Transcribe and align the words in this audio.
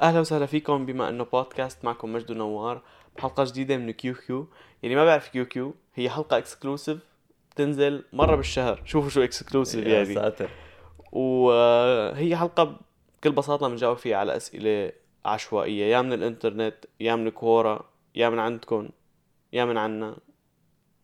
أهلا 0.00 0.20
وسهلا 0.20 0.46
فيكم 0.46 0.86
بما 0.86 1.08
إنه 1.08 1.24
بودكاست 1.24 1.84
معكم 1.84 2.12
مجد 2.12 2.30
ونوار 2.30 2.82
بحلقه 3.16 3.44
جديدة 3.44 3.76
من 3.76 3.90
QQ. 3.90 4.48
اللي 4.84 4.94
ما 4.94 5.04
بيعرف 5.04 5.28
QQ 5.28 5.74
هي 5.94 6.10
حلقة 6.10 6.38
exclusive 6.38 6.98
بتنزل 7.50 8.04
مرة 8.12 8.36
بالشهر. 8.36 8.82
شوفوا 8.84 9.10
شو 9.10 9.22
exclusive 9.22 9.86
يا 9.86 9.94
يعني. 9.94 10.14
ساتر. 10.14 10.48
وهي 11.12 12.36
حلقة 12.36 12.76
بكل 13.20 13.32
بساطة 13.32 13.68
بنجاوب 13.68 13.96
فيها 13.96 14.16
على 14.16 14.36
أسئلة 14.36 14.92
عشوائية. 15.24 15.84
يا 15.84 16.02
من 16.02 16.12
الإنترنت 16.12 16.74
يا 17.00 17.14
من 17.16 17.30
Quora 17.30 17.84
يا 18.14 18.28
من 18.28 18.38
عندكم 18.38 18.88
يا 19.52 19.64
من 19.64 19.76
عنا. 19.76 20.16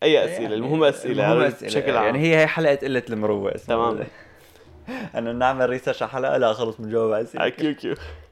أي 0.02 0.24
أسئلة 0.24 0.42
يعني 0.42 0.54
المهم 0.54 0.84
أسئلة 0.84 1.32
المهم؟ 1.32 1.46
أسئلة. 1.46 1.68
بشكل 1.68 1.96
عام. 1.96 2.06
يعني 2.06 2.18
هي 2.18 2.36
هي 2.36 2.46
حلقة 2.46 2.74
قلة 2.76 3.02
المروة 3.10 3.54
اسمها. 3.54 3.92
تمام. 3.92 4.06
انه 5.16 5.32
نعمل 5.32 5.70
research 5.70 6.02
على 6.02 6.12
حلقة 6.12 6.36
لا 6.36 6.52
خلص 6.52 6.76
بنجاوب 6.80 7.12
على 7.12 7.14
على 7.14 7.24
اسئلة 7.24 7.48
QQ. 7.48 7.94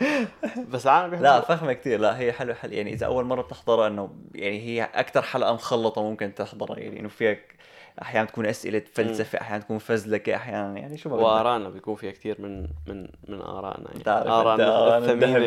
بس 0.72 0.86
عالم 0.86 1.10
بيحبوا 1.10 1.28
لا 1.28 1.40
فخمة 1.40 1.72
كثير 1.72 2.00
لا 2.00 2.18
هي 2.18 2.32
حلوة 2.32 2.54
حلوة 2.54 2.74
يعني 2.74 2.92
إذا 2.92 3.06
أول 3.06 3.24
مرة 3.24 3.42
بتحضرها 3.42 3.86
إنه 3.88 4.10
يعني 4.34 4.60
هي 4.60 4.88
أكثر 4.94 5.22
حلقة 5.22 5.54
مخلطة 5.54 6.02
ممكن 6.02 6.34
تحضرها. 6.34 6.78
يعني 6.78 7.00
إنه 7.00 7.08
فيك 7.08 7.54
أحيانا 8.02 8.26
تكون 8.26 8.46
أسئلة 8.46 8.82
فلسفة 8.94 9.40
أحيانا 9.40 9.62
تكون 9.62 9.78
فزلكة 9.78 10.36
أحيانا 10.36 10.78
يعني 10.78 10.96
شو 10.96 11.16
وارائنا 11.16 11.68
بيكون 11.68 11.94
فيها 11.94 12.10
كثير 12.10 12.40
من 12.40 12.60
من 12.86 13.08
من 13.28 13.40
آرائنا 13.40 13.90
يعني. 14.06 14.28
ارائنا. 14.28 14.64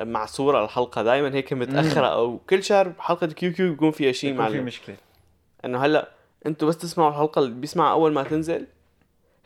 مع 0.00 0.26
صورة 0.26 0.64
الحلقة 0.64 1.02
دائما 1.02 1.34
هيك 1.34 1.52
متأخرة 1.52 2.06
أو 2.06 2.38
كل 2.38 2.64
شهر 2.64 2.92
حلقة 2.98 3.26
QQ 3.26 3.70
بيكون 3.70 3.90
فيها 3.90 4.12
شيء 4.12 4.34
يكون 4.34 4.48
في 4.48 4.60
مشكلة. 4.60 4.96
إنه 5.64 5.84
هلأ 5.84 6.08
أنتوا 6.46 6.68
بس 6.68 6.78
تسمعوا 6.78 7.10
الحلقة 7.10 7.38
اللي 7.38 7.54
بيسمعها 7.54 7.92
أول 7.92 8.12
ما 8.12 8.22
تنزل 8.22 8.66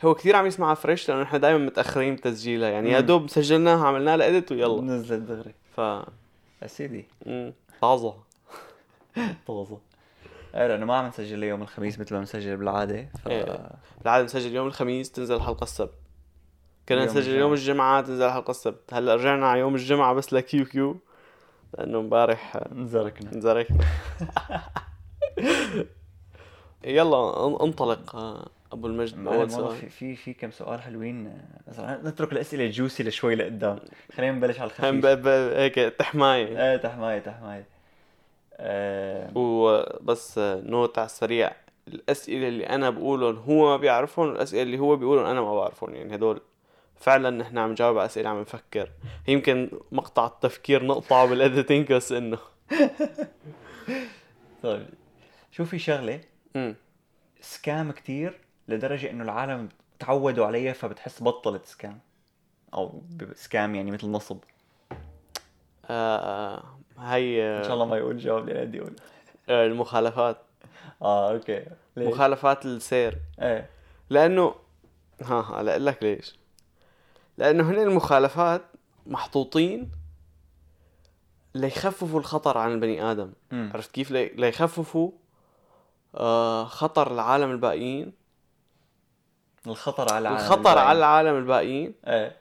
هو 0.05 0.15
كثير 0.15 0.37
عم 0.37 0.47
يسمعها 0.47 0.75
fresh 0.75 1.09
لأنه 1.11 1.23
إحنا 1.23 1.39
دائما 1.39 1.59
متأخرين 1.59 2.15
بتسجيلها. 2.17 2.69
يعني 2.69 2.91
يا. 2.91 3.01
دوب 3.01 3.29
سجلناها 3.29 3.87
عملنا 3.87 4.17
لها 4.17 4.29
edit 4.29 4.53
ويلا. 4.53 4.83
نزلت 4.83 5.23
دغري. 5.23 5.55
ف 5.77 5.79
يا 6.63 6.67
سيدي. 6.67 7.05
مم. 7.27 7.53
طازة. 7.81 8.15
طازة. 9.49 9.79
إيه 10.55 10.67
لأنه 10.67 10.87
ما 10.87 10.97
عم 10.97 11.07
نسجل 11.07 11.43
يوم 11.43 11.63
الخميس 11.63 11.99
مثل 12.01 12.15
ما 12.15 12.21
بنسجل 12.21 12.57
بالعادة 12.57 13.09
ف 13.25 13.29
إيه. 13.29 13.69
بالعادة 14.03 14.25
نسجل 14.25 14.55
يوم 14.55 14.67
الخميس 14.67 15.13
تنزل 15.13 15.35
الحلقة 15.35 15.65
السبت. 15.65 15.95
كنا 16.89 17.05
نسجل 17.05 17.35
يوم 17.35 17.53
الجمعة 17.53 18.01
تنزل 18.01 18.25
الحلقة 18.25 18.51
السبت. 18.51 18.95
هلأ 18.95 19.15
رجعنا 19.15 19.47
على 19.49 19.61
يوم 19.61 19.75
الجمعة 19.75 20.15
بس 20.15 20.33
ل 20.33 20.65
QQ 20.65 20.97
لأنه 21.79 21.99
امبارح 21.99 22.57
انزركنا. 22.73 23.33
انزركنا. 23.33 23.79
يلا 26.85 27.33
أن- 27.33 27.63
انطلق. 27.63 28.17
آه، 28.75 28.79
أبو 28.79 28.87
المجد 28.87 29.27
والله 29.27 29.49
سؤال 29.49 29.77
في 29.77 29.89
في 29.89 30.17
في 30.17 30.33
كم 30.33 30.51
سؤال 30.51 30.83
حلوين. 30.83 31.27
آه، 31.27 31.71
بس 31.71 31.79
رح 31.79 31.91
نترك 31.91 32.33
الأسئلة 32.33 32.65
ال 32.65 32.71
juicy 32.71 33.03
لشوي 33.03 33.35
لقدام. 33.35 33.79
خلينا 34.13 34.33
نبلش 34.33 34.61
على 34.61 34.71
الخفيف. 34.71 35.27
هيك 35.27 35.75
تحماية 35.75 36.73
إيه 36.73 36.77
تحماية 36.77 37.19
تحماية 37.19 37.67
آه، 38.57 39.31
وبس 39.35 40.39
آه، 40.39 40.61
note 40.61 40.99
على 40.99 41.07
السريع. 41.07 41.53
الأسئلة 41.89 42.49
اللي 42.49 42.67
أنا 42.69 42.91
بقولهم 42.91 43.37
هو 43.37 43.71
ما 43.71 43.77
بيعرفهم 43.77 44.29
والأسئلة 44.29 44.63
اللي 44.63 44.79
هو 44.79 44.97
بيقولهم 44.97 45.27
أنا 45.27 45.41
ما 45.41 45.55
بعرفهم. 45.55 45.95
يعني 45.95 46.15
هدول 46.15 46.41
فعلا 46.97 47.31
نحن 47.31 47.59
عم 47.59 47.71
نجاوب 47.71 47.99
على 47.99 48.07
أسئلة 48.07 48.29
عم 48.29 48.41
نفكر. 48.41 48.91
يمكن 49.29 49.71
مقطع 49.93 50.27
التفكير 50.27 50.85
نقطعه 50.85 51.27
بال 51.27 51.42
editing 51.42 51.93
بس 51.93 52.13
إنه. 52.13 52.39
طيب 54.63 54.87
شو 55.51 55.65
في 55.65 55.79
شغلة. 55.79 56.21
سكام 57.41 57.93
كتير. 57.93 58.44
لدرجة 58.69 59.11
إنه 59.11 59.25
العالم 59.25 59.69
تعودوا 59.99 60.47
عليها 60.47 60.73
فبتحس 60.73 61.23
بطلت 61.23 61.67
سكام. 61.67 61.99
أو 62.75 63.03
سكام 63.35 63.75
يعني 63.75 63.91
مثل 63.91 64.07
نصب. 64.11 64.39
آه 65.87 66.65
هي 66.99 67.59
إن 67.59 67.63
شاء 67.65 67.75
الله 67.75 67.85
ما 67.87 67.97
يقول 67.97 68.19
جواب 68.19 68.49
اللي 68.49 68.67
بدي 68.67 68.81
أقول 68.81 68.97
آه 69.49 69.67
المخالفات. 69.67 70.37
آه 71.03 71.33
أوكي. 71.33 71.65
ليش؟ 71.97 72.09
مخالفات 72.15 72.67
السير. 72.67 73.19
إيه. 73.43 73.71
لأنه 74.11 74.55
ها 75.23 75.61
هلا 75.61 75.71
أقول 75.73 75.87
لك 75.87 76.03
ليش. 76.03 76.39
لأنه 77.39 77.71
هن 77.71 77.79
المخالفات 77.79 78.63
محطوطين 79.07 79.91
ليخففوا 81.55 82.21
الخطر 82.21 82.59
عن 82.59 82.73
البني 82.73 83.03
آدم. 83.11 83.33
مم. 83.53 83.71
عرفت 83.75 83.91
كيف؟ 83.91 84.11
لي- 84.11 84.29
ليخففوا 84.29 85.11
آه 86.15 86.65
خطر 86.65 87.13
العالم 87.13 87.51
الباقيين 87.51 88.13
الخطر 89.67 90.15
على 90.15 90.19
العالم 90.19 90.37
الخطر 90.37 90.71
الباقي. 90.71 90.89
على 90.89 90.99
العالم 90.99 91.39
الباقيين 91.39 91.95
إيه. 92.07 92.37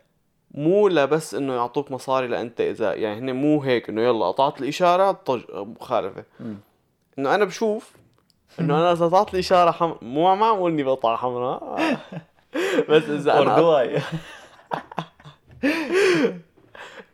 مو 0.51 0.88
لبس 0.88 1.35
إنه 1.35 1.53
يعطوك 1.53 1.91
مصاري 1.91 2.28
لأنت 2.28 2.61
اذا 2.61 2.94
يعني 2.94 3.19
هن 3.19 3.35
مو 3.35 3.61
هيك 3.61 3.89
إنه 3.89 4.01
يلا 4.01 4.25
قطعت 4.25 4.61
الإشارة 4.61 5.11
طج 5.11 5.41
مخالفة. 5.51 6.23
إنه 7.19 7.35
أنا 7.35 7.45
بشوف 7.45 7.91
إنه 8.59 8.79
أنا 8.79 8.91
إذا 8.91 9.06
قطعت 9.06 9.34
الإشارة 9.34 9.72
حم... 9.72 9.94
مو 10.01 10.35
معقول 10.35 10.72
إني 10.72 10.84
بقطع 10.84 11.16
حمراء. 11.16 11.79
بس 12.89 13.03
إذا 13.03 13.41
أنا 13.41 13.55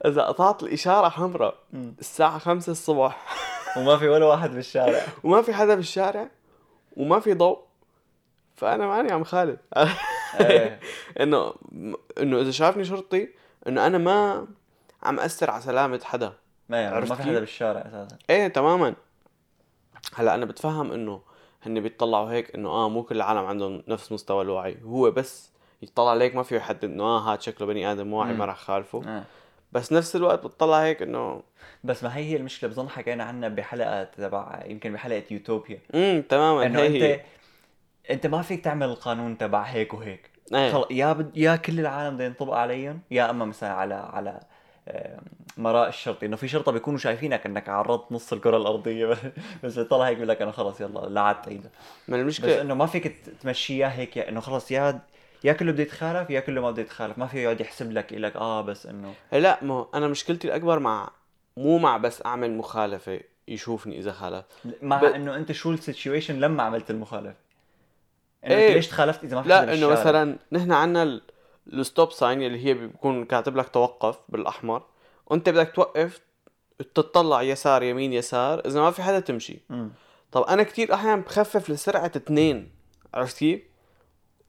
إذا 0.05 0.23
قطعت 0.23 0.63
الإشارة 0.63 1.09
حمراء. 1.09 1.55
الساعة 1.99 2.39
خمسة 2.39 2.71
الصبح. 2.71 3.25
وما 3.77 3.97
في 3.97 4.09
ولا 4.09 4.25
واحد 4.25 4.55
بالشارع. 4.55 5.01
وما 5.23 5.41
في 5.41 5.53
حدا 5.53 5.75
بالشارع 5.75 6.27
وما 6.97 7.19
في 7.19 7.33
ضوء 7.33 7.68
فأنا 8.59 8.87
ماني 8.87 9.11
عم 9.11 9.23
خالف 9.23 9.59
إيه. 10.39 10.79
إنه 11.21 11.53
إنه 12.21 12.41
إذا 12.41 12.51
شافني 12.51 12.85
شرطي 12.85 13.29
إنه 13.67 13.87
أنا 13.87 13.97
ما 13.97 14.47
عم 15.03 15.19
اثر 15.19 15.51
على 15.51 15.61
سلامة 15.61 16.01
حدا. 16.03 16.33
ما 16.69 16.77
يعني 16.81 16.99
ما 16.99 17.15
في؟ 17.15 17.23
حدا 17.23 17.39
بالشارع 17.39 17.81
أساسا. 17.81 18.17
إيه 18.29 18.47
تماما. 18.47 18.95
هلأ 20.15 20.35
أنا 20.35 20.45
بتفهم 20.45 20.91
إنه 20.91 21.21
هن 21.63 21.79
بيطلعوا 21.79 22.31
هيك 22.31 22.55
إنه 22.55 22.69
آه 22.69 22.89
مو 22.89 23.03
كل 23.03 23.15
العالم 23.15 23.45
عندهم 23.45 23.83
نفس 23.87 24.11
مستوى 24.11 24.41
الوعي. 24.41 24.77
هو 24.83 25.11
بس 25.11 25.51
يطلع 25.81 26.09
عليك 26.09 26.35
ما 26.35 26.43
في 26.43 26.55
يحدد 26.55 26.83
إنه 26.85 27.03
آه 27.03 27.19
هاد 27.19 27.41
شكله 27.41 27.67
بني 27.67 27.91
آدم 27.91 28.13
واعي. 28.13 28.33
ما 28.33 28.45
راح 28.45 28.57
خالفه. 28.57 29.01
آه. 29.07 29.23
بس 29.71 29.93
نفس 29.93 30.15
الوقت 30.15 30.45
بتطلع 30.45 30.83
هيك 30.83 31.01
إنه 31.01 31.43
بس 31.83 32.03
ما 32.03 32.17
هي 32.17 32.23
هي 32.23 32.35
المشكلة 32.35 32.69
بظن 32.69 32.89
حكينا 32.89 33.23
عنها 33.23 33.49
بحلقة 33.49 34.03
تبع 34.03 34.63
يمكن 34.65 34.93
بحلقة 34.93 35.23
يوتوبيا. 35.31 35.79
امم 35.95 36.21
تماما 36.21 36.65
إنه 36.65 36.85
أنت 36.85 37.21
أنت 38.09 38.27
ما 38.27 38.41
فيك 38.41 38.63
تعمل 38.63 38.87
القانون 38.87 39.37
تبع 39.37 39.61
هيك 39.63 39.93
وهيك. 39.93 40.29
خلص 40.51 40.87
يا 40.91 41.13
بد... 41.13 41.37
يا 41.37 41.55
كل 41.55 41.79
العالم 41.79 42.15
بده 42.15 42.25
ينطبق 42.25 42.53
عليهم 42.53 42.99
يا 43.11 43.29
أما 43.29 43.45
مثلا 43.45 43.69
على 43.73 43.93
على 43.93 44.39
آه، 44.87 45.19
مراء 45.57 45.89
الشرطي 45.89 46.25
إنه 46.25 46.35
في 46.35 46.47
شرطة 46.47 46.71
بيكونوا 46.71 46.99
شايفينك 46.99 47.45
إنك 47.45 47.69
عرضت 47.69 48.11
نص 48.11 48.33
الكرة 48.33 48.57
الأرضية. 48.57 49.17
بس 49.63 49.79
طلع 49.79 50.05
هيك 50.07 50.13
بيقول 50.15 50.29
لك 50.29 50.41
أنا 50.41 50.51
خلص 50.51 50.81
يلا 50.81 50.99
لا 50.99 51.21
عاد 51.21 51.41
تعيدها 51.41 51.71
من 52.07 52.13
بس 52.17 52.21
المشكلة 52.21 52.61
إنه 52.61 52.73
ما 52.73 52.85
فيك 52.85 53.15
تمشيها 53.41 53.91
هيك 53.93 54.17
يا 54.17 54.29
إنه 54.29 54.39
خلص 54.39 54.71
يا 54.71 54.99
يا 55.43 55.53
كله 55.53 55.71
بده 55.71 55.83
يتخالف 55.83 56.29
يا 56.29 56.39
كله 56.39 56.61
ما 56.61 56.71
بده 56.71 56.81
يتخالف. 56.81 57.17
ما 57.17 57.27
في 57.27 57.43
يقعد 57.43 57.61
يحسب 57.61 57.91
لك 57.91 58.11
يقول 58.11 58.23
لك 58.23 58.35
آه 58.35 58.61
بس 58.61 58.85
إنه 58.85 59.13
لا 59.33 59.63
ما 59.63 59.87
أنا 59.93 60.07
مشكلتي 60.07 60.47
الأكبر 60.47 60.79
مع 60.79 61.09
مو 61.57 61.77
مع 61.77 61.97
بس 61.97 62.25
أعمل 62.25 62.57
مخالفة 62.57 63.19
يشوفني 63.47 63.99
إذا 63.99 64.11
خالف. 64.11 64.45
مع 64.81 65.01
ب- 65.01 65.03
إنه 65.03 65.35
أنت 65.35 65.51
شو 65.51 65.71
ال 65.71 65.78
situation 65.78 66.39
لما 66.39 66.63
عملت 66.63 66.89
المخالفة؟ 66.91 67.48
إنه 68.45 68.55
إيه. 68.55 68.73
ليش 68.73 68.87
تخالفت 68.87 69.23
إذا 69.23 69.35
ما 69.35 69.41
في 69.43 69.49
لا 69.49 69.73
إنه؟ 69.73 69.87
مثلا 69.87 70.37
نحن 70.51 70.71
ال- 71.03 71.21
ال 71.73 71.81
stop 71.81 72.11
sign 72.11 72.41
اللي 72.41 72.65
هي 72.65 72.73
بيكون 72.73 73.25
كاتب 73.25 73.57
لك 73.57 73.69
توقف 73.69 74.19
بالأحمر 74.29 74.83
وانت 75.27 75.49
بدك 75.49 75.71
توقف 75.75 76.19
تطلع 76.95 77.41
يسار 77.41 77.83
يمين 77.83 78.13
يسار 78.13 78.59
إذا 78.65 78.81
ما 78.81 78.91
في 78.91 79.01
حدا 79.03 79.19
تمشي 79.19 79.59
مم. 79.69 79.89
طب 80.31 80.41
أنا 80.43 80.63
كتير 80.63 80.93
أحيانا 80.93 81.21
بخفف 81.21 81.69
لسرعة 81.69 82.11
اثنين 82.15 82.71
عرفت 83.13 83.37
كيف؟ 83.37 83.63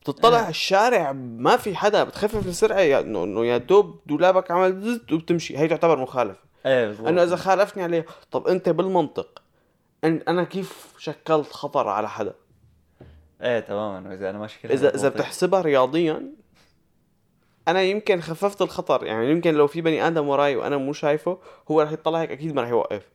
بتطلع 0.03 0.47
آه. 0.47 0.49
الشارع 0.49 1.13
ما 1.13 1.57
في 1.57 1.77
حدا 1.77 2.05
بتخفف 2.05 2.47
السرعه 2.47 2.79
يا 2.81 3.01
انه 3.01 3.25
إنه 3.25 3.45
يا 3.47 3.57
دوب 3.59 4.01
دولابك 4.07 4.51
عمل 4.51 4.81
زت 4.81 5.13
وبتمشي 5.13 5.59
هي 5.59 5.69
تعتبر 5.69 5.99
مخالفة 5.99 6.41
إيه 6.67 7.09
إنه 7.09 7.23
إذا 7.23 7.37
خالفتني 7.37 7.83
عليه 7.83 8.07
طب 8.31 8.47
أنت 8.49 8.69
بالمنطق 8.69 9.43
أن- 10.07 10.23
أنا 10.29 10.45
كيف 10.45 10.87
شكلت 10.99 11.53
خطر 11.53 11.89
على 11.89 12.09
حدا 12.09 12.35
إيه 13.43 13.61
تماما. 13.61 14.15
اذا 14.15 14.31
أنا 14.31 14.39
ماشي 14.39 14.61
كل 14.63 14.73
اذا 14.73 14.95
إذا. 14.95 15.09
بتحسبها 15.09 15.61
رياضيا 15.61 16.33
أنا 17.69 17.83
يمكن 17.83 18.21
خففت 18.21 18.63
الخطر. 18.63 19.07
يعني 19.07 19.31
يمكن 19.31 19.55
لو 19.55 19.67
في 19.67 19.81
بني 19.81 20.07
آدم 20.07 20.29
وراي 20.29 20.57
وأنا 20.57 20.77
مو 20.77 20.93
شايفه 20.93 21.39
هو 21.71 21.81
رح 21.81 21.93
يطلع 21.93 22.21
هيك 22.21 22.31
أكيد 22.31 22.55
ما 22.55 22.63
رح 22.63 22.69
يوقف. 22.69 23.09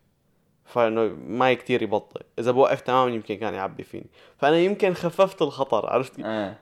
فإنه 0.66 1.04
ما 1.28 1.54
كتير 1.54 1.82
يبطئ. 1.82 2.22
إذا 2.40 2.52
بوقف 2.52 2.82
تماما 2.82 3.12
يمكن 3.12 3.36
كان 3.36 3.54
يعبي 3.54 3.84
فيني. 3.84 4.10
فأنا 4.38 4.58
يمكن 4.58 4.94
خففت 4.94 5.42
الخطر 5.42 5.90
عرفت؟ 5.90 6.16
كيف؟ 6.16 6.26
إيه. 6.26 6.60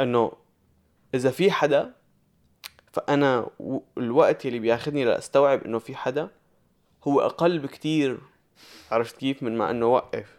إنه 0.00 0.32
إذا 1.14 1.30
في 1.30 1.50
حدا 1.50 1.94
فأنا 2.92 3.46
الوقت 3.98 4.46
اللي 4.46 4.58
بياخذني 4.58 5.04
لأستوعب 5.04 5.64
إنه 5.64 5.78
في 5.78 5.96
حدا 5.96 6.28
هو 7.04 7.20
أقل 7.20 7.58
بكتير. 7.58 8.18
عرفت 8.90 9.16
كيف؟ 9.16 9.42
من 9.42 9.58
ما 9.58 9.70
إنه 9.70 9.86
وقف. 9.86 10.38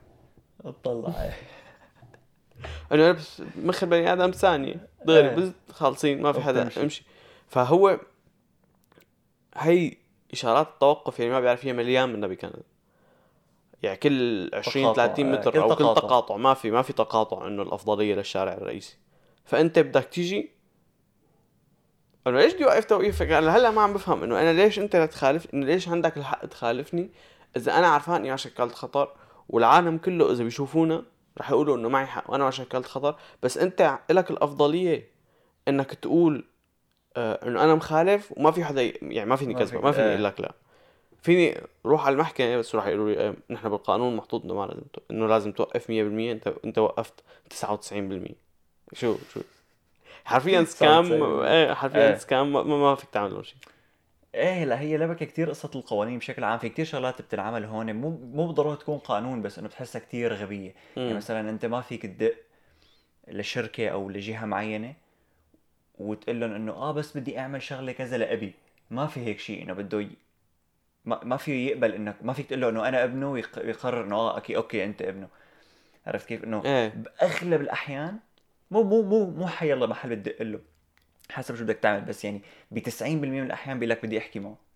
أطلع. 0.65 1.23
إيه 1.23 1.33
انه 2.91 3.05
أنا 3.05 3.11
بس 3.11 3.41
مخ 3.55 3.83
البني 3.83 4.13
آدم 4.13 4.31
ثانية 4.31 4.87
إيه. 5.09 5.35
بس 5.35 5.51
خالصين 5.71 6.21
ما 6.21 6.31
في 6.31 6.41
حدا. 6.41 6.69
أمشي 6.77 7.03
فهو 7.47 7.99
هي 9.55 9.97
إشارات 10.33 10.67
التوقف 10.67 11.19
يعني 11.19 11.31
ما 11.31 11.39
بيعرف 11.39 11.61
فيها 11.61 11.73
مليان 11.73 12.13
منها 12.13 12.27
بكندا 12.27 12.61
يعني 13.83 13.97
كل 13.97 14.49
20 14.53 14.85
تقاطع. 14.85 15.07
30 15.07 15.25
آه، 15.25 15.37
متر 15.37 15.51
كل 15.51 15.59
أو 15.59 15.75
كل 15.75 15.75
تقاطع. 15.75 16.37
ما 16.37 16.53
في 16.53 16.71
ما 16.71 16.81
في 16.81 16.93
تقاطع 16.93 17.47
إنه 17.47 17.61
الأفضلية 17.61 18.15
للشارع 18.15 18.53
الرئيسي 18.53 18.97
فأنت 19.45 19.79
بدك 19.79 20.05
تيجي 20.05 20.51
انه 22.27 22.39
ليش 22.39 22.53
بدي 22.53 22.65
اوقف 22.65 22.85
توقيفك 22.85 23.31
أنا 23.31 23.57
هلأ 23.57 23.71
ما 23.71 23.81
عم 23.81 23.93
بفهم 23.93 24.23
إنه 24.23 24.41
أنا 24.41 24.53
ليش 24.53 24.79
أنت 24.79 24.95
تخالف 24.95 25.53
إنه 25.53 25.65
ليش 25.65 25.87
عندك 25.87 26.17
الحق 26.17 26.45
تخالفني 26.45 27.09
إذا 27.57 27.79
أنا 27.79 27.87
عرفان 27.87 28.25
إني 28.25 28.37
شكلت 28.37 28.75
خطر 28.75 29.13
والعالم 29.49 29.97
كله 29.97 30.31
إذا 30.31 30.43
بيشوفونا 30.43 31.03
رح 31.39 31.49
يقولوا 31.51 31.77
إنه 31.77 31.89
معي 31.89 32.05
حق 32.05 32.31
وأنا 32.31 32.43
ما 32.43 32.51
شكلت 32.51 32.85
خطر. 32.85 33.15
بس 33.43 33.57
أنت 33.57 33.99
لك 34.11 34.31
الأفضلية 34.31 35.07
إنك 35.67 35.93
تقول 35.93 36.45
آه 37.17 37.47
إنه 37.47 37.63
أنا 37.63 37.75
مخالف 37.75 38.33
وما 38.37 38.51
في 38.51 38.63
حدا 38.63 38.81
ي- 38.81 38.93
يعني 39.01 39.29
ما 39.29 39.35
فيني 39.35 39.53
كذبك 39.53 39.83
ما 39.83 39.91
فيني 39.91 40.07
آه. 40.07 40.09
أقول 40.11 40.23
لك 40.23 40.41
لا. 40.41 40.51
فيني 41.21 41.61
روح 41.85 42.05
على 42.05 42.13
المحكمة 42.13 42.57
بس 42.57 42.75
راح 42.75 42.87
يقولوا 42.87 43.09
لي 43.11 43.19
آه 43.27 43.33
نحن 43.49 43.69
بالقانون 43.69 44.15
محطوط 44.15 44.43
إنه 44.43 44.53
ما 44.53 44.65
لازم 44.65 44.81
إنه 45.11 45.27
لازم 45.27 45.51
توقف 45.51 45.89
100% 45.89 46.31
أنت 46.31 46.53
أنت 46.65 46.77
وقفت 46.77 47.13
99% 47.49 48.35
شو 48.93 49.15
شو؟ 49.33 49.41
حرفيا 50.25 50.63
سكام 50.73 51.03
99%. 51.05 51.47
إيه 51.47 51.73
حرفيا 51.73 52.09
إيه. 52.09 52.15
سكام 52.15 52.53
ما, 52.53 52.63
ما 52.63 52.95
فيك 52.95 53.09
تعمل 53.09 53.45
شيء. 53.45 53.57
إيه 54.35 54.65
لا 54.65 54.79
هي 54.79 54.97
لبكه 54.97 55.25
كتير 55.25 55.49
قصة 55.49 55.71
القوانين 55.75 56.19
بشكل 56.19 56.43
عام 56.43 56.59
في 56.59 56.69
كتير 56.69 56.85
شغلات 56.85 57.21
بتنعمل 57.21 57.65
هون 57.65 57.93
مو 57.95 58.09
مو 58.09 58.47
بالضرورة 58.47 58.75
تكون 58.75 58.97
قانون 58.97 59.41
بس 59.41 59.59
إنه 59.59 59.67
بتحسها 59.67 59.99
كتير 60.01 60.33
غبية. 60.33 60.73
يعني 61.07 61.17
مم. 61.17 61.17
مثلا 61.17 61.49
أنت 61.49 61.65
ما 61.65 61.81
فيك 61.81 62.01
تدق 62.05 62.35
لشركة 63.27 63.89
أو 63.89 64.09
لجهة 64.09 64.45
معينة 64.45 64.93
وتقول 65.99 66.39
لهم 66.39 66.51
إنه 66.53 66.71
آه 66.71 66.91
بس 66.91 67.17
بدي 67.17 67.39
أعمل 67.39 67.61
شغلة 67.61 67.91
كذا 67.91 68.17
لأبي. 68.17 68.53
ما 68.91 69.07
في 69.07 69.19
هيك 69.19 69.39
شيء 69.39 69.63
إنه 69.63 69.73
بده 69.73 70.01
ي... 70.01 70.09
ما, 71.05 71.23
ما 71.23 71.37
فيه 71.37 71.67
يقبل 71.71 71.93
إنك 71.93 72.15
ما 72.23 72.33
فيك 72.33 72.47
تقول 72.47 72.61
له 72.61 72.69
إنه 72.69 72.87
أنا 72.87 73.03
ابنه 73.03 73.31
ويق- 73.31 73.59
ويقرر 73.65 74.05
إنه 74.05 74.15
آه 74.15 74.35
okay 74.35 74.57
okay 74.57 74.85
أنت 74.85 75.01
ابنه. 75.01 75.27
عرفت 76.07 76.27
كيف؟ 76.27 76.43
إنه 76.43 76.65
إيه. 76.65 76.93
بأغلب 76.93 77.61
الأحيان 77.61 78.19
مو 78.71 78.83
مو 78.83 79.01
مو 79.03 79.31
مو 79.31 79.47
حيلا 79.47 79.87
محل 79.87 80.15
بتدق 80.15 80.41
له. 80.41 80.61
حسب 81.31 81.55
شو 81.55 81.63
بدك 81.63 81.75
تعمل 81.79 82.01
بس 82.05 82.25
يعني 82.25 82.41
ب 82.71 82.79
90% 82.79 83.41
من 83.41 83.45
الأحيان 83.47 83.79
بيقول 83.79 83.89
لك 83.89 84.05
بدي 84.05 84.17
أحكي 84.17 84.39
معه. 84.39 84.70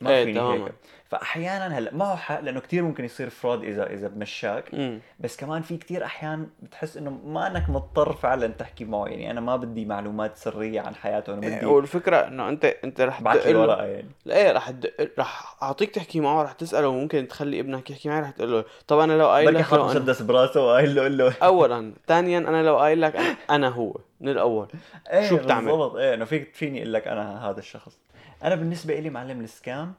ما 0.00 0.10
إيه، 0.10 0.24
فيني 0.24 0.38
تماماً. 0.38 0.64
هيك 0.64 0.72
فاحيانا 1.08 1.78
هلأ 1.78 1.94
معه 1.94 2.16
حق 2.16 2.40
لأنه 2.40 2.60
كثير 2.60 2.82
ممكن 2.82 3.04
يصير 3.04 3.30
فراد 3.30 3.64
إذا 3.64 3.86
إذا 3.86 4.08
بمشاك. 4.08 4.74
امم 4.74 5.00
بس 5.20 5.36
كمان 5.36 5.62
في 5.62 5.76
كتير 5.76 6.04
أحيان 6.04 6.46
بتحس 6.62 6.96
إنه 6.96 7.10
ما 7.10 7.46
إنك 7.46 7.70
مضطر 7.70 8.12
فعلا 8.12 8.46
تحكي 8.46 8.84
معه 8.84 9.06
يعني 9.06 9.30
أنا 9.30 9.40
ما 9.40 9.56
بدي 9.56 9.84
معلومات 9.84 10.36
سرية 10.36 10.80
عن 10.80 10.94
حياته 10.94 11.32
أنا 11.32 11.40
بدي 11.40 11.66
والفكرة 11.66 12.16
إنه 12.16 12.48
أنت 12.48 12.64
أنت 12.64 13.00
رح 13.00 13.20
تدق 13.20 13.32
له 13.32 13.50
الورقه 13.50 13.84
يعني. 13.84 14.08
لا 14.24 14.36
إيه 14.36 14.52
رح 14.52 14.72
رح 15.18 15.56
أعطيك 15.62 15.90
تحكي 15.90 16.20
معه 16.20 16.42
رح 16.42 16.52
تسأله 16.52 16.92
ممكن 16.92 17.28
تخلي 17.28 17.60
ابنك 17.60 17.90
يحكي 17.90 18.08
معي 18.08 18.20
رح 18.20 18.30
تقول 18.30 18.52
له 18.52 18.64
طب 18.88 18.98
أنا 18.98 19.12
لو 19.12 19.28
قايل 19.28 19.54
لك 19.54 19.72
لو. 19.72 19.86
مسدس 19.86 20.22
براسه 20.22 20.66
وقايل 20.66 20.94
له 20.94 21.02
قول 21.02 21.18
له. 21.18 21.34
اولا. 21.42 21.92
ثانيا 22.06 22.38
أنا 22.38 22.62
لو 22.62 22.78
قايل 22.78 23.00
لك 23.00 23.16
أنا 23.50 23.68
هو 23.68 23.96
من 24.20 24.28
الأول. 24.28 24.68
إيه 25.12 25.28
شو 25.28 25.36
بتعمل؟ 25.36 25.70
بالضبط. 25.70 25.96
إيه 25.96 26.14
إنه 26.14 26.24
فيك 26.24 26.54
فيني 26.54 26.78
أقول 26.78 26.92
لك 26.92 27.08
أنا 27.08 27.50
هذا 27.50 27.58
الشخص. 27.58 27.98
أنا 28.42 28.54
بالنسبة 28.54 29.00
لي 29.00 29.10
معلم 29.10 29.40
السكام 29.40 29.94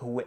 هو 0.00 0.24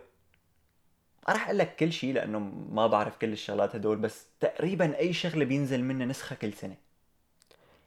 ما 1.28 1.34
راح 1.34 1.46
أقول 1.46 1.58
لك 1.58 1.76
كل 1.76 1.94
شيء 1.94 2.14
لأنه 2.14 2.40
ما 2.72 2.88
بعرف 2.88 3.18
كل 3.18 3.32
الشغلات 3.34 3.76
هدول 3.76 3.98
بس 3.98 4.26
تقريبا 4.40 4.98
أي 4.98 5.14
شغلة 5.14 5.46
بينزل 5.46 5.84
منها 5.84 6.06
نسخة 6.06 6.36
كل 6.36 6.54
سنة. 6.54 6.76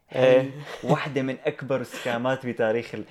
هي 0.09 0.41
إيه. 0.41 0.51
واحدة 0.85 1.23
من 1.23 1.37
أكبر 1.45 1.81
السكامات 1.81 2.47
بتاريخ 2.47 2.95
ال... 2.95 3.05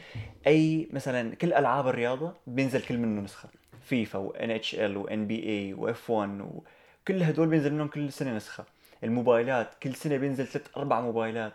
أي 0.48 0.88
مثلا 0.92 1.36
كل 1.36 1.54
ألعاب 1.54 1.88
الرياضة 1.88 2.34
بينزل 2.48 2.82
كل 2.82 2.98
منه 2.98 3.22
نسخة. 3.22 3.50
فيفا 3.82 4.20
و 4.20 4.34
NHL 4.34 4.98
و 4.98 5.08
NBA 5.08 5.78
و 5.80 5.94
F1 5.94 6.10
وكل 6.10 7.24
هدول 7.24 7.48
بينزل 7.48 7.74
منهم 7.74 7.88
كل 7.88 8.12
سنة 8.12 8.36
نسخة. 8.36 8.66
الموبايلات 9.04 9.76
كل 9.84 9.96
سنة 9.96 10.18
بينزل 10.18 10.48
ثلاث 10.48 10.78
أربع 10.78 11.02
موبايلات. 11.02 11.54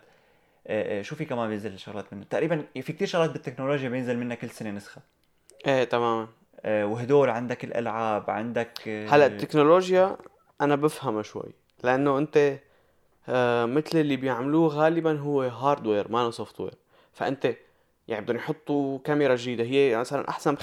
شو 1.03 1.17
في 1.17 1.25
كمان 1.25 1.49
بينزل 1.49 1.79
شغلات 1.79 2.13
منه؟ 2.13 2.25
تقريبا 2.31 2.65
في 2.75 2.93
كتير 2.93 3.09
شغلات 3.09 3.31
بالتكنولوجيا 3.31 3.89
بينزل 3.89 4.19
منها 4.19 4.37
كل 4.37 4.51
سنة 4.51 4.71
نسخة. 4.71 5.01
إيه 5.67 5.85
تماما. 5.85 6.29
آه، 6.61 6.87
وهدول 6.87 7.31
عندك 7.31 7.65
الألعاب 7.65 8.31
عندك 8.31 8.89
آه، 8.89 9.09
هلا 9.09 9.27
التكنولوجيا 9.27 10.17
أنا 10.61 10.77
بفهمها 10.77 11.23
شوي 11.23 11.53
لأنه 11.85 12.19
أنت 12.19 12.59
آه 13.29 13.67
مثل 13.67 13.99
اللي 13.99 14.17
بيعملوه 14.17 14.69
غالبا 14.69 15.19
هو 15.19 15.43
hardware 15.43 16.13
ما 16.13 16.31
software 16.31 16.75
فأنت 17.13 17.55
يعني 18.09 18.25
بدهم 18.25 18.37
يحطوا 18.37 18.99
كاميرا 19.05 19.37
جديدة 19.37 19.65
هي 19.65 19.97
مثلا 19.97 20.29
أحسن 20.29 20.55
ب 20.55 20.59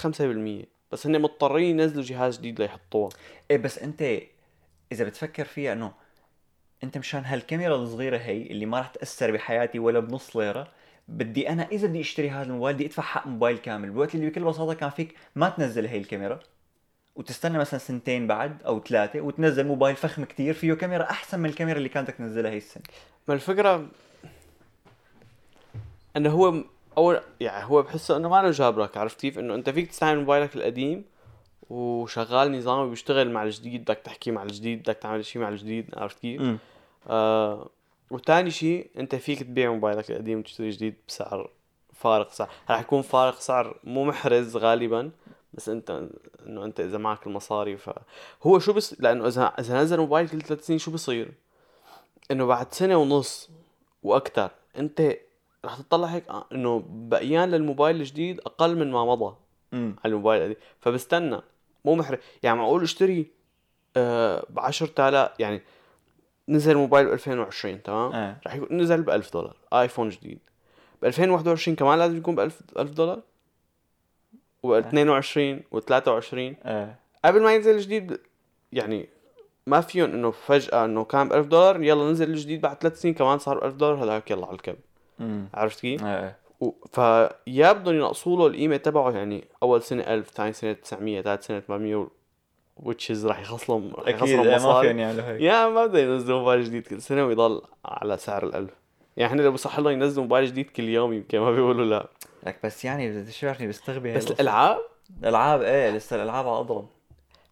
5% 0.64 0.66
بس 0.92 1.08
هن 1.08 1.22
مضطرين 1.22 1.80
ينزلوا 1.80 2.04
جهاز 2.04 2.38
جديد 2.38 2.62
ليحطوها. 2.62 3.10
إيه 3.52 3.58
بس 3.58 3.80
أنت 3.80 4.02
إذا 4.92 5.06
بتفكر 5.06 5.46
فيها 5.46 5.74
إنه 5.74 5.94
أنت 6.86 6.98
مشان 6.98 7.26
هالكاميرا 7.26 7.76
الصغيرة 7.76 8.18
هي 8.18 8.42
اللي 8.42 8.66
ما 8.66 8.78
راح 8.78 8.88
تأثر 8.88 9.32
بحياتي 9.32 9.80
ولا 9.80 10.00
بنص 10.00 10.38
ليرة 10.38 10.68
بدي 11.08 11.50
أنا 11.50 11.68
إذا 11.72 11.88
بدي 11.88 12.02
أشتري 12.02 12.30
هذا 12.30 12.44
الموبايل 12.44 12.76
بدي 12.76 12.86
أدفع 12.86 13.04
حق 13.04 13.28
موبايل 13.28 13.58
كامل. 13.58 13.90
بالوقت 13.90 14.16
اللي 14.16 14.30
بكل 14.30 14.44
بساطة 14.44 14.74
كان 14.74 14.90
فيك 14.90 15.16
ما 15.36 15.50
تنزل 15.50 15.86
هي 15.86 15.98
الكاميرا 15.98 16.40
وتستنى 17.16 17.58
مثلا 17.58 17.80
سنتين 17.80 18.28
بعد 18.28 18.64
أو 18.64 18.80
ثلاثة 18.80 19.22
وتنزل 19.22 19.68
موبايل 19.68 19.96
فخم 19.96 20.24
كتير 20.24 20.54
فيه 20.54 20.74
كاميرا 20.74 21.04
أحسن 21.04 21.40
من 21.40 21.50
الكاميرا 21.50 21.78
اللي 21.78 21.90
كانت 21.90 22.12
تنزلها 22.12 22.52
هي 22.52 22.58
السنة. 22.58 22.84
ما 23.28 23.34
الفكرة 23.34 23.88
إنه 26.18 26.30
هو 26.30 26.64
اول 26.98 27.22
يعني 27.40 27.66
هو 27.66 27.82
بحسه 27.82 28.18
إنه 28.18 28.30
ما 28.30 28.42
له 28.42 28.52
جابرك 28.52 28.98
عرفت 28.98 29.22
كيف؟ 29.22 29.40
إنه 29.40 29.56
أنت 29.56 29.70
فيك 29.70 29.90
تستعمل 29.90 30.20
موبايلك 30.20 30.56
القديم 30.56 31.06
وشغال 31.70 32.52
نظامي 32.52 32.90
بيشتغل 32.90 33.32
مع 33.32 33.44
الجديد 33.44 33.82
بدك 33.82 33.98
تحكي 34.04 34.32
مع 34.32 34.44
الجديد 34.44 34.80
بدك 34.80 34.98
تعمل 34.98 35.26
شيء 35.26 35.42
مع 35.42 35.50
الجديد 35.50 35.90
عرفت 35.98 36.20
كيف؟ 36.20 36.42
آه 37.08 37.70
وتاني 38.12 38.52
شيء 38.52 38.90
أنت 38.98 39.16
فيك 39.16 39.44
تبيع 39.44 39.72
موبايلك 39.72 40.12
القديم 40.12 40.40
وتشتري 40.40 40.70
جديد 40.70 40.96
بسعر 41.08 41.50
فارق 41.94 42.32
سعر 42.32 42.50
رح 42.70 42.80
يكون 42.80 43.02
فارق 43.02 43.40
سعر 43.40 43.80
مو 43.84 44.06
محرز 44.06 44.58
غالبا 44.58 45.12
بس 45.54 45.70
أنت 45.70 46.10
إنه 46.46 46.66
أنت 46.66 46.80
إذا 46.80 46.98
معك 46.98 47.28
المصاري 47.28 47.78
فهو 47.78 48.60
شو 48.60 48.74
بس 48.74 49.02
لأنه 49.02 49.28
إذا 49.28 49.54
إذا 49.60 49.82
نزل 49.82 49.98
موبايل 49.98 50.30
كل 50.30 50.42
ثلاث 50.42 50.66
سنين 50.66 50.80
شو 50.80 50.92
بصير؟ 50.92 51.34
إنه 52.32 52.46
بعد 52.46 52.74
سنة 52.74 52.98
ونص 52.98 53.50
وأكثر 54.04 54.52
أنت 54.78 55.18
رح 55.66 55.82
تطلع 55.82 56.08
هيك 56.08 56.30
آه، 56.30 56.46
إنه 56.52 56.84
بقيان 56.90 57.52
للموبايل 57.52 57.96
الجديد 57.96 58.40
أقل 58.40 58.76
من 58.76 58.92
ما 58.92 59.06
مضى 59.06 59.36
على 59.74 59.94
الموبايل 60.06 60.42
القديم. 60.42 60.58
فبستنى 60.80 61.42
مو 61.86 61.96
محرج 61.96 62.20
يعني 62.44 62.58
معقول 62.58 62.84
اشتري 62.84 63.32
آه 63.98 64.46
ب 64.50 64.60
10000 64.60 65.40
يعني 65.40 65.62
نزل 66.50 66.76
موبايل 66.76 67.06
ب 67.08 67.14
2020 67.14 67.84
تمام؟ 67.84 68.14
آه 68.14 68.38
رح 68.48 68.56
يكون 68.56 68.78
نزل 68.78 69.02
ب 69.02 69.10
1000 69.10 69.34
دولار 69.34 69.56
آيفون 69.74 70.10
جديد. 70.10 70.40
ب 71.02 71.06
2021 71.06 71.76
كمان 71.76 72.00
لازم 72.00 72.18
يكون 72.18 72.36
ب 72.36 72.40
1000 72.40 72.62
1000 72.78 72.90
دولار 72.92 73.22
و 74.64 74.74
22 74.80 75.62
و 75.72 75.80
23 75.80 76.56
آه 76.64 76.96
قبل 77.26 77.42
ما 77.42 77.56
ينزل 77.56 77.76
الجديد 77.76 78.20
يعني 78.72 79.10
ما 79.68 79.82
فيهم 79.82 80.12
إنه 80.12 80.32
فجأة 80.32 80.86
إنه 80.86 81.04
كان 81.04 81.30
ب 81.30 81.34
1000 81.34 81.46
دولار 81.48 81.84
يلا 81.84 82.12
نزل 82.12 82.30
الجديد 82.30 82.62
بعد 82.62 82.78
ثلاث 82.78 83.02
سنين 83.02 83.14
كمان 83.14 83.38
صار 83.38 83.60
ب 83.60 83.64
1000 83.64 83.74
دولار 83.74 84.04
هذاك 84.04 84.32
يلا 84.32 84.46
على 84.46 84.56
الكب 84.56 84.76
عرفت 85.54 85.80
كيف؟ 85.80 86.04
آه 86.04 86.36
و... 86.60 86.72
فيا 86.92 87.72
بدهم 87.72 87.96
ينقصوا 87.96 88.38
له 88.38 88.48
القيمة 88.48 88.78
تبعه 88.78 89.12
يعني 89.12 89.48
أول 89.64 89.82
سنة 89.82 90.02
1000 90.04 90.30
ثاني 90.32 90.54
سنة 90.54 90.74
900 90.74 91.22
ثالث 91.22 91.46
سنة 91.46 91.60
800 91.60 92.08
و... 92.78 92.92
which 92.94 93.16
is 93.16 93.26
راح 93.26 93.40
يخسرهم 93.42 93.92
أكيد 93.98 94.40
إيه، 94.40 94.58
ما 94.58 94.82
فيهم 94.82 95.00
يعملوا 95.00 95.24
هيك. 95.26 95.42
يا 95.42 95.70
ما 95.70 95.86
بدهم 95.86 96.12
ينزلوا 96.12 96.40
موبايل 96.40 96.64
جديد 96.64 96.88
كل 96.88 97.02
سنة 97.02 97.26
ويضل 97.26 97.62
على 97.86 98.18
سعر 98.18 98.46
الألف. 98.46 98.72
يعني 99.18 99.32
إحنا 99.32 99.42
لو 99.42 99.52
بصح 99.52 99.80
لهم 99.80 99.94
ينزلوا 99.94 100.24
موبايل 100.24 100.46
جديد 100.48 100.70
كل 100.70 100.84
يوم 100.84 101.14
يمكن 101.14 101.40
ما 101.40 101.52
بيقولوا 101.52 101.86
لا. 101.86 102.08
لك 102.44 102.60
بس 102.64 102.86
يعني 102.86 103.32
شو 103.32 103.42
بيعرفني 103.42 103.68
بستغبي 103.68 104.14
بس 104.14 104.24
القصة. 104.24 104.34
الألعاب؟ 104.34 104.80
الألعاب 105.24 105.62
إيه 105.62 105.90
لسه 105.90 106.16
الألعاب 106.16 106.48
على 106.48 106.60
أضرب. 106.60 106.88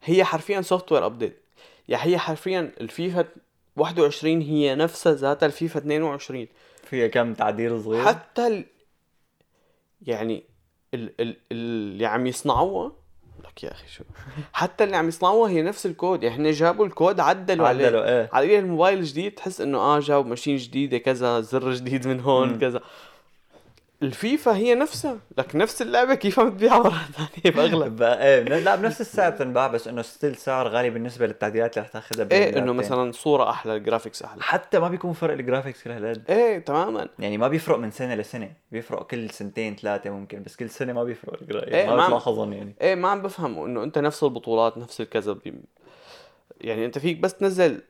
هي 0.04 0.24
حرفيا 0.24 0.62
software 0.62 1.06
update 1.06 1.44
يعني 1.88 2.12
هي 2.12 2.18
حرفيا 2.18 2.72
الفيفا 2.82 3.26
21 3.78 4.42
هي 4.42 4.76
نفسها 4.76 5.14
ذاتها 5.14 5.46
الفيفا 5.46 5.80
22 5.80 6.48
فيها 6.84 7.08
كم 7.08 7.34
تعديل 7.34 7.84
صغير؟ 7.84 8.06
حتى 8.06 8.48
ال... 8.48 8.66
يعني 10.02 10.44
ال... 10.94 11.22
ال... 11.22 11.38
اللي 11.52 12.06
عم 12.06 12.28
يصنعوها 12.28 12.92
لك 13.58 13.64
يا 13.64 13.72
أخي 13.72 13.88
شو؟ 13.88 14.04
حتى 14.54 14.84
اللي 14.84 14.98
عم 14.98 15.08
يصنعوها 15.08 15.50
هي 15.50 15.62
نفس 15.62 15.86
الكود 15.86 16.24
يعني 16.24 16.52
جابوا 16.52 16.86
الكود 16.86 17.20
عدلوا 17.20 17.68
عليه. 17.68 17.86
عدلوا 17.86 18.10
إيه. 18.10 18.30
على 18.34 18.60
الموبايل 18.60 19.00
الجديد 19.00 19.32
تحس 19.32 19.62
إنه 19.62 19.78
آه 19.78 20.00
جابوا 20.00 20.30
machine 20.30 20.58
جديدة 20.58 20.98
كذا 20.98 21.42
زر 21.42 21.72
جديد 21.74 22.08
من 22.08 22.20
هون. 22.20 22.60
كذا. 22.60 22.82
الفيفا 24.04 24.56
هي 24.56 24.76
نفسها 24.76 25.18
لك 25.38 25.56
نفس 25.56 25.82
اللعبة 25.82 26.16
كيف 26.16 26.40
عم 26.40 26.50
تبيعها 26.50 26.80
مره 26.80 26.90
ثانية 27.12 27.56
باغلى 27.56 27.90
بقى 28.00 28.28
إيه 28.28 28.44
لا 28.44 28.76
بنفس 28.76 29.02
السعر 29.02 29.32
بتنباع 29.32 29.68
بس 29.68 29.88
إنه 29.88 30.02
still 30.02 30.36
سعر 30.36 30.68
غالي 30.68 30.90
بالنسبة 30.90 31.28
للتعديلات 31.28 31.78
اللي 31.78 31.86
رح 31.88 31.92
تاخذها 31.94 32.28
إيه. 32.32 32.58
إنه 32.60 32.74
مثلا 32.74 33.12
صورة 33.12 33.50
أحلى 33.50 33.76
ال 33.76 33.81
graphics 33.81 34.24
أحلى. 34.24 34.42
حتى 34.44 34.80
ما 34.80 34.88
بيكون 34.90 35.14
فرق 35.14 35.34
ال 35.34 35.39
graphics 35.39 35.84
كل 35.84 35.92
هالقد. 35.92 36.24
إيه 36.32 36.60
تماما. 36.60 37.08
يعني 37.20 37.38
ما 37.38 37.48
بيفرق 37.48 37.78
من 37.78 37.92
سنة 37.92 38.16
لسنة 38.16 38.52
بيفرق 38.72 39.08
كل 39.08 39.30
سنتين 39.30 39.76
ثلاثة 39.76 40.10
ممكن 40.10 40.44
بس 40.44 40.56
كل 40.56 40.70
سنة 40.70 40.94
ما 40.94 41.04
بيفرق 41.04 41.40
ال 41.42 41.47
gra- 41.47 41.68
إيه، 41.68 41.86
ما 41.90 41.96
ما- 41.96 42.06
بتلاحظهم 42.08 42.54
يعني. 42.54 42.76
إيه 42.82 42.96
ما 42.96 43.08
عم 43.10 43.22
بفهم 43.22 43.66
إنه 43.66 43.84
أنت 43.84 43.98
نفس 44.00 44.24
البطولات 44.24 44.78
نفس 44.78 45.02
الكذا 45.02 45.38
يعني 46.62 46.86
أنت 46.86 46.98
فيك 47.00 47.18
بس 47.20 47.34
تنزل 47.34 47.82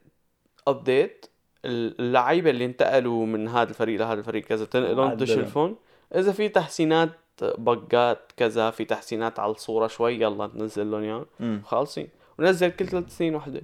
update 0.67 1.25
اللعيبة 1.65 2.49
اللي 2.49 2.65
انتقلوا 2.65 3.25
من 3.25 3.47
هذا 3.47 3.69
الفريق 3.69 3.99
لهذا 3.99 4.19
الفريق 4.19 4.43
كذا 4.43 4.65
تنقلهم 4.65 4.99
وعدلهم. 4.99 5.17
تشوفون 5.25 5.75
إذا 6.15 6.31
في 6.31 6.49
تحسينات 6.49 7.09
بقات 7.41 8.31
كذا 8.37 8.71
في 8.71 8.85
تحسينات 8.85 9.39
على 9.39 9.51
الصورة 9.51 9.87
شوي 9.87 10.13
يلا 10.13 10.47
تنزل 10.47 10.91
لهم 10.91 11.03
اياهم 11.03 11.61
خالصين. 11.61 12.07
ونزل 12.39 12.69
كل 12.69 12.87
ثلاث 12.87 13.17
سنين 13.17 13.35
وحدة. 13.35 13.61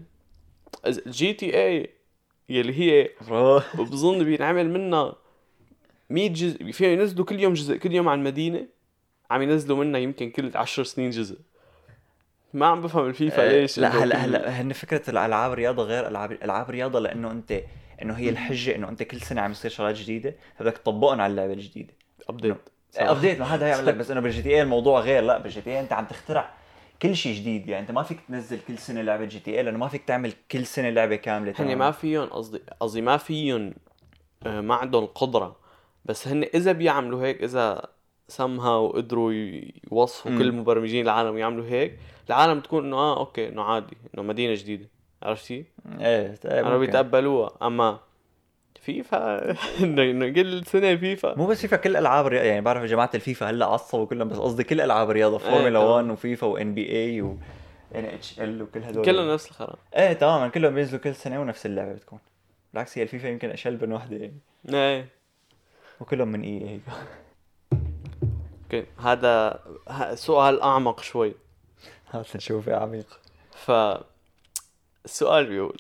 GTA 0.88 1.89
يلي 2.50 2.79
هي 2.79 3.10
بظن 3.74 4.24
بينعمل 4.24 4.70
منها 4.70 5.15
100 6.10 6.29
جزء 6.29 6.72
فيها 6.72 6.89
ينزلوا 6.89 7.25
كل 7.25 7.39
يوم 7.39 7.53
جزء 7.53 7.77
كل 7.77 7.91
يوم 7.91 8.10
على 8.10 8.20
المدينة 8.20 8.68
عم 9.32 9.41
ينزلوا 9.41 9.77
منها 9.77 10.00
يمكن 10.00 10.29
كل 10.29 10.51
10 10.56 10.84
سنين 10.84 11.10
جزء. 11.10 11.38
ما 12.53 12.65
عم 12.65 12.82
بفهم 12.82 13.06
الفيفا 13.06 13.41
ليش. 13.41 13.79
لا 13.79 14.03
هلا 14.03 14.15
هلا 14.15 14.62
هن 14.62 14.74
فكرة 14.74 15.10
الألعاب 15.10 15.51
رياضة 15.51 15.84
غير 15.84 16.08
ألعاب 16.08 16.32
ألعاب 16.32 16.70
رياضة 16.70 17.00
لأنه 17.00 17.32
أنت 17.32 17.62
إنه 18.01 18.13
هي 18.13 18.29
الحجة 18.29 18.75
إنه 18.75 18.89
أنت 18.89 19.03
كل 19.03 19.22
سنة 19.22 19.41
عم 19.41 19.51
يصير 19.51 19.72
شغلات 19.72 19.96
جديدة 19.96 20.36
فبدك 20.58 20.77
تطبقهم 20.77 21.22
على 21.22 21.32
اللعبة 21.32 21.53
الجديدة. 21.53 21.94
update 22.29 22.58
update 22.98 23.39
ما 23.39 23.45
هذا 23.45 23.65
هيعمل 23.65 23.86
لك 23.86 23.95
بس 24.00 24.12
إنه 24.12 24.19
بال 24.20 24.41
GTA 24.41 24.62
الموضوع 24.62 25.00
غير 25.00 25.24
لا 25.24 25.38
بال 25.38 25.62
GTA 25.62 25.79
أنت 25.79 25.93
عم 25.93 26.05
تخترع 26.05 26.50
كل 27.01 27.15
شيء 27.15 27.36
جديد 27.36 27.69
يعني 27.69 27.81
أنت 27.81 27.91
ما 27.91 28.03
فيك 28.03 28.19
تنزل 28.27 28.59
كل 28.67 28.77
سنة 28.77 29.01
لعبة 29.01 29.25
GTA 29.25 29.63
لأنه 29.63 29.77
ما 29.77 29.88
فيك 29.88 30.03
تعمل 30.03 30.33
كل 30.51 30.65
سنة 30.65 30.89
لعبة 30.89 31.15
كاملة 31.15 31.53
هن. 31.59 31.75
ما 31.75 31.91
فيهم 31.91 32.25
قصدي 32.25 32.62
قصدي 32.79 33.01
ما 33.01 33.17
فيهم 33.17 33.74
آه، 34.45 34.62
ما 34.62 34.75
عندهم 34.75 35.03
القدره 35.03 35.55
بس 36.05 36.27
هن 36.27 36.43
إذا 36.43 36.71
بيعملوا 36.71 37.25
هيك 37.25 37.43
إذا 37.43 37.81
سمها 38.27 38.75
وقدروا 38.75 39.31
يوصفوا. 39.91 40.38
كل 40.38 40.51
مبرمجين 40.51 41.05
العالم 41.05 41.38
يعملوا 41.38 41.65
هيك 41.65 42.00
العالم 42.29 42.59
تكون 42.59 42.86
إنه 42.86 42.98
آه 42.98 43.19
okay 43.20 43.48
إنه 43.48 43.63
عادي 43.63 43.98
إنه 44.15 44.24
مدينة 44.24 44.53
جديدة 44.53 44.89
عرفتي؟ 45.24 45.65
إيه 46.00 46.36
إيه، 46.45 46.62
أنا. 46.62 46.77
بيتقبلوها 46.77 47.51
أما 47.62 48.00
فيفا. 48.93 49.55
انه 49.84 50.29
كل 50.29 50.65
سنة 50.65 50.96
فيفا. 50.96 51.36
مو 51.36 51.46
بس 51.48 51.62
فيفا 51.62 51.77
كل 51.77 51.96
ألعاب 51.98 52.27
الرياضه 52.27 52.46
يعني 52.48 52.62
بعرف 52.62 52.84
جماعة 52.84 53.10
الفيفا 53.15 53.50
هلأ 53.50 53.65
عصبوا 53.65 54.05
كلهم 54.05 54.27
بس 54.27 54.38
قصدي 54.38 54.63
كل 54.63 54.81
ألعاب 54.81 55.10
الرياضة 55.10 55.38
فورمولا 55.38 55.79
تمام. 55.79 55.91
1 55.91 56.10
وفيفا 56.10 56.48
و 56.48 57.38
NBA 57.96 58.06
و 58.06 58.39
NHL 58.39 58.62
وكل 58.62 58.84
هدول 58.84 59.05
كله 59.05 59.34
نفس 59.34 59.48
الخرا 59.48 59.75
إيه 59.96 60.13
تماما 60.13 60.48
كلهم 60.48 60.75
بينزلوا 60.75 61.01
كل 61.01 61.15
سنة 61.15 61.41
ونفس 61.41 61.65
اللعبة 61.65 61.93
بتكون. 61.93 62.19
بالعكس 62.74 62.98
هي 62.98 63.03
الفيفا 63.03 63.27
يمكن 63.27 63.50
أشل 63.50 63.79
من 63.88 63.93
وحده 63.93 64.17
يعني. 64.17 64.39
إيه. 64.74 65.08
وكلهم 66.00 66.27
من 66.27 66.41
EA 66.41 66.70
هيك 66.69 66.81
okay 68.63 68.86
هذا 69.00 69.60
سؤال 70.15 70.62
أعمق 70.62 71.01
شوي. 71.01 71.34
هات 72.12 72.36
نشوف 72.36 72.67
يا 72.67 72.75
عميق. 72.75 73.19
ف 73.51 73.72
السؤال 75.05 75.46
بيقول 75.46 75.77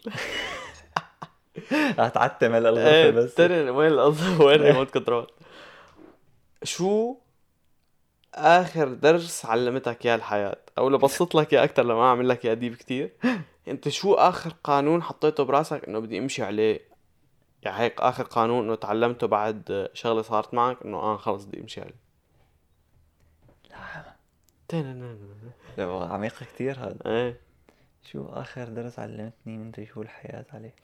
رح 1.73 2.09
تعتم 2.09 2.53
هلا 2.53 2.69
الغرفة 2.69 2.89
إيه 2.89 3.11
بس. 3.11 3.39
وين 3.39 3.91
القصد 3.91 4.41
وين 4.45 4.61
remote 4.61 4.91
control 4.91 5.27
شو 6.63 7.15
آخر 8.35 8.93
درس 8.93 9.45
علمتك 9.45 10.05
اياه 10.05 10.15
الحياة؟ 10.15 10.57
أو 10.77 10.89
لو 10.89 10.97
بسط 10.97 11.35
لك 11.35 11.53
اياه 11.53 11.63
أكثر 11.63 11.83
لما 11.83 12.03
اعمل 12.03 12.29
لك 12.29 12.45
اياه 12.45 12.53
deep 12.53 12.75
كتير. 12.75 13.11
أنت 13.67 13.89
شو 13.89 14.13
آخر 14.13 14.53
قانون 14.63 15.03
حطيته 15.03 15.43
براسك 15.43 15.83
إنه 15.83 15.99
بدي 15.99 16.19
أمشي 16.19 16.43
عليه؟ 16.43 16.79
يعني 17.61 17.79
هيك 17.79 18.01
آخر 18.01 18.23
قانون 18.23 18.63
إنه 18.63 18.75
تعلمته 18.75 19.27
بعد 19.27 19.89
شغلة 19.93 20.21
صارت 20.21 20.53
معك 20.53 20.77
إنه 20.85 20.97
آه 20.97 21.17
خلص 21.17 21.45
بدي 21.45 21.61
أمشي 21.61 21.81
عليه. 21.81 22.09
لا، 25.77 26.07
عميق 26.11 26.39
كثير 26.39 26.79
هذا. 26.79 26.99
إيه. 27.05 27.39
شو 28.11 28.25
آخر 28.25 28.65
درس 28.65 28.99
علمتني؟ 28.99 29.57
من 29.57 29.71
شو 29.93 30.01
الحياة 30.01 30.45
عليه. 30.53 30.75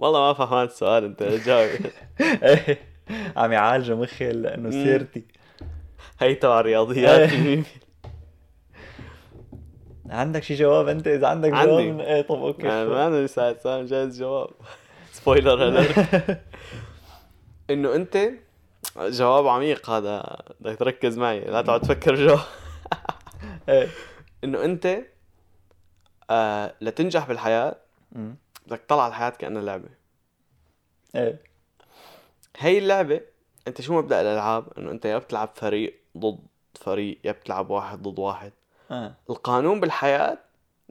والله 0.00 0.20
ما 0.20 0.32
فهمت 0.34 0.70
السؤال 0.70 1.04
انت 1.04 1.22
جاوب 1.22 1.70
عم 3.36 3.52
يعالج 3.52 3.92
مخي 3.92 4.32
لأنه. 4.32 4.70
سيرتي 4.70 5.24
هي 6.20 6.34
تبع 6.34 6.60
رياضيات 6.60 7.30
إيه. 7.32 7.62
عندك 10.10 10.42
شي 10.42 10.54
جواب 10.54 10.88
انت 10.88 11.06
إذا 11.06 11.26
عندك 11.28 11.50
جواب 11.50 11.80
عندي. 11.88 12.02
إيه 12.04 12.22
طب 12.22 12.42
أوكي 12.42 12.62
شو؟ 12.62 12.68
ما 12.68 13.06
أنا 13.06 13.24
لسه 13.26 13.58
سؤال 13.58 13.86
جاهز 13.86 14.20
جواب 14.20 14.50
سبويلر 15.12 15.86
إنه 17.70 17.94
أنت 17.94 18.18
جواب 18.98 19.48
عميق 19.48 19.90
هذا 19.90 20.36
بدك 20.60 20.78
تركز 20.78 21.18
معي 21.18 21.40
لا 21.40 21.62
تقعد 21.62 21.80
تفكر 21.80 22.14
جواب 22.14 22.40
إيه 23.68 23.88
إنه 24.44 24.64
أنت 24.64 24.98
آه 26.30 26.74
لتنجح 26.80 27.28
بالحياة 27.28 27.76
مم. 28.12 28.36
بدك 28.66 28.78
تطلع 28.80 29.06
الحياة 29.08 29.30
كأنها 29.30 29.62
لعبة. 29.62 29.88
إيه. 31.14 31.42
هي 32.58 32.78
اللعبة 32.78 33.20
أنت 33.68 33.80
شو 33.80 33.98
مبدأ 33.98 34.20
الألعاب؟ 34.20 34.78
إنه 34.78 34.90
أنت 34.90 35.04
يا 35.04 35.18
بتلعب 35.18 35.50
فريق 35.54 36.00
ضد 36.18 36.38
فريق 36.80 37.18
يا 37.24 37.32
بتلعب 37.32 37.70
واحد 37.70 38.02
ضد 38.02 38.18
واحد. 38.18 38.52
آه 38.90 39.14
القانون 39.30 39.80
بالحياة 39.80 40.38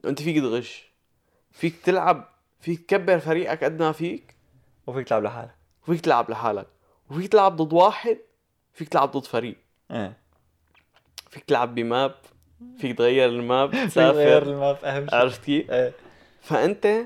أنت 0.04 0.22
فيك 0.22 0.36
تغش. 0.38 0.90
فيك 1.52 1.76
تلعب 1.84 2.28
فيك 2.60 2.80
تكبر 2.80 3.18
فريقك 3.18 3.64
قد 3.64 3.82
ما 3.82 3.92
فيك. 3.92 4.34
وفيك 4.86 5.08
تلعب 5.08 5.22
لحالك. 5.24 5.54
وفيك 5.88 6.00
تلعب 6.00 6.30
لحالك. 6.30 6.66
وفيك 7.10 7.32
تلعب 7.32 7.56
ضد 7.56 7.72
واحد 7.72 8.18
فيك 8.72 8.88
تلعب 8.88 9.10
ضد 9.10 9.24
فريق. 9.26 9.56
إيه. 9.90 10.16
فيك 11.30 11.44
تلعب 11.44 11.74
ب 11.74 11.84
map 11.84 12.14
فيك 12.78 12.98
تغير 12.98 13.28
ال 13.28 13.38
map 13.38 13.70
تسافر. 13.86 14.42
ال 14.42 14.52
map 14.52 14.84
أهم 14.84 15.06
شيء. 15.08 15.14
عرفت 15.14 15.44
كيف؟ 15.44 15.70
إيه. 15.70 15.92
فأنت 16.40 17.04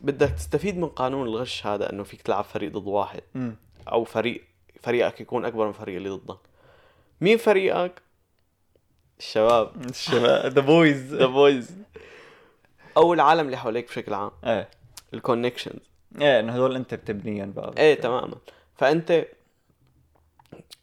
بدك 0.00 0.30
تستفيد 0.30 0.78
من 0.78 0.88
قانون 0.88 1.26
الغش 1.26 1.66
هذا 1.66 1.92
إنه 1.92 2.02
فيك 2.02 2.22
تلعب 2.22 2.44
فريق 2.44 2.72
ضد 2.72 2.86
واحد. 2.86 3.22
مم. 3.34 3.56
أو 3.92 4.04
فريق 4.04 4.44
فريقك 4.82 5.20
يكون 5.20 5.44
أكبر 5.44 5.64
من 5.64 5.70
الفريق 5.70 5.96
اللي 5.96 6.08
ضدك. 6.08 6.38
مين 7.20 7.38
فريقك؟ 7.38 8.02
الشباب. 9.18 9.84
الشباب. 9.90 10.52
the 10.52 10.60
boys 10.60 11.14
the 11.14 11.26
boys 11.26 11.76
أو 12.96 13.14
العالم 13.14 13.46
اللي 13.46 13.56
حواليك 13.56 13.88
بشكل 13.88 14.14
عام. 14.14 14.30
إيه. 14.44 14.68
ال 15.14 15.20
connections 15.20 15.90
إيه 16.20 16.40
إنه 16.40 16.52
هدول 16.52 16.76
أنت 16.76 16.94
بتبنيهم 16.94 17.52
بقى. 17.52 17.74
إيه 17.78 17.94
تماما. 17.94 18.36
فأنت 18.76 19.26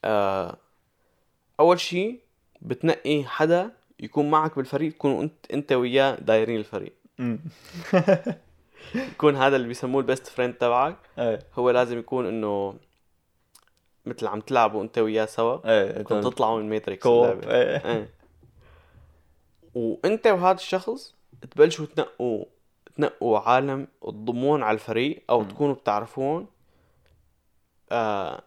آه 0.05 0.57
أول 1.59 1.79
شيء 1.79 2.19
بتنقي 2.61 3.23
حدا 3.25 3.71
يكون 3.99 4.29
معك 4.29 4.55
بالفريق 4.55 4.93
تكونوا 4.93 5.23
أنت 5.23 5.51
أنت 5.53 5.71
وياه 5.71 6.15
دايرين 6.15 6.59
الفريق. 6.59 6.93
يكون 8.95 9.35
هذا 9.35 9.55
اللي 9.55 9.67
بيسموه 9.67 10.01
ال 10.01 10.07
best 10.07 10.27
friend 10.27 10.53
تبعك 10.53 10.95
إيه 11.19 11.39
هو 11.55 11.69
لازم 11.69 11.99
يكون 11.99 12.25
إنه 12.27 12.75
مثل 14.05 14.27
عم 14.27 14.39
تلعبوا 14.39 14.83
أنت 14.83 14.97
وياه 14.97 15.25
سوا 15.25 15.69
إيه 15.69 16.01
كنت 16.01 16.23
تطلعوا 16.23 16.59
من 16.61 16.69
Matrix 16.69 17.07
إيه 17.07 17.85
إيه 17.85 18.09
وأنت 19.75 20.27
وهذا 20.27 20.55
الشخص 20.57 21.13
تبلشوا 21.51 21.85
تنقوا 21.85 22.45
تنقوا 22.97 23.39
عالم 23.39 23.87
تضمون 24.03 24.63
على 24.63 24.75
الفريق 24.75 25.23
أو 25.29 25.39
مم. 25.41 25.47
تكونوا 25.47 25.75
بتعرفون 25.75 26.47
آه 27.91 28.41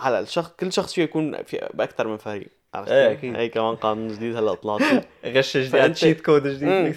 هلا 0.00 0.20
الشخص 0.20 0.50
كل 0.60 0.72
شخص 0.72 0.92
فيه 0.94 1.02
يكون 1.02 1.42
في 1.42 1.68
باكثر 1.74 2.08
من 2.08 2.16
فريق 2.16 2.48
عرفت 2.74 2.90
إيه؟ 2.90 3.12
أكيد. 3.12 3.36
هي 3.36 3.48
كمان 3.48 3.76
قانون 3.76 4.08
جديد 4.08 4.36
هلا 4.36 4.54
طلعت. 4.54 4.80
غش 5.24 5.56
جديد 5.56 5.72
فأنت- 5.72 5.94
cheat 5.94 6.20
code. 6.20 6.46
جديد 6.46 6.96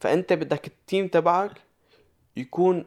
فأنت 0.00 0.32
بدك 0.32 0.66
ال 0.66 0.74
team 0.74 1.08
تبعك 1.08 1.50
يكون 2.36 2.86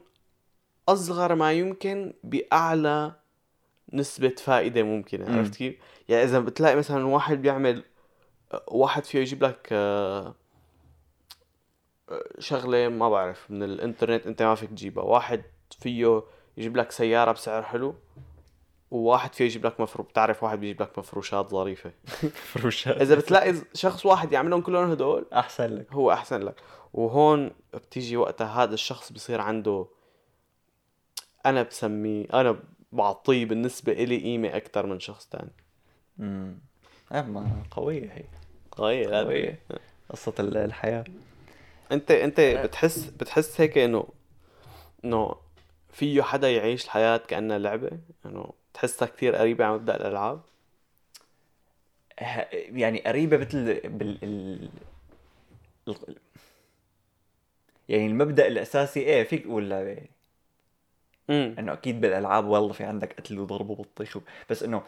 أصغر 0.90 1.36
ما 1.36 1.54
يمكن 1.54 2.14
بأعلى 2.24 3.12
نسبة 3.94 4.36
فائدة 4.38 4.84
ممكنة 4.84 5.30
مم. 5.30 5.38
عرفت 5.38 5.56
كيف؟ 5.56 5.76
يعني 6.10 6.24
إذا 6.24 6.40
بتلاقي 6.40 6.76
مثلا 6.76 7.06
واحد 7.06 7.42
بيعمل 7.42 7.84
واحد 8.68 9.06
فيه 9.06 9.20
يجيب 9.20 9.44
لك 9.44 9.70
آه، 9.72 10.36
آه، 12.10 12.24
شغلة 12.40 12.88
ما 12.88 13.10
بعرف 13.10 13.52
من 13.52 13.64
الإنترنت 13.64 14.28
أنت 14.28 14.42
ما 14.42 14.56
فيك 14.56 14.70
تجيبها 14.70 15.04
واحد 15.04 15.42
فيه 15.80 16.24
يجيب 16.58 16.78
لك 16.78 16.92
سيارة 16.92 17.32
بسعر 17.32 17.64
حلو 17.64 17.96
وواحد 18.92 19.34
فيه 19.34 19.46
يجيب 19.46 19.66
لك 19.66 19.80
مفروض 19.80 20.08
بتعرف 20.08 20.44
واحد 20.44 20.60
بيجيب 20.60 20.82
لك 20.82 21.00
مفروشات 21.00 21.50
ظريفة 21.50 21.92
فروشات 22.54 23.02
إذا 23.02 23.16
بتلاقي 23.16 23.56
شخص 23.74 24.06
واحد 24.06 24.32
يعملهم 24.32 24.62
كلهم 24.62 24.92
هدول 24.92 25.26
أحسن 25.34 25.76
لك 25.76 25.94
هو 25.94 26.12
أحسن 26.12 26.42
لك 26.42 26.56
وهون 26.94 27.52
بتيجي 27.74 28.18
وقتها 28.18 28.64
هذا 28.64 28.74
الشخص 28.74 29.12
بصير 29.12 29.42
عنده 29.42 29.88
أنا 31.46 31.64
بسميه 31.64 32.26
أنا 32.34 32.60
بعطيه 32.92 33.46
بالنسبة 33.46 33.92
إلي 33.92 34.18
قيمة 34.18 34.48
أكثر 34.58 34.86
من 34.86 35.00
شخص 35.00 35.26
تاني. 35.26 35.52
امم 36.20 36.60
اما 37.12 37.64
قوية 37.72 38.12
هي. 38.14 38.24
قوية 38.72 39.08
لا. 39.08 39.24
قوية. 39.24 39.60
قصة 40.10 40.34
ال- 40.40 40.58
الحياة. 40.58 41.04
أنت 41.92 42.12
أنت 42.12 42.40
بتحس 42.40 43.06
بتحس 43.06 43.62
هيك 43.62 43.78
إنه 43.78 44.08
إنه 45.06 45.36
فيه 45.94 46.22
حدا 46.22 46.52
يعيش 46.52 46.86
الحياة 46.86 47.18
كأنها 47.18 47.58
لعبة؟ 47.58 47.92
إنه 48.26 48.54
تحسها 48.74 49.08
كثير 49.08 49.36
قريبة 49.36 49.66
على 49.66 49.74
مبدأ 49.76 49.96
الألعاب؟ 49.96 50.42
ه- 52.20 52.48
يعني 52.54 53.00
قريبة 53.00 53.38
مثل 53.38 53.80
بال 53.90 54.18
ال... 54.24 54.70
يعني 57.90 58.08
المبدأ 58.08 58.48
الأساسي 58.48 59.00
إيه 59.00 59.24
فيك 59.24 59.44
تقول 59.44 59.70
لعبه 59.70 59.90
يعني. 59.90 60.10
إنه 61.60 61.74
أكيد 61.74 62.02
بالألعاب 62.02 62.46
والله 62.46 62.74
في 62.74 62.84
عندك 62.84 63.14
قتل 63.14 63.40
وضرب 63.40 63.70
وبطيخ 63.70 64.18
بس 64.50 64.64
إنه 64.64 64.84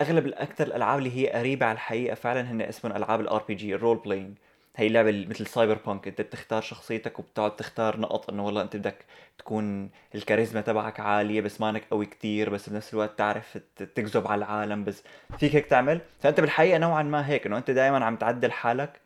أغلب 0.00 0.26
الاكثر 0.26 0.66
الألعاب 0.66 0.98
اللي 0.98 1.16
هي 1.16 1.30
قريبة 1.30 1.66
على 1.66 1.74
الحقيقة 1.74 2.14
فعلا 2.14 2.40
هن 2.50 2.60
اسمهم 2.62 2.96
ألعاب 2.96 3.20
ال 3.20 3.42
RPG 3.48 3.54
ال 3.54 3.74
role 3.74 3.96
playing 3.96 4.36
هي 4.76 4.86
اللعبه 4.86 5.26
مثل 5.26 5.46
Cyberpunk 5.46 6.08
أنت 6.08 6.20
بتختار 6.20 6.62
شخصيتك 6.62 7.18
وبتقعد 7.18 7.56
تختار 7.56 8.00
نقط 8.00 8.30
إنه 8.30 8.46
والله 8.46 8.62
أنت 8.62 8.76
بدك 8.76 9.04
تكون 9.38 9.90
الكاريزما 10.14 10.60
تبعك 10.60 11.00
عالية 11.00 11.40
بس 11.40 11.60
مانك 11.60 11.84
قوي 11.90 12.06
كتير 12.06 12.50
بس 12.50 12.68
بنفس 12.68 12.94
الوقت 12.94 13.18
تعرف 13.18 13.58
تجذب 13.94 14.26
على 14.26 14.38
العالم 14.38 14.84
بس 14.84 15.02
فيك 15.38 15.54
هيك 15.54 15.66
تعمل. 15.66 16.00
فأنت 16.20 16.40
بالحقيقة 16.40 16.78
نوعا 16.78 17.02
ما 17.02 17.28
هيك 17.28 17.46
إنه 17.46 17.58
أنت 17.58 17.70
دائما 17.70 18.04
عم 18.04 18.16
تعدل 18.16 18.52
حالك 18.52 19.00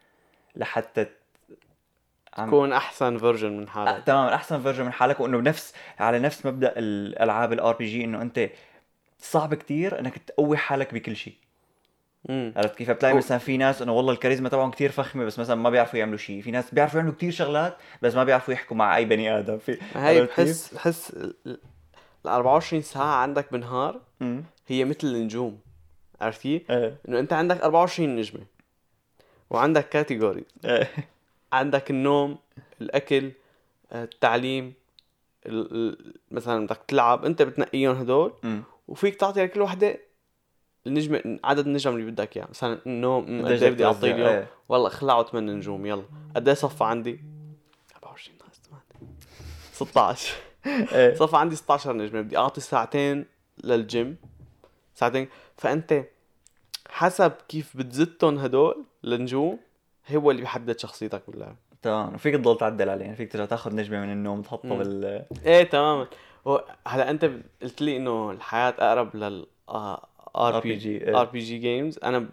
لحتى 0.56 1.06
تكون 2.36 2.72
أحسن 2.72 3.18
version 3.18 3.52
من 3.52 3.62
آه، 3.62 3.70
حالك 3.70 4.04
تماما 4.04 4.34
أحسن 4.34 4.62
version 4.62 4.84
من 4.84 4.92
حالك 4.92 5.20
وإنه 5.20 5.38
بنفس 5.38 5.74
على 5.98 6.18
نفس 6.18 6.46
مبدأ 6.46 6.72
الالعاب 6.76 7.52
ال 7.52 7.76
RPG 7.76 8.04
إنه 8.04 8.22
أنت 8.22 8.50
صعب 9.18 9.54
كتير 9.54 9.98
إنك 9.98 10.18
تقوي 10.18 10.56
حالك 10.56 10.94
بكل 10.94 11.16
شيء. 11.16 11.34
عرفت 12.30 12.74
كيف؟ 12.74 12.90
بتلاقي 12.90 13.14
مثلا 13.14 13.38
في 13.38 13.56
ناس 13.56 13.82
إنه 13.82 13.92
والله 13.92 14.12
الكاريزما 14.12 14.48
تبعهم 14.48 14.70
كتير 14.70 14.90
فخمة 14.90 15.24
بس 15.24 15.38
مثلا 15.38 15.56
ما 15.56 15.70
بيعرفوا 15.70 15.98
يعملوا 15.98 16.18
شيء. 16.18 16.42
في 16.42 16.50
ناس 16.50 16.74
بيعرفوا 16.74 16.98
يعملوا 16.98 17.14
كتير 17.16 17.30
شغلات 17.32 17.76
بس 18.02 18.14
ما 18.14 18.24
بيعرفوا 18.24 18.54
يحكوا 18.54 18.76
مع 18.76 18.96
أي 18.96 19.04
بني 19.04 19.38
آدم. 19.38 19.58
في 19.58 19.78
هاي؟ 19.94 20.22
بحس 20.26 20.74
بحس 20.74 21.10
ال 21.10 21.34
ال 21.46 21.58
24 22.30 22.82
ساعة 22.82 23.14
عندك 23.14 23.52
بالنهار. 23.52 24.00
هي 24.66 24.84
مثل 24.84 24.98
النجوم. 25.06 25.58
عرفت 26.20 26.40
كيف؟ 26.42 26.70
إيه. 26.70 26.96
إنه 27.08 27.18
أنت 27.18 27.32
عندك 27.32 27.60
24 27.60 28.16
نجمة 28.16 28.40
وعندك 29.50 29.88
كاتيجوري 29.88 30.44
عندك 31.52 31.90
النوم 31.90 32.38
الأكل 32.80 33.32
آه، 33.92 34.04
التعليم 34.04 34.74
ال- 35.46 35.74
ال- 35.74 36.14
مثلا 36.30 36.66
بدك 36.66 36.80
تلعب 36.88 37.24
أنت 37.24 37.42
بتنقيهم 37.42 37.96
هدول 37.96 38.32
أمم. 38.44 38.62
وفيك 38.88 39.16
تعطي 39.16 39.44
لكل 39.44 39.62
وحدة 39.62 39.98
النجمة 40.86 41.38
عدد 41.44 41.66
النجم 41.66 41.94
اللي 41.96 42.10
بدك 42.10 42.36
إياه. 42.36 42.46
مثلا 42.50 42.78
النوم 42.86 43.24
قد 43.24 43.50
إيه 43.50 43.56
بدك 43.58 43.72
بدي 43.72 43.84
اعطيه؟ 43.84 44.12
اليوم؟ 44.12 44.28
إيه. 44.28 44.46
والله 44.68 44.88
خلعوا 44.88 45.22
8 45.22 45.52
نجوم 45.52 45.86
يلا. 45.86 46.02
قد 46.36 46.48
إيه 46.48 46.54
صفى 46.54 46.84
عندي؟ 46.84 47.20
24 47.96 48.36
ناقص 48.38 48.60
8 48.68 48.82
16 49.72 50.34
إيه. 50.96 51.14
صفى 51.14 51.36
عندي 51.36 51.56
16 51.56 51.92
نجمة. 51.92 52.20
بدي 52.20 52.36
أعطي 52.38 52.60
ساعتين 52.60 53.26
للجيم. 53.64 54.16
ساعتين. 54.94 55.28
فأنت 55.56 56.04
حسب 56.88 57.32
كيف 57.48 57.76
بتزتهم 57.76 58.38
هدول 58.38 58.84
النجوم 59.04 59.58
هو 60.10 60.30
اللي 60.30 60.42
بيحدد 60.42 60.78
شخصيتك 60.78 61.22
باللعب 61.28 61.56
تمام. 61.82 62.14
وفيك 62.14 62.34
تضل 62.34 62.58
تعدل 62.58 62.88
عليه 62.88 63.04
يعني 63.04 63.16
فيك 63.16 63.32
ترجع 63.32 63.44
تاخذ 63.44 63.74
نجمة 63.74 64.00
من 64.00 64.12
النوم 64.12 64.42
تحطها. 64.42 64.74
بال 64.74 65.24
إيه 65.46 65.62
تماما. 65.62 66.06
هلا 66.86 67.10
أنت 67.10 67.30
قلت 67.62 67.82
لي 67.82 67.96
إنه 67.96 68.30
الحياة 68.30 68.74
أقرب 68.78 69.16
لل 69.16 69.46
ار 70.36 70.60
بي 70.60 70.76
جي. 70.76 71.16
ار 71.16 71.24
بي 71.24 71.38
جي 71.38 71.58
جيمز 71.58 71.98
أنا 72.04 72.28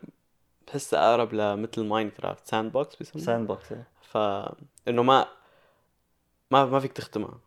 بحسها 0.67 1.09
أقرب 1.09 1.33
لمثل 1.33 1.83
Minecraft 1.83 2.47
sandbox 2.47 2.95
بيسموها 2.95 3.25
sandbox 3.25 3.71
إيه. 3.71 3.87
ف 4.01 4.17
إنه 4.87 5.03
ما 5.03 5.27
ما 6.51 6.65
ما 6.65 6.79
فيك 6.79 6.91
تختمها. 6.93 7.39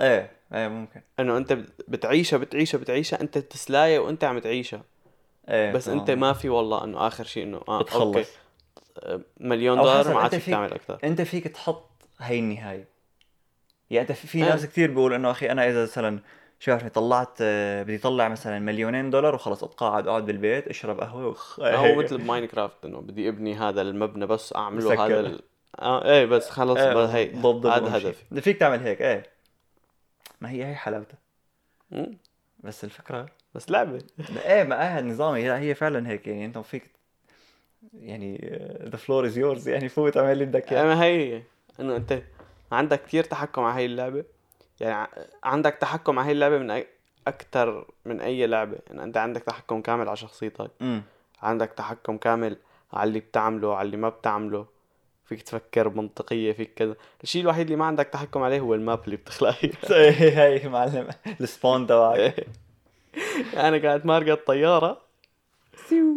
إيه 0.00 0.32
إيه 0.54 0.68
ممكن. 0.68 1.00
إنه 1.20 1.36
أنت 1.36 1.58
بتعيشها 1.88 2.36
بتعيشها 2.36 2.78
بتعيشها. 2.78 3.20
أنت 3.20 3.38
بتسلاية 3.38 3.98
وأنت 3.98 4.24
عم 4.24 4.38
تعيشها. 4.38 4.82
إيه 5.48 5.72
بس 5.72 5.88
أنت. 5.88 6.10
ما 6.10 6.32
في 6.32 6.48
والله 6.48 6.84
إنه 6.84 7.06
آخر 7.06 7.24
شيء 7.24 7.42
إنه 7.42 7.60
آه 7.68 7.78
okay. 7.78 7.84
بتخلص. 7.84 8.16
آه، 8.16 8.49
مليون 9.40 9.78
دولار 9.78 10.14
ما 10.14 10.20
عاد 10.20 10.38
فيك 10.38 10.54
تعمل 10.54 10.72
أكثر 10.72 10.98
أنت 11.04 11.22
فيك 11.22 11.48
تحط 11.48 11.90
هي 12.18 12.38
النهاية 12.38 12.88
يعني 13.90 14.08
أنت 14.08 14.18
في, 14.18 14.38
إيه. 14.38 14.44
ناس 14.44 14.66
كثير 14.66 14.90
بيقولوا 14.90 15.16
إنه 15.16 15.30
أخي 15.30 15.50
أنا 15.50 15.68
إذا 15.68 15.82
مثلا 15.82 16.20
شو 16.60 16.72
عارفني 16.72 16.90
طلعت 16.90 17.38
آه، 17.40 17.82
بدي 17.82 17.96
اطلع 17.96 18.28
مثلا 18.28 18.58
مليونين 18.58 19.10
دولار 19.10 19.34
وخلص 19.34 19.64
أتقاعد 19.64 20.08
أقعد 20.08 20.26
بالبيت 20.26 20.68
أشرب 20.68 21.00
قهوة 21.00 21.26
وخ 21.26 21.60
هو 21.60 21.94
مثل 21.94 22.18
بماينكرافت 22.18 22.84
إنه 22.84 23.00
بدي 23.00 23.28
أبني 23.28 23.54
هذا 23.54 23.82
المبنى 23.82 24.26
بس 24.26 24.56
أعمله 24.56 24.90
مسكر. 24.90 25.06
هذا 25.06 25.20
ال... 25.20 25.42
آه 25.78 26.04
إيه 26.04 26.24
بس 26.24 26.50
خلص 26.50 26.78
إيه، 26.78 26.94
بس 26.94 27.10
هي 27.10 27.34
هذا. 27.34 27.96
هدفي 27.96 28.40
فيك 28.40 28.56
تعمل 28.56 28.80
هيك 28.80 29.02
إيه 29.02 29.22
ما 30.40 30.50
هي 30.50 30.64
هي 30.64 30.74
حلاوتها. 30.74 31.18
بس 32.60 32.84
الفكرة 32.84 33.26
بس 33.54 33.70
لعبة 33.70 34.02
إيه 34.44 34.62
ما 34.62 34.76
قاعد 34.76 35.04
نظامي 35.04 35.40
هي 35.40 35.58
هي 35.58 35.74
فعلا 35.74 36.08
هيك 36.08 36.26
يعني 36.26 36.44
أنت 36.44 36.58
فيك 36.58 36.90
يعني 37.94 38.58
the 38.82 38.96
floor 38.96 39.26
is 39.26 39.38
yours 39.38 39.68
يعني 39.68 39.88
فوت 39.88 40.16
اعمل 40.16 40.32
اللي 40.32 40.44
بدك 40.44 40.72
اياه 40.72 40.84
ما 40.84 41.04
هي 41.04 41.42
إنه 41.80 41.96
أنت 41.96 42.22
عندك 42.72 43.04
كثير 43.04 43.24
تحكم 43.24 43.62
على 43.62 43.74
هاي 43.74 43.86
اللعبة. 43.86 44.24
يعني 44.80 45.08
عندك 45.44 45.74
تحكم 45.74 46.18
على 46.18 46.26
هاي 46.26 46.32
اللعبة 46.32 46.58
من 46.58 46.70
أي... 46.70 46.86
أكثر 47.26 47.86
من 48.04 48.20
أي 48.20 48.46
لعبة. 48.46 48.78
يعني 48.86 49.02
أنت 49.02 49.16
عندك 49.16 49.42
تحكم 49.42 49.80
كامل 49.80 50.08
على 50.08 50.16
شخصيتك. 50.16 50.70
امم 50.82 51.02
عندك 51.42 51.72
تحكم 51.72 52.16
كامل 52.16 52.56
على 52.92 53.08
اللي 53.08 53.20
بتعمله 53.20 53.76
على 53.76 53.86
اللي 53.86 53.96
ما 53.96 54.08
بتعمله. 54.08 54.66
فيك 55.24 55.42
تفكر 55.42 55.88
بمنطقية 55.88 56.52
فيك 56.52 56.74
كذا. 56.74 56.94
الشيء 57.22 57.42
الوحيد 57.42 57.66
اللي 57.66 57.76
ما 57.76 57.84
عندك 57.84 58.06
تحكم 58.06 58.42
عليه 58.42 58.60
هو 58.60 58.74
ال 58.74 58.80
map 58.80 59.00
اللي 59.04 59.16
بتخلقه 59.16 59.70
هي 59.90 60.62
هي 60.62 60.68
معلم 60.68 61.08
ال 61.40 61.48
spawn 61.48 61.86
تبعك. 61.86 62.46
أنا 63.56 63.78
كانت 63.78 64.06
مارقة 64.06 64.32
الطيارة. 64.32 65.00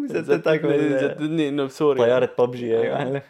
زتتك 0.05 0.61
بال- 0.61 0.99
زتتني 0.99 1.49
إنه 1.49 1.63
بسوريا. 1.65 2.03
طيارة 2.03 2.29
ببجي 2.39 2.69
يا 2.69 2.93
معلم 2.93 3.21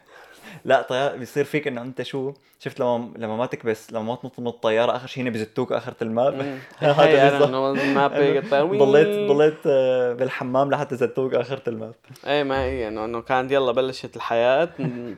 لا 0.65 0.81
طيارة 0.81 1.15
بيصير 1.15 1.43
فيك 1.43 1.67
إنه 1.67 1.81
أنت 1.81 2.01
شو 2.01 2.33
شفت 2.59 2.79
لما 2.79 3.11
لما 3.17 3.37
ما 3.37 3.45
تكبس 3.45 3.93
لما 3.93 4.01
ما 4.03 4.15
تنط 4.15 4.39
من 4.39 4.47
الطيارة 4.47 4.95
آخر 4.95 5.07
شيء 5.07 5.23
هنا 5.23 5.29
بزتوك 5.29 5.71
آخرة 5.71 5.95
ال 6.01 6.08
map. 6.08 6.33
هذا. 6.79 7.45
إنه 7.45 7.71
الماب 7.71 8.11
ضليت 8.77 9.29
ضليت 9.31 9.57
آه، 9.65 10.13
بالحمام 10.13 10.71
لحتى 10.71 10.95
زتوك 10.95 11.33
آخرة 11.33 11.61
الماب. 11.67 11.95
إيه 12.27 12.43
ما 12.43 12.63
هي 12.63 12.87
انه 12.87 13.05
إنه 13.05 13.21
كانت 13.21 13.51
يلا 13.51 13.71
بلشت 13.71 14.15
الحياة. 14.15 14.69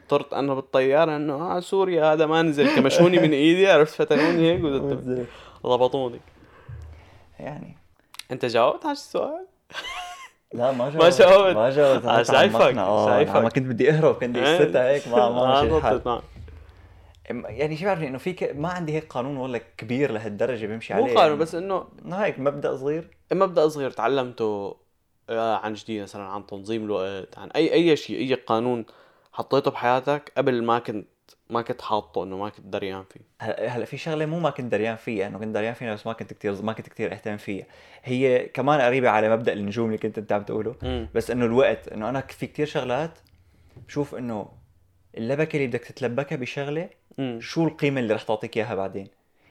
طرت 0.10 0.34
أنا 0.34 0.54
بالطيارة 0.54 1.16
إنه 1.16 1.34
آه 1.34 1.60
سوريا 1.60 2.14
هذا 2.14 2.26
ما 2.26 2.42
نزل. 2.42 2.76
كمشوني 2.76 3.20
من 3.20 3.34
إيدي 3.34 3.68
عرفت؟ 3.68 3.94
فتنوني 3.96 4.52
هيك. 4.54 4.62
ضبطوني. 5.66 6.20
يعني. 7.40 7.78
أنت 8.32 8.46
جاوبت 8.46 8.84
على 8.86 8.92
السؤال؟ 8.94 9.46
لا 10.56 10.72
ما 10.72 10.90
ما 10.90 11.10
جاوبت. 11.10 11.56
ما 11.56 11.70
جاوبت 11.70 12.06
آه، 12.06 12.24
شايفك،. 12.24 12.78
آه 12.78 13.06
شايفك. 13.10 13.36
ما 13.36 13.50
كنت 13.50 13.66
بدي 13.66 13.92
أهرب 13.92 14.16
كنت 14.16 14.30
بدي 14.30 14.44
استتها 14.44 14.90
هيك 14.90 15.08
ما 15.08 15.30
ما 15.30 16.02
معك. 16.06 16.24
يعني 17.30 17.78
شو 17.78 17.86
بعرفني 17.86 18.08
إنه 18.08 18.18
في 18.18 18.34
ك... 18.34 18.56
ما 18.56 18.70
عندي 18.70 18.94
هيك 18.94 19.08
قانون 19.14 19.38
والله 19.38 19.62
كبير 19.78 20.12
لهالدرجة 20.12 20.66
بمشي 20.66 20.94
مو 20.94 21.04
عليه 21.04 21.14
قانون 21.14 21.28
يعني. 21.28 21.40
بس 21.40 21.56
إنه 21.56 21.86
هيك 22.12 22.40
مبدأ 22.40 22.76
صغير 22.76 23.08
مبدأ 23.34 23.68
صغير 23.68 23.92
تعلمته 23.92 24.76
آه، 25.30 25.56
عن 25.56 25.74
جديد 25.74 26.02
مثلا 26.02 26.24
عن 26.24 26.46
تنظيم 26.46 26.86
الوقت 26.86 27.38
عن 27.38 27.50
اي 27.50 27.74
أي 27.74 27.96
شيء 27.96 28.18
أي 28.18 28.34
قانون 28.34 28.86
حطيته 29.34 29.72
بحياتك 29.72 30.32
قبل 30.38 30.64
ما 30.64 30.80
كنت 30.80 31.08
ما 31.50 31.62
كنت 31.62 31.82
حاطه 31.82 32.24
إنه 32.24 32.38
ما 32.38 32.50
كنت 32.50 32.66
دريان 32.66 33.04
فيه. 33.04 33.20
هلا 33.42 33.68
هلا 33.68 33.86
في 33.86 33.98
شغلة 33.98 34.26
مو 34.26 34.40
ما 34.40 34.50
كنت 34.50 34.72
دريان 34.72 34.96
فيها 34.96 35.28
إنه 35.28 35.40
كنت 35.40 35.56
دريان 35.56 35.74
فيها 35.74 35.94
بس 35.94 36.08
ما 36.08 36.14
كنت 36.14 36.34
كثير 36.34 36.62
ما 36.62 36.74
كنت 36.74 36.90
كثير 36.90 37.14
أهتم 37.14 37.38
فيها. 37.38 37.66
هي 38.04 38.46
كمان 38.46 38.82
قريبة 38.82 39.10
على 39.10 39.30
مبدأ 39.30 39.54
النجوم 39.54 39.86
اللي 39.88 39.98
كنت 39.98 40.18
أنت 40.18 40.32
عم 40.32 40.44
تقوله 40.44 40.76
امم 40.84 41.10
بس 41.16 41.32
إنه 41.32 41.46
الوقت 41.46 41.88
إنه 41.88 42.10
أنا 42.10 42.22
في 42.22 42.48
كثير 42.48 42.66
شغلات 42.66 43.20
بشوف 43.88 44.16
إنه 44.16 44.52
اللبكة 45.18 45.56
اللي 45.56 45.68
بدك 45.68 45.80
تتلبكها 45.84 46.36
بشغلة 46.36 46.90
شو 47.40 47.68
القيمة 47.68 48.00
اللي 48.00 48.14
رح 48.14 48.24
تعطيك 48.24 48.58
إياها 48.58 48.76
بعدين؟ 48.76 49.08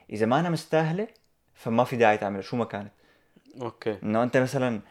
إذا 0.09 0.25
مانا 0.25 0.49
مستاهلة 0.49 1.07
فما 1.53 1.83
في 1.83 1.95
داعي 1.95 2.17
تعملها 2.17 2.41
شو 2.41 2.57
ما 2.57 2.65
كانت 2.65 2.91
okay. 3.61 3.97
إنه 4.03 4.23
أنت 4.23 4.37
مثلا 4.37 4.81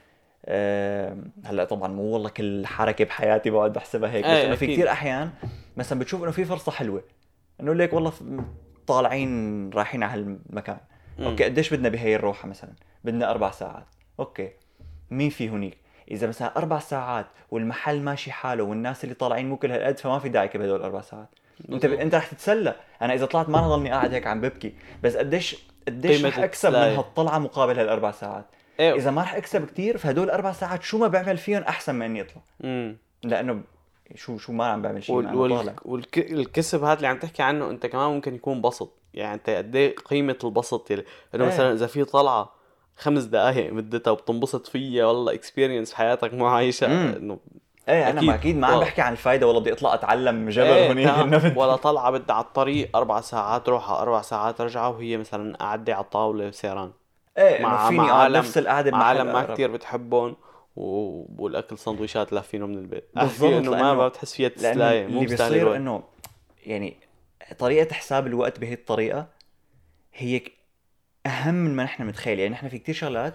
هلا 1.44 1.64
طبعا 1.64 1.88
مو 1.88 2.02
والله 2.02 2.28
كل 2.28 2.66
حركة 2.66 3.04
بحياتي 3.04 3.50
بقعد 3.50 3.72
بحسبها 3.72 4.10
هيك 4.10 4.24
بس 4.24 4.30
إيه، 4.30 4.46
إنه 4.46 4.54
في. 4.54 4.66
كثير 4.66 4.90
أحيان 4.90 5.30
مثلا 5.76 5.98
بتشوف 5.98 6.22
إنه 6.22 6.30
في 6.30 6.44
فرصة 6.44 6.72
حلوة 6.72 7.02
إنه 7.60 7.74
ليك 7.74 7.92
والله 7.92 8.12
طالعين 8.86 9.70
رايحين 9.70 10.02
على 10.02 10.22
هالمكان. 10.22 10.78
مم. 11.18 11.26
okay 11.26 11.44
قديش 11.44 11.74
بدنا 11.74 11.88
بهي 11.88 12.16
الروحة 12.16 12.48
مثلا؟ 12.48 12.72
بدنا 13.04 13.30
أربع 13.30 13.50
ساعات. 13.50 13.86
okay 14.20 14.50
مين 15.10 15.30
في 15.30 15.48
هنيك؟ 15.48 15.78
إذا 16.10 16.26
مثلا 16.26 16.56
أربع 16.56 16.78
ساعات 16.78 17.26
والمحل 17.50 18.00
ماشي 18.00 18.32
حاله 18.32 18.64
والناس 18.64 19.04
اللي 19.04 19.14
طالعين 19.14 19.48
مو 19.48 19.56
كل 19.56 19.70
هالقد 19.70 19.98
فما 19.98 20.18
في 20.18 20.28
داعي 20.28 20.48
بهدول 20.48 20.80
الأربع 20.80 21.00
ساعات. 21.00 21.28
أنت 21.72 21.86
ب... 21.86 21.92
أنت 21.92 22.14
رح 22.14 22.26
تتسلى. 22.26 22.74
أنا 23.02 23.14
إذا 23.14 23.26
طلعت 23.26 23.48
ما 23.48 23.60
رح 23.60 23.66
ضلني 23.66 23.90
قاعد 23.90 24.14
هيك 24.14 24.26
عم 24.26 24.40
ببكي. 24.40 24.74
بس 25.02 25.16
قديش 25.16 25.56
قديش 25.88 26.24
رح 26.24 26.38
أكسب 26.38 26.70
من. 26.70 26.76
هالطلعة 26.76 27.38
مقابل 27.38 27.78
هالأربع 27.78 28.10
ساعات؟ 28.10 28.44
إيه 28.80 28.94
إذا 28.94 29.10
ما 29.10 29.22
رح 29.22 29.34
أكسب 29.34 29.66
كتير 29.66 29.98
فهدول 29.98 30.30
أربع 30.30 30.52
ساعات 30.52 30.82
شو 30.82 30.98
ما 30.98 31.08
بعمل 31.08 31.36
فيهم 31.38 31.62
أحسن 31.62 31.94
ما 31.94 32.06
إني 32.06 32.20
أطلع 32.20 32.42
امم 32.64 32.96
لأنه 33.22 33.60
شو 34.14 34.38
شو 34.38 34.52
ما 34.52 34.66
عم 34.66 34.82
بعمل 34.82 35.02
شيء 35.02 35.14
وال... 35.16 35.34
وال... 35.36 35.74
والكسب 35.86 36.84
هذا 36.84 36.96
اللي 36.96 37.06
عم 37.08 37.18
تحكي 37.18 37.42
عنه 37.42 37.70
أنت 37.70 37.86
كمان 37.86 38.10
ممكن 38.10 38.34
يكون 38.34 38.60
بسط 38.62 38.92
يعني 39.14 39.34
أنت 39.34 39.50
قد 39.50 39.76
إيه 39.76 39.94
قيمة 39.96 40.38
البسط 40.44 40.90
يلي 40.90 41.04
إنه 41.34 41.44
إيه. 41.44 41.50
مثلا 41.50 41.72
إذا 41.72 41.86
في 41.86 42.04
طلعة 42.04 42.52
خمس 42.96 43.22
دقائق 43.24 43.72
مدتها 43.72 44.10
وبتنبسط 44.10 44.66
فيها 44.66 45.06
والله 45.06 45.34
اكسبيرينس 45.34 45.94
حياتك 45.94 46.34
مو 46.34 46.46
عايشها 46.46 46.88
مم. 46.88 47.14
إنه 47.16 47.38
إيه 47.88 48.10
أنا 48.10 48.18
أكيد. 48.18 48.28
ما 48.28 48.34
أكيد 48.34 48.56
ما 48.56 48.66
عم. 48.66 48.80
بحكي 48.80 49.02
عن 49.02 49.12
الفايدة 49.12 49.46
والله 49.46 49.60
بدي 49.60 49.72
أطلع 49.72 49.94
أتعلم 49.94 50.48
جبل 50.48 50.66
إيه 50.66 50.88
هونيك 50.88 51.08
بدي- 51.34 51.58
ولا 51.60 51.76
طلعة 51.76 52.10
بدها 52.10 52.36
على 52.36 52.44
الطريق 52.44 52.96
أربع 52.96 53.20
ساعات 53.20 53.68
روحها 53.68 54.02
أربع 54.02 54.22
ساعات 54.22 54.60
ارجعها 54.60 54.88
وهي 54.88 55.16
مثلا 55.16 55.56
قاعدة 55.56 55.94
على 55.94 56.04
الطاولة 56.04 56.50
سيران 56.50 56.90
إيه 57.38 57.62
مع- 57.62 57.88
فيني 57.88 57.98
مع 57.98 58.08
اقعد 58.08 58.20
عالم- 58.20 58.36
نفس 58.36 58.58
القعدة 58.58 58.90
مع 58.90 59.04
عالم 59.04 59.26
ما. 59.32 59.54
كتير 59.54 59.70
بتحبهم 59.70 60.36
و- 60.76 61.42
والأكل 61.44 61.78
سندويشات 61.78 62.32
لافينه 62.32 62.66
من 62.66 62.78
البيت 62.78 63.04
بالضبط، 63.16 63.52
إنه 63.52 63.70
ما 63.70 64.08
بتحس 64.08 64.34
فيها 64.34 64.48
لأنه 64.48 64.72
تسلايه 64.72 65.06
مو 65.06 65.22
اللي 65.22 65.26
بيصير. 65.30 65.76
إنه 65.76 66.02
يعني 66.66 66.96
طريقة 67.58 67.94
حساب 67.94 68.26
الوقت 68.26 68.58
بهي 68.60 68.72
الطريقة 68.72 69.26
هي 70.14 70.42
أهم 71.26 71.54
من 71.54 71.76
ما 71.76 71.84
نحن 71.84 72.06
متخيل 72.06 72.38
يعني 72.38 72.52
نحن 72.52 72.68
في 72.68 72.78
كتير 72.78 72.94
شغلات 72.94 73.34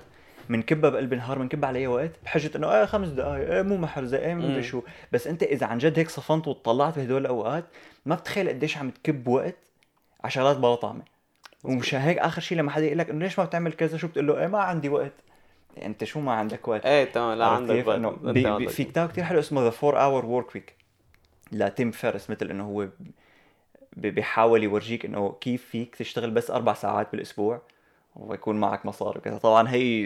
بنكبها 0.49 0.89
بقلب 0.89 1.13
النهار 1.13 1.37
بنكبها 1.39 1.67
على 1.69 1.79
اي 1.79 1.87
وقت 1.87 2.11
بحجة 2.23 2.51
إنه 2.57 2.71
إيه 2.79 2.85
خمس 2.85 3.07
دقائق 3.09 3.53
إيه 3.53 3.61
مو 3.61 3.77
محرزة 3.77 4.17
إيه. 4.17 4.33
مدري 4.33 4.63
شو 4.63 4.81
بس 5.11 5.27
أنت 5.27 5.43
إذا 5.43 5.65
عن 5.67 5.77
جد 5.77 5.99
هيك 5.99 6.09
صفنت 6.09 6.47
وطلعت 6.47 6.95
بهدول 6.99 7.21
الأوقات 7.21 7.65
ما 8.05 8.15
بتخيل 8.15 8.49
قديش 8.49 8.77
عم 8.77 8.89
تكب 8.89 9.27
وقت 9.27 9.55
على 10.23 10.31
شغلات 10.31 10.57
بلا 10.57 10.75
طعمة 10.75 11.01
ومشان 11.63 12.01
هيك 12.01 12.17
آخر 12.17 12.41
شيء 12.41 12.57
لما 12.57 12.71
حدا 12.71 12.85
يقول 12.85 12.97
لك 12.97 13.09
إنه 13.09 13.19
ليش 13.19 13.39
ما 13.39 13.45
بتعمل 13.45 13.73
كذا؟ 13.73 13.97
شو 13.97 14.07
بتقول 14.07 14.27
له؟ 14.27 14.39
إيه 14.39 14.47
ما 14.47 14.59
عندي 14.59 14.89
وقت. 14.89 15.13
يعني 15.77 15.87
أنت 15.87 16.03
شو 16.03 16.19
ما 16.19 16.31
عندك 16.31 16.67
وقت؟ 16.67 16.85
إيه 16.85 17.05
تمام 17.05 17.37
لا 17.37 17.45
عندك؟ 17.45 17.87
وقت. 17.87 17.97
إنه 17.97 18.09
بي 18.09 18.57
بي 18.57 18.67
في 18.67 18.83
كتاب 18.83 19.09
كتير 19.09 19.23
حلو 19.23 19.39
اسمه 19.39 19.61
The 19.61 19.71
4 19.83 20.05
Hour 20.05 20.25
Work 20.25 20.55
Week 20.55 20.75
ل 21.51 21.61
Tim 21.61 21.91
Ferriss 21.91 22.29
مثل 22.29 22.49
إنه 22.49 22.65
هو 22.65 22.87
بيحاول 23.97 24.63
يورجيك 24.63 25.05
إنه 25.05 25.35
كيف 25.41 25.65
فيك 25.65 25.95
تشتغل 25.95 26.31
بس 26.31 26.51
أربع 26.51 26.73
ساعات 26.73 27.07
بالأسبوع 27.11 27.61
ويكون 28.15 28.59
معك 28.59 28.85
مصاري 28.85 29.19
وكذا. 29.19 29.37
طبعا 29.37 29.69
هي 29.69 30.03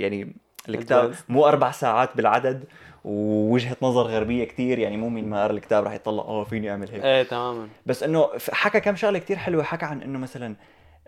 يعني 0.00 0.34
الكتاب. 0.68 1.14
مو 1.28 1.46
أربع 1.46 1.70
ساعات 1.70 2.16
بالعدد 2.16 2.64
ووجهة 3.04 3.76
نظر 3.82 4.02
غربية 4.02 4.44
كتير 4.44 4.78
يعني 4.78 4.96
مو 4.96 5.08
مين 5.08 5.28
ما 5.28 5.44
قرا 5.44 5.52
الكتاب 5.52 5.84
راح 5.84 5.92
يطلع 5.92 6.22
آه 6.22 6.44
فيني 6.44 6.70
أعمل 6.70 6.90
هيك. 6.90 7.04
إيه 7.04 7.22
تماما. 7.22 7.68
بس 7.86 8.02
إنه 8.02 8.28
حكى 8.52 8.80
كم 8.80 8.96
شغلة 8.96 9.18
كتير 9.18 9.36
حلوة. 9.36 9.62
حكى 9.62 9.86
عن 9.86 10.02
إنه 10.02 10.18
مثلا 10.18 10.54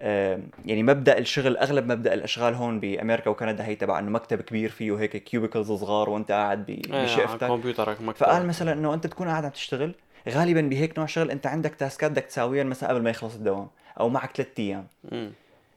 يعني 0.03 0.83
مبدأ 0.83 1.19
الشغل 1.19 1.57
أغلب 1.57 1.93
مبدأ 1.93 2.15
الأشغال 2.15 2.55
هون 2.55 2.81
بأمريكا 2.81 3.31
وكندا 3.31 3.65
هي 3.65 3.75
تبع 3.75 3.99
إنه 3.99 4.11
مكتب 4.11 4.41
كبير 4.41 4.71
فيه 4.71 4.99
هيك 4.99 5.17
cubicles 5.17 5.73
صغار 5.73 6.11
وأنت 6.11 6.33
قاعد 6.33 6.83
على 6.91 7.05
بشقفتك. 7.05 7.47
كمبيوترك 7.47 8.01
مكتب 8.01 8.21
فقال 8.21 8.47
مثلا 8.47 8.73
إنه 8.73 8.95
أنت 8.95 9.07
تكون 9.07 9.29
قاعد 9.29 9.45
عم 9.45 9.51
تشتغل 9.51 9.95
غالبا 10.29 10.61
بهيك 10.61 10.99
نوع 10.99 11.07
شغل 11.07 11.31
أنت 11.31 11.47
عندك 11.47 11.75
تاسكات 11.75 12.11
بدك 12.11 12.25
تساويها 12.25 12.65
مثلا 12.65 12.89
قبل 12.89 13.03
ما 13.03 13.11
يخلص 13.11 13.35
الدوام 13.35 13.69
أو 14.01 14.09
معك 14.09 14.37
ثلاث 14.37 14.49
أيام. 14.59 14.87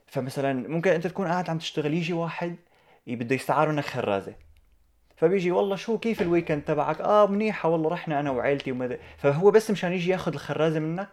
فمثلا 0.08 0.70
ممكن 0.70 0.92
أنت 0.92 1.08
تكون 1.08 1.28
قاعد 1.28 1.50
عم 1.50 1.58
تشتغل 1.58 1.94
يجي 1.94 2.14
واحد 2.14 2.56
بده 3.08 3.36
يستعار 3.36 3.72
منك 3.72 3.86
خرازة. 3.86 4.34
فبيجي 5.16 5.52
والله 5.52 5.76
شو 5.76 5.98
كيف 5.98 6.22
الويكند 6.22 6.62
تبعك؟ 6.62 7.02
آه 7.02 7.28
منيحة 7.28 7.70
والله 7.70 7.90
رحنا 7.90 8.20
أنا 8.20 8.32
وعيلتي 8.32 8.72
ومدري. 8.72 9.00
فهو 9.18 9.52
بس 9.52 9.72
مشان 9.72 9.94
يجي 9.94 10.12
ياخذ 10.12 10.34
الخرازة 10.34 10.80
منك 10.80 11.10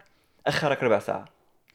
أخرك 0.47 0.83
ربع 0.83 0.99
ساعة. 0.99 1.25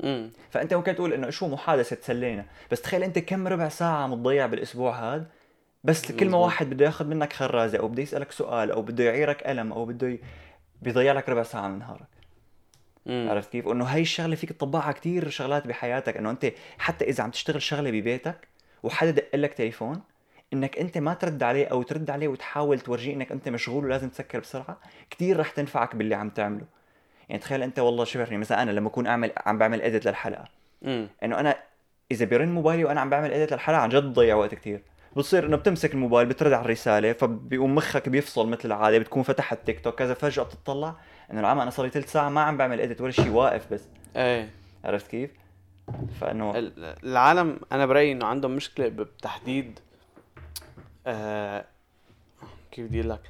مم. 0.00 0.30
فأنت 0.50 0.74
ممكن 0.74 0.94
تقول 0.94 1.12
إنه 1.12 1.30
شو 1.30 1.48
محادثة 1.48 1.96
تسلينا 1.96 2.44
بس 2.70 2.82
تخيل 2.82 3.02
أنت 3.02 3.18
كم 3.18 3.48
ربع 3.48 3.68
ساعة 3.68 4.02
عم 4.02 4.14
تضيع 4.14 4.46
بالأسبوع 4.46 5.14
هذا. 5.14 5.26
بس 5.84 6.12
كل 6.12 6.28
ما. 6.28 6.38
واحد 6.38 6.70
بده 6.70 6.84
ياخذ 6.84 7.06
منك 7.06 7.32
خرازة 7.32 7.78
أو 7.78 7.88
بده 7.88 8.02
يسألك 8.02 8.32
سؤال 8.32 8.70
أو 8.70 8.82
بده 8.82 9.04
يعيرك 9.04 9.42
قلم 9.42 9.72
أو 9.72 9.84
بده 9.84 10.08
ي... 10.08 10.20
بيضيع 10.82 11.12
لك 11.12 11.28
ربع 11.28 11.42
ساعة 11.42 11.68
من 11.68 11.78
نهارك. 11.78 12.08
مم. 13.06 13.26
عرفت 13.30 13.52
كيف؟ 13.52 13.68
انه 13.68 13.84
هاي 13.84 14.02
الشغلة 14.02 14.36
فيك 14.36 14.52
تطبقها 14.52 14.92
كتير 14.92 15.28
شغلات 15.28 15.66
بحياتك. 15.66 16.16
إنه 16.16 16.30
أنت 16.30 16.52
حتى 16.78 17.04
إذا 17.04 17.24
عم 17.24 17.30
تشتغل 17.30 17.62
شغلة 17.62 17.90
ببيتك 17.90 18.48
وحدا 18.82 19.10
دق 19.10 19.36
لك 19.36 19.54
تليفون 19.54 20.00
إنك 20.52 20.78
أنت 20.78 20.98
ما 20.98 21.14
ترد 21.14 21.42
عليه 21.42 21.66
أو 21.66 21.82
ترد 21.82 22.10
عليه 22.10 22.28
وتحاول 22.28 22.80
تورجيه 22.80 23.14
إنك 23.14 23.32
أنت 23.32 23.48
مشغول 23.48 23.84
ولازم 23.84 24.08
تسكر 24.08 24.40
بسرعة 24.40 24.80
كتير 25.10 25.40
رح 25.40 25.50
تنفعك 25.50 25.96
باللي 25.96 26.14
عم 26.14 26.30
تعمله. 26.30 26.77
يعني 27.28 27.42
تخيل 27.42 27.62
أنت 27.62 27.78
والله 27.78 28.04
شبهني 28.04 28.36
مثلا 28.38 28.62
أنا 28.62 28.70
لما 28.70 28.88
أكون 28.88 29.06
اعمل 29.06 29.32
عم 29.46 29.58
بعمل 29.58 29.82
اديت 29.82 30.06
للحلقة. 30.06 30.48
إنه 30.84 31.40
أنا 31.40 31.56
إذا 32.10 32.24
بيرن 32.24 32.48
موبايلي 32.48 32.84
وأنا 32.84 33.00
عم 33.00 33.10
بعمل 33.10 33.32
edit 33.32 33.52
للحلقة 33.52 33.78
عن 33.80 33.88
جد 33.88 34.02
بضيع 34.04 34.34
وقت 34.34 34.54
كتير 34.54 34.82
بتصير 35.16 35.46
إنه 35.46 35.56
بتمسك 35.56 35.94
الموبايل 35.94 36.28
بترد 36.28 36.52
على 36.52 36.64
الرسالة 36.64 37.12
فبيقوم 37.12 37.74
مخك 37.74 38.08
بيفصل 38.08 38.48
مثل 38.48 38.60
العادة 38.64 38.98
بتكون 38.98 39.22
فتحت 39.22 39.58
تيك 39.66 39.80
توك 39.80 39.94
كذا 39.94 40.14
فجأة 40.14 40.42
بتطلع 40.42 40.94
إنه 41.32 41.40
العمى 41.40 41.62
أنا 41.62 41.70
صار 41.70 41.86
لي 41.86 41.90
ثلث 41.92 42.12
ساعة 42.12 42.28
ما 42.28 42.40
عم 42.40 42.56
بعمل 42.56 42.80
edit 42.80 43.00
ولا 43.00 43.10
شيء 43.10 43.28
واقف 43.30 43.72
بس 43.72 43.82
إيه 44.16 44.48
عرفت 44.84 45.06
كيف؟ 45.06 45.30
فإنه 46.20 46.58
ال- 46.58 46.96
العالم 47.04 47.60
أنا 47.72 47.86
برأيي 47.86 48.12
إنه 48.12 48.26
عندهم 48.26 48.50
مشكلة 48.50 48.88
بتحديد 48.88 49.78
آه 51.06 51.64
كيف 52.70 52.86
بدي 52.86 53.00
أقول 53.00 53.10
لك 53.10 53.20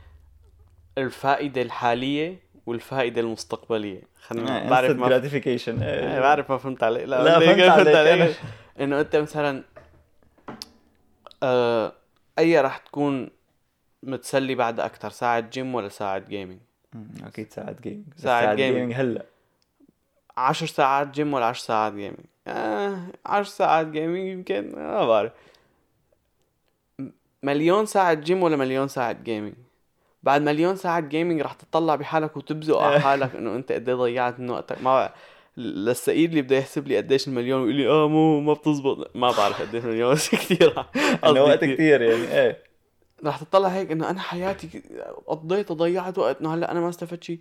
الفائدة 0.98 1.62
الحالية 1.62 2.38
والفائدة 2.68 3.20
المستقبلية. 3.20 4.02
خلينا 4.22 4.70
بعرف 4.70 4.96
ما 4.96 5.08
gratification 5.08 5.82
إيه، 5.82 6.20
بعرف 6.20 6.50
ما 6.50 6.58
فهمت 6.58 6.82
عليك 6.82 7.04
لا، 7.04 7.34
قصدي 7.34 7.46
فهمت 7.46 7.88
عليك. 7.88 8.36
إنه 8.80 9.00
أنت 9.00 9.16
مثلا 9.16 9.64
آه 11.42 11.92
أي 12.38 12.60
راح 12.60 12.78
تكون 12.78 13.30
متسلي 14.02 14.54
بعد 14.54 14.80
أكثر 14.80 15.10
ساعة 15.10 15.40
جيم 15.40 15.74
ولا 15.74 15.88
ساعة 15.88 16.18
gaming 16.18 16.58
أكيد 17.24 17.52
ساعة 17.52 17.76
gaming 17.82 18.04
بس 18.16 18.22
ساعة 18.22 18.54
gaming. 18.54 18.74
gaming 18.74 18.92
هلأ. 18.94 19.24
عشر 20.36 20.66
ساعات 20.66 21.08
جيم 21.08 21.34
ولا 21.34 21.44
عشر 21.44 21.64
ساعات 21.64 21.92
gaming 21.92 22.24
آه 22.46 22.98
عشر 23.26 23.50
ساعات 23.50 23.86
gaming 23.86 24.26
يمكن 24.26 24.72
ما 24.76 25.06
بعرف. 25.06 25.32
مليون 27.42 27.86
ساعة 27.86 28.14
جيم 28.14 28.42
ولا 28.42 28.56
مليون 28.56 28.88
ساعة 28.88 29.12
gaming 29.12 29.54
بعد 30.22 30.42
مليون 30.42 30.76
ساعة 30.76 31.00
gaming 31.00 31.40
رح 31.40 31.52
تطلع 31.52 31.94
بحالك 31.96 32.36
وتبزق 32.36 32.78
على 32.78 33.00
حالك 33.00 33.36
إنه 33.36 33.56
أنت 33.56 33.72
قد 33.72 33.88
إيه 33.88 33.96
ضيعت 33.96 34.40
من 34.40 34.50
وقتك. 34.50 34.82
ما. 34.82 35.12
للسئيل 35.56 36.30
اللي 36.30 36.42
بده 36.42 36.56
يحسب 36.56 36.88
لي 36.88 36.96
قديش 36.96 37.28
المليون 37.28 37.60
ويقول 37.60 37.74
لي 37.74 37.88
آه 37.88 38.08
مو 38.08 38.40
ما 38.40 38.52
بتزبط. 38.52 39.16
ما 39.16 39.30
بعرف 39.30 39.62
قديش 39.62 39.84
مليون 39.84 40.14
بس 40.14 40.30
كثير 40.30 40.84
إنه 41.26 41.42
وقت 41.42 41.64
كثير 41.64 42.02
يعني 42.02 42.38
إيه. 42.40 42.62
رح 43.24 43.42
تطلع 43.42 43.68
هيك 43.68 43.90
إنه 43.90 44.10
أنا 44.10 44.20
حياتي 44.20 44.82
قضيت 45.26 45.72
ضيعت 45.72 46.18
وقت 46.18 46.40
إنه 46.40 46.54
هلأ 46.54 46.72
أنا 46.72 46.80
ما 46.80 46.88
استفدت 46.88 47.24
شيء 47.24 47.38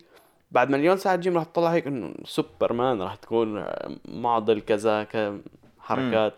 بعد 0.52 0.70
مليون 0.70 0.98
ساعة 0.98 1.16
جيم 1.16 1.38
رح 1.38 1.44
تطلع 1.44 1.70
هيك 1.70 1.88
إنه 1.88 2.14
سوبرمان 2.26 3.02
رح 3.02 3.16
تكون 3.16 3.66
معضل 4.06 4.62
كذا 4.62 5.04
كحركات. 5.04 6.34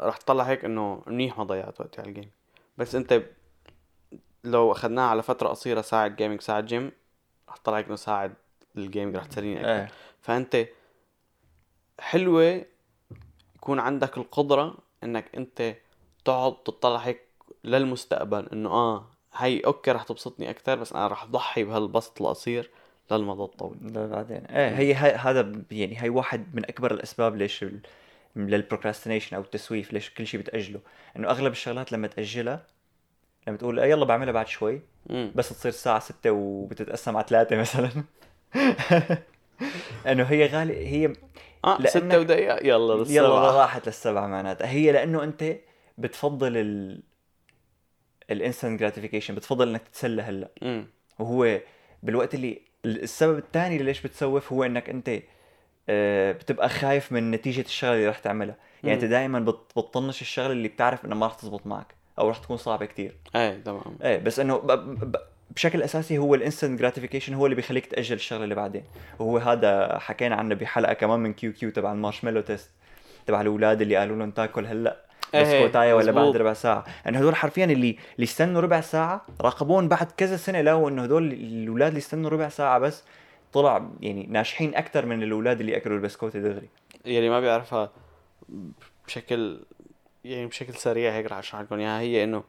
رح 0.00 0.16
تطلع 0.16 0.44
هيك 0.44 0.64
إنه 0.64 1.02
منيح 1.06 1.38
ما 1.38 1.44
ضيعت 1.44 1.80
وقتي 1.80 2.00
على 2.00 2.08
الجيم 2.08 2.30
بس 2.78 2.94
أنت 2.94 3.22
لو 4.44 4.72
اخذناها 4.72 5.04
على 5.04 5.22
فترة 5.22 5.48
قصيرة 5.48 5.80
ساعة 5.80 6.08
gaming 6.08 6.40
ساعة 6.40 6.60
جيم 6.60 6.92
رح 7.48 7.56
تطلع 7.56 7.78
إنه 7.80 7.96
ساعة 7.96 8.30
ال 8.76 8.82
gaming 8.82 9.16
رح 9.16 9.24
تسليني 9.24 9.60
أكثر 9.60 9.70
إيه. 9.70 9.90
فأنت 10.20 10.66
حلوة 12.00 12.64
يكون 13.56 13.78
عندك 13.78 14.18
القدرة 14.18 14.74
إنك 15.04 15.34
أنت 15.36 15.74
تقعد 16.24 16.62
تطلع 16.62 16.96
هيك 16.96 17.20
للمستقبل 17.64 18.48
إنه 18.52 18.70
آه 18.70 19.06
هي 19.34 19.60
okay 19.60 19.92
رح 19.92 20.02
تبسطني 20.02 20.50
أكثر 20.50 20.74
بس 20.74 20.92
أنا 20.92 21.08
رح 21.08 21.24
ضحي 21.24 21.64
بهالبسط 21.64 22.22
القصير 22.22 22.70
للمدى 23.10 23.42
الطويل. 23.42 24.08
بعدين. 24.08 24.44
إيه 24.46 24.68
هي 24.78 24.94
هذا 24.94 25.52
يعني 25.70 26.02
هي 26.02 26.08
واحد 26.08 26.54
من 26.54 26.64
أكبر 26.64 26.92
الأسباب 26.94 27.36
ليش. 27.36 27.64
لل 28.36 28.48
procrastination 28.48 29.36
أو 29.36 29.42
التسويف 29.42 29.92
ليش 29.92 30.10
كل 30.10 30.26
شيء 30.26 30.40
بتأجله. 30.40 30.80
إنه 31.16 31.30
أغلب 31.30 31.52
الشغلات 31.52 31.92
لما 31.92 32.06
تأجلها 32.06 32.66
لما 33.46 33.56
تقول 33.56 33.80
"آه 33.80 33.84
يلا 33.86 34.04
بعملها 34.04 34.32
بعد 34.32 34.48
شوي. 34.48 34.80
بس 35.34 35.48
تصير 35.48 35.68
الساعة 35.72 35.98
ستة 35.98 36.30
وبتتقسم 36.30 37.16
على 37.16 37.26
ثلاثة 37.28 37.56
مثلا. 37.56 37.90
انه 40.06 40.24
هي 40.24 40.46
غالي 40.46 40.86
هي 40.86 41.12
آه 41.64 41.86
ستة 41.86 42.18
ودقيقة. 42.20 42.56
يلا 42.56 42.94
يلا 42.94 42.94
للسبعة 42.94 43.50
راحت 43.60 43.86
للسبعة 43.86 44.26
معناتها. 44.26 44.66
هي 44.68 44.92
لأنه 44.92 45.22
أنت 45.24 45.56
بتفضل 45.98 46.56
ال 46.56 47.02
ال 48.30 48.36
instant 48.36 48.80
gratification 48.80 49.34
بتفضل 49.34 49.68
إنك 49.68 49.82
تتسلى 49.88 50.22
هلأ. 50.22 50.48
وهو 51.18 51.60
بالوقت 52.02 52.34
اللي 52.34 52.62
السبب 52.84 53.38
الثاني 53.38 53.74
اللي 53.76 53.84
ليش 53.86 54.02
بتسوف 54.02 54.52
هو 54.52 54.64
إنك 54.64 54.90
أنت 54.90 55.10
آه، 55.88 56.32
بتبقى 56.32 56.68
خايف 56.68 57.12
من 57.12 57.30
نتيجة 57.30 57.60
الشغلة 57.60 57.94
اللي 57.94 58.08
رح 58.08 58.18
تعملها. 58.18 58.56
يعني 58.84 58.94
أنت. 58.94 59.04
دائما 59.04 59.38
بتطنش 59.40 60.20
الشغلة 60.20 60.52
اللي 60.52 60.68
بتعرف 60.68 61.04
إنها 61.04 61.16
ما 61.16 61.26
رح 61.26 61.34
تزبط 61.34 61.66
معك. 61.66 61.94
أو 62.18 62.30
رح 62.30 62.38
تكون 62.38 62.56
صعبة 62.56 62.86
كتير 62.86 63.16
إيه 63.36 63.62
تمام 63.64 63.82
إيه 64.02 64.18
بس 64.18 64.40
إنه. 64.40 64.62
بشكل 65.56 65.82
أساسي 65.82 66.18
هو 66.18 66.34
ال 66.34 66.40
instant 66.40 66.80
gratification 66.80 67.34
هو 67.34 67.46
اللي 67.46 67.56
بيخليك 67.56 67.86
تأجل 67.86 68.14
الشغلة 68.14 68.44
اللي 68.44 68.54
بعدين 68.54 68.84
وهو 69.18 69.38
هذا 69.38 69.98
حكينا 69.98 70.36
عنه 70.36 70.54
بحلقة 70.54 70.92
كمان 70.92 71.20
من 71.20 71.32
كيو 71.32 71.52
كيو 71.52 71.70
تبع 71.70 71.92
ال 71.92 71.96
marshmallow 71.96 72.40
test 72.40 72.70
تبع 73.26 73.40
الأولاد 73.40 73.80
اللي 73.80 73.96
قالوا 73.96 74.16
لهم 74.16 74.30
تاكل 74.30 74.66
هلأ 74.66 74.96
إيه، 75.34 75.42
بسكوتاية 75.42 75.94
ولا 75.94 76.12
بعد. 76.12 76.36
ربع 76.36 76.52
ساعة 76.52 76.84
لأنه 77.04 77.18
هدول 77.18 77.36
حرفيا 77.36 77.64
اللي 77.64 77.96
اللي 78.14 78.24
استنوا 78.24 78.60
ربع 78.60 78.80
ساعة 78.80 79.26
راقبوهن 79.40 79.88
بعد 79.88 80.12
كذا 80.16 80.36
سنة 80.36 80.60
لقوا 80.60 80.90
إنه 80.90 81.02
هدول 81.02 81.32
الأولاد 81.32 81.88
اللي 81.88 81.98
استنوا 81.98 82.30
ربع 82.30 82.48
ساعة 82.48 82.78
بس 82.78 83.04
طلع 83.52 83.88
يعني 84.00 84.26
ناجحين 84.26 84.74
أكثر 84.74 85.06
من 85.06 85.22
الأولاد 85.22 85.60
اللي 85.60 85.76
أكلوا 85.76 85.96
البسكوته 85.96 86.40
دغري 86.40 86.68
يلي 87.04 87.28
ما 87.28 87.40
بيعرفها 87.40 87.90
بشكل 89.06 89.60
يعني 90.24 90.46
بشكل 90.46 90.74
سريع 90.74 91.12
هيك 91.12 91.26
رح 91.26 91.38
اشرح 91.38 91.60
لكم 91.60 91.78
اياها 91.78 92.00
هي 92.00 92.24
إنه 92.24 92.42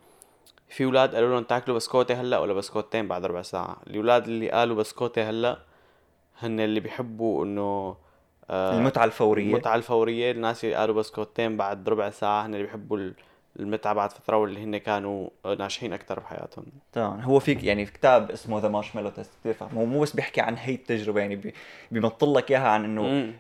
في 0.70 0.86
أولاد 0.86 1.16
قالوا 1.16 1.30
لهم 1.30 1.44
تاكلوا 1.44 1.76
بسكوته 1.76 2.22
هلأ 2.22 2.40
ولا 2.40 2.54
بسكوتين 2.54 3.08
بعد 3.08 3.26
ربع 3.26 3.42
ساعة. 3.42 3.78
الأولاد 3.88 4.24
اللي 4.28 4.52
قالوا 4.52 4.76
بسكوته 4.76 5.30
هلأ 5.30 5.60
هن 6.40 6.60
اللي 6.60 6.80
بيحبوا 6.80 7.46
إنه 7.46 7.96
آه 8.50 8.78
المتعة 8.78 9.04
الفورية. 9.04 9.46
المتعة 9.46 9.76
الفورية. 9.76 10.32
الناس 10.32 10.64
اللي 10.66 10.76
قالوا 10.76 10.96
بسكوتين 10.96 11.58
بعد 11.58 11.90
ربع 11.90 12.10
ساعة 12.10 12.46
هن 12.46 12.54
اللي 12.54 12.66
بيحبوا 12.66 13.12
المتعه 13.60 13.94
بعد 13.94 14.12
فترة 14.12 14.38
واللي 14.38 14.64
هن 14.64 14.78
كانوا 14.78 15.30
ناجحين 15.46 15.94
أكثر 15.94 16.20
بحياتهم. 16.20 16.66
تمام 16.94 17.20
هو 17.20 17.40
في 17.40 17.52
يعني 17.54 17.86
في 17.86 17.92
كتاب 17.94 18.32
اسمه 18.32 18.60
The 18.60 18.68
Marshmallow 18.68 19.10
Test 19.10 19.32
كثير 19.40 19.56
هو 19.74 19.86
مو 19.86 20.00
بس 20.02 20.16
بيحكي 20.16 20.42
عن 20.42 20.56
هي 20.58 20.74
التجربة 20.76 21.20
يعني 21.22 21.36
بي- 21.36 21.54
بيمطل 21.92 22.34
لك 22.36 22.52
إياها 22.52 22.68
عن 22.68 22.86
إنه. 22.86 23.34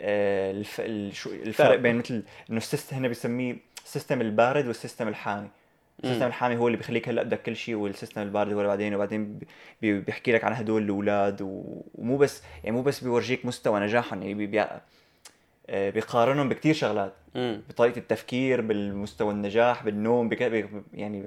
آه، 0.00 0.50
الف... 0.50 0.80
الفرق 0.80 1.68
طيب. 1.68 1.82
بين 1.82 1.96
مثل 1.98 2.22
إنه 2.50 2.56
ال 2.58 2.63
system 2.63 2.96
هون 2.96 3.08
بيسميه 3.08 3.56
ال 3.84 3.89
system 3.89 4.20
البارد 4.20 4.66
وال 4.66 4.76
system 4.76 5.08
الحامي. 5.08 5.48
ال 6.04 6.07
system 6.07 6.26
الحامي 6.26 6.56
هو 6.56 6.66
اللي 6.66 6.78
بيخليك 6.78 7.08
هلأ 7.08 7.22
بدك 7.22 7.42
كل 7.42 7.56
شيء 7.56 7.74
وال 7.74 7.86
system 7.86 8.22
البارد 8.22 8.52
هو 8.52 8.58
اللي 8.58 8.68
بعدين 8.68 8.94
وبعدين 8.94 9.38
بي- 9.82 10.00
بيحكي 10.00 10.32
لك 10.32 10.44
عن 10.44 10.52
هدول 10.52 10.82
الأولاد 10.82 11.38
ومو 11.42 12.16
بس 12.16 12.42
يعني 12.64 12.76
مو 12.76 12.82
بس 12.82 13.00
بيورجيك 13.04 13.46
مستوى 13.46 13.80
نجاحهم 13.80 14.22
يعني 14.22 14.46
بي... 14.46 14.64
آه، 15.70 15.90
بيقارنهم 15.90 16.48
بكتير 16.48 16.74
شغلات. 16.74 17.12
بطريقة 17.68 17.98
التفكير 17.98 18.60
بالمستوى 18.60 19.32
النجاح 19.32 19.84
بالنوم 19.84 20.28
بك... 20.28 20.70
يعني 20.94 21.24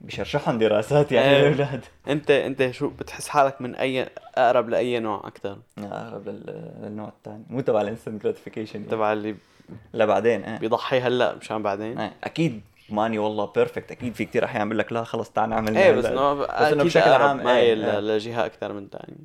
بيشرشحهم 0.00 0.58
دراسات 0.58 1.12
يعني 1.12 1.28
إيه. 1.28 1.48
الأولاد. 1.48 1.84
أنت 2.08 2.30
أنت 2.30 2.70
شو 2.70 2.88
بتحس 2.88 3.28
حالك 3.28 3.60
من 3.60 3.74
أي 3.74 4.08
أقرب 4.34 4.68
لأي 4.68 5.00
نوع 5.00 5.22
أكثر 5.26 5.58
أقرب 5.78 6.28
لل... 6.28 6.72
للنوع 6.82 7.08
الثاني. 7.08 7.44
مو 7.50 7.60
تبع 7.60 7.80
ال 7.80 7.85
instant 7.85 8.22
gratification 8.22 8.88
تبع 8.88 9.12
اللي 9.12 9.34
لا 9.92 10.04
بعدين 10.04 10.44
إيه. 10.44 10.58
بيضحي 10.58 11.00
هلأ 11.00 11.36
مشان 11.36 11.62
بعدين؟ 11.62 11.98
إيه 11.98 12.12
أكيد. 12.24 12.60
ماني 12.90 13.18
والله 13.18 13.46
perfect 13.46 13.92
أكيد 13.92 14.14
في 14.14 14.24
كتير 14.24 14.44
أحيان 14.44 14.68
بقول 14.68 14.78
لك 14.78 14.92
لا 14.92 15.04
خلص 15.04 15.30
تعال 15.30 15.50
نعمل 15.50 15.76
إيه 15.76 15.92
بس. 15.92 16.04
إنه 16.04 16.34
بس 16.34 16.50
إنه 16.50 16.84
بشكل 16.84 17.10
عام 17.10 17.36
ما 17.36 17.56
هي 17.56 17.72
إيه. 17.72 18.00
لجهة 18.00 18.46
أكثر 18.46 18.72
من 18.72 18.88
ثاني 18.88 19.16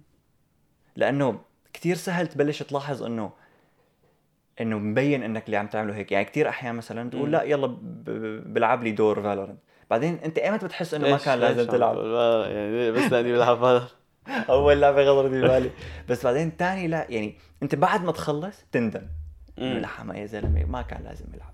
لأنه 0.95 1.39
كتير 1.73 1.95
سهل 1.95 2.27
تبلش 2.27 2.63
تلاحظ 2.63 3.03
إنه 3.03 3.31
إنه 4.61 4.79
مبين 4.79 5.23
إنك 5.23 5.45
اللي 5.45 5.57
عم 5.57 5.67
تعمله 5.67 5.95
هيك. 5.95 6.11
يعني 6.11 6.25
كتير 6.25 6.49
أحيان 6.49 6.75
مثلا 6.75 7.09
تقول. 7.09 7.31
لا 7.31 7.43
يلا 7.43 7.77
بلعب 8.45 8.83
لي 8.83 8.91
دور 8.91 9.21
Valorant 9.21 9.59
بعدين 9.89 10.19
أنت 10.25 10.37
ايمتى 10.37 10.65
بتحس 10.65 10.93
إنه 10.93 11.09
ما 11.09 11.17
كان 11.17 11.39
لازم 11.39 11.71
تلعب؟ 11.71 11.97
يعني 11.97 12.91
بس 12.91 13.11
لأني 13.11 13.31
بلعب 13.31 13.63
هذا 13.63 13.87
أول 14.49 14.81
لعبة 14.81 15.03
خطرت 15.03 15.31
ببالي 15.31 15.69
بس 16.09 16.25
بعدين 16.25 16.57
تاني 16.57 16.87
لا 16.87 17.05
يعني 17.09 17.35
أنت 17.63 17.75
بعد 17.75 18.03
ما 18.03 18.11
تخلص 18.11 18.65
تندم. 18.71 19.01
انه 19.59 19.73
مم. 19.73 19.79
لا 19.79 19.87
حما 19.87 20.17
يا 20.17 20.25
زلمة 20.25 20.65
ما 20.65 20.81
كان 20.81 21.03
لازم 21.03 21.25
يلعب. 21.33 21.53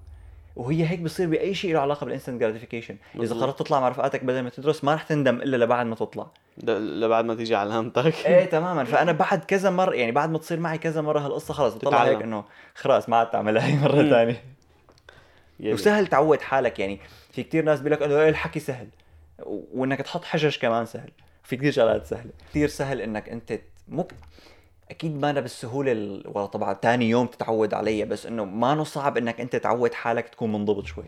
وهي 0.56 0.89
هيك 0.89 1.00
بصير 1.00 1.28
بأي 1.28 1.54
شيء 1.54 1.74
له 1.74 1.80
علاقة 1.80 2.06
بال 2.06 2.13
instant 2.13 2.41
gratification 2.41 2.95
إذا. 3.15 3.36
قررت 3.36 3.60
تطلع 3.60 3.80
مع 3.80 3.89
رفقاتك 3.89 4.24
بدل 4.24 4.41
ما 4.41 4.50
تدرس 4.50 4.84
ما 4.84 4.96
رح 4.96 5.04
تندم 5.04 5.36
إلا 5.36 5.58
لبعد 5.58 5.86
ما 5.86 5.96
تطلع 5.96 6.28
لبعد 6.68 7.26
ما 7.26 7.36
تيجي 7.36 7.56
علامتك 7.56 8.26
إيه 8.26 8.46
تماما 8.56 8.84
فأنا 8.84 9.12
بعد 9.12 9.44
كذا 9.44 9.70
مره 9.70 9.96
يعني 9.96 10.12
بعد 10.12 10.30
ما 10.30 10.38
تصير 10.38 10.60
معي 10.60 10.78
كذا 10.78 11.02
مرة 11.02 11.20
هالقصة 11.20 11.54
خلص 11.54 11.78
تتعلم. 11.78 12.10
هيك 12.10 12.22
إنه 12.22 12.44
خلاص 12.76 13.10
ما 13.10 13.18
عاد 13.18 13.30
تعملها 13.30 13.65
هي 13.68 13.76
مرة. 13.80 14.10
ثانية. 14.10 14.44
وسهل 15.60 16.08
تعود 16.08 16.41
حالك 16.41 16.80
يعني 16.80 17.00
في 17.32 17.44
كتير 17.44 17.63
ناس 17.63 17.80
بيقول 17.80 17.91
لك 17.91 18.02
انه 18.04 18.22
إيه 18.22 18.30
الحكي 18.30 18.60
سهل 18.60 18.88
وإنك 19.74 20.00
تحط 20.02 20.24
حجج 20.24 20.58
كمان 20.58 20.86
سهل 20.86 21.12
في 21.44 21.58
كتير 21.58 21.72
شغلات 21.72 22.06
سهلة 22.06 22.32
كتير 22.50 22.68
سهل 22.68 23.02
إنك 23.02 23.30
أنت 23.30 23.60
مو 23.88 24.08
أكيد 24.91 25.21
ما 25.21 25.30
أنا 25.30 25.39
بالسهولة 25.41 25.91
ال- 25.91 26.24
ولا 26.34 26.45
طبعا 26.45 26.74
تاني 26.74 27.10
يوم 27.10 27.28
تتعود 27.28 27.74
عليها 27.74 28.06
بس 28.06 28.26
إنه 28.26 28.45
ما 28.45 28.74
إنه 28.74 28.84
صعب 28.84 29.17
إنك 29.17 29.41
أنت 29.41 29.56
تعود 29.56 29.93
حالك 29.93 30.30
تكون 30.30 30.52
منضبط 30.52 30.86
شوي 30.86 31.04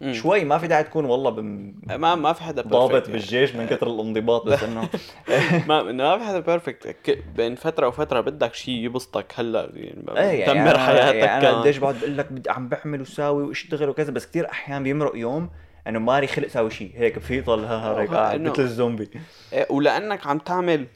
مم. 0.00 0.12
شوي 0.12 0.44
ما 0.44 0.58
في 0.58 0.66
داعي 0.66 0.84
تكون 0.84 1.04
والله 1.04 1.30
بم... 1.30 1.74
ما 1.88 2.14
ما 2.14 2.32
في 2.32 2.42
حدا 2.42 2.62
ضابط 2.62 2.92
يعني. 3.02 3.12
بالجيش 3.12 3.54
من 3.54 3.66
كثر 3.66 3.86
الانضباط 3.86 4.46
بس 4.46 4.62
إنه 4.62 4.88
ما 5.68 5.80
انه 5.90 6.04
ما 6.04 6.18
في 6.18 6.24
حدا 6.24 6.40
بيرفكت 6.40 7.18
بين 7.36 7.54
فترة 7.54 7.88
وفترة 7.88 8.20
بدك 8.20 8.54
شيء 8.54 8.74
يبسطك 8.74 9.32
هلأ 9.36 9.70
يعني 9.74 10.04
إيه 10.16 10.40
يعني 10.40 10.52
تدمر 10.60 10.74
أنا- 10.74 10.80
حياتك 10.80 11.14
يعني 11.16 11.48
أنا. 11.48 11.60
قديش 11.60 11.76
بقعد 11.76 11.94
بقول 11.98 12.18
لك 12.18 12.32
بدي 12.32 12.50
عم 12.50 12.68
بعمل 12.68 13.00
وساوي 13.00 13.42
وأشتغل 13.42 13.88
وكذا 13.88 14.10
بس 14.12 14.26
كثير 14.26 14.50
أحيان 14.50 14.82
بيمرق 14.82 15.16
يوم 15.16 15.50
إنه 15.86 15.98
مالي 15.98 16.26
خلق 16.26 16.48
ساوي 16.48 16.70
شيء 16.70 16.92
هيك 16.96 17.18
بفيطل 17.18 17.64
ها 17.64 17.76
ها 17.76 18.00
هيك 18.00 18.10
قاعد 18.10 18.40
مثل 18.40 18.62
الزومبي 18.62 19.08
إيه، 19.52 19.66
ولأنك 19.70 20.26
عم 20.26 20.38
تعمل 20.38 20.86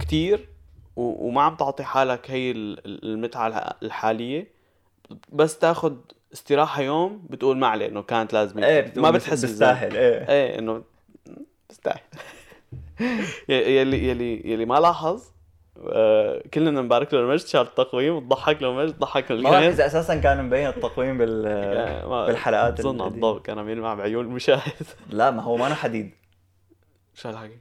كتير 0.00 0.36
و... 0.36 0.51
وما 0.96 1.42
عم 1.42 1.54
تعطي 1.54 1.84
حالك 1.84 2.30
هي 2.30 2.50
ال- 2.50 2.86
ال- 2.86 3.04
المتعة 3.12 3.46
الح- 3.46 3.72
الحالية 3.82 4.46
بس 5.32 5.58
تاخذ 5.58 5.94
استراحة 6.32 6.82
يوم 6.82 7.26
بتقول 7.30 7.58
ما 7.58 7.66
عليه 7.66 7.86
إنه 7.88 8.02
كانت 8.02 8.32
لازم 8.32 8.58
إيه 8.64 8.92
ما 8.96 9.10
بتحس 9.10 9.44
بستاهل 9.44 9.96
إيه. 9.96 10.28
إيه 10.28 10.58
إنه 10.58 10.82
بستاهل 11.70 12.00
يلي 13.48 14.08
يلي 14.08 14.50
يلي 14.52 14.64
ما 14.64 14.80
لاحظ 14.80 15.22
آه، 15.88 16.42
كلنا 16.54 16.80
نبارك 16.80 17.14
له 17.14 17.20
المجد 17.20 17.46
شال 17.46 17.60
التقويم 17.60 18.14
وتضحك 18.14 18.62
له 18.62 18.68
المجد 18.70 18.98
ضحك 18.98 19.30
له 19.30 19.42
ما 19.42 19.50
بعرف 19.50 19.64
إذا 19.74 19.86
أساسا 19.86 20.16
كان 20.16 20.44
مبين 20.44 20.66
التقويم 20.68 21.18
بال 21.18 21.44
يعني 21.76 22.08
بالحلقات 22.26 22.80
اظن 22.80 22.88
على 22.88 22.96
القديمة. 23.08 23.14
الضوء 23.28 23.42
كان 23.42 23.58
عم 23.58 23.68
يلمع 23.68 23.94
بعيون 23.94 24.24
المشاهد 24.24 24.86
لا 25.10 25.30
ما 25.30 25.42
هو 25.42 25.56
ما 25.56 25.66
أنا 25.66 25.74
حديد. 25.74 26.10
شو 27.14 27.28
هالحكي؟ 27.28 27.58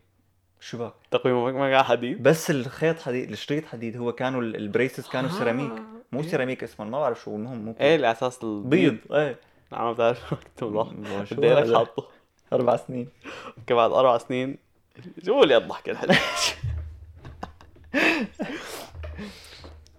شو 0.64 0.78
بك 0.78 0.94
تقويمه 1.12 1.52
ما 1.52 1.72
قاعد 1.72 1.86
حديد؟ 1.86 2.24
بس 2.24 2.52
الخيط 2.52 3.00
حديد 3.00 3.32
الشريط 3.32 3.66
حديد 3.66 3.98
هو 3.98 4.12
كانوا 4.14 4.42
ال- 4.42 4.56
البريسز 4.56 5.08
كانوا 5.08 5.30
آه، 5.30 5.34
سيراميك. 5.34 5.72
مو 6.12 6.20
إيه. 6.22 6.28
سيراميك 6.28 6.64
اسمه 6.64 6.86
ما 6.86 7.00
بعرف 7.00 7.22
شو 7.24 7.36
المهم 7.36 7.66
مو 7.66 7.76
إيه 7.80 7.96
على 7.96 8.12
أساس 8.12 8.44
البيض 8.44 8.92
بيض 9.10 9.14
إيه. 9.14 9.36
عم 9.72 9.94
بتعرف 9.94 10.34
مكتوب 10.34 10.76
والله 10.76 10.92
الله 11.06 11.24
شو 11.26 11.36
بديلك 11.36 11.58
هذا؟ 11.58 11.78
حاطه 11.78 12.08
أربع 12.54 12.76
سنين. 12.78 13.08
أوكي 13.58 13.74
بعد 13.74 13.92
أربع 13.92 14.18
سنين. 14.18 14.58
شو 15.26 15.44
اللي 15.44 15.58
الضحك 15.58 15.90
الحلو 15.90 16.14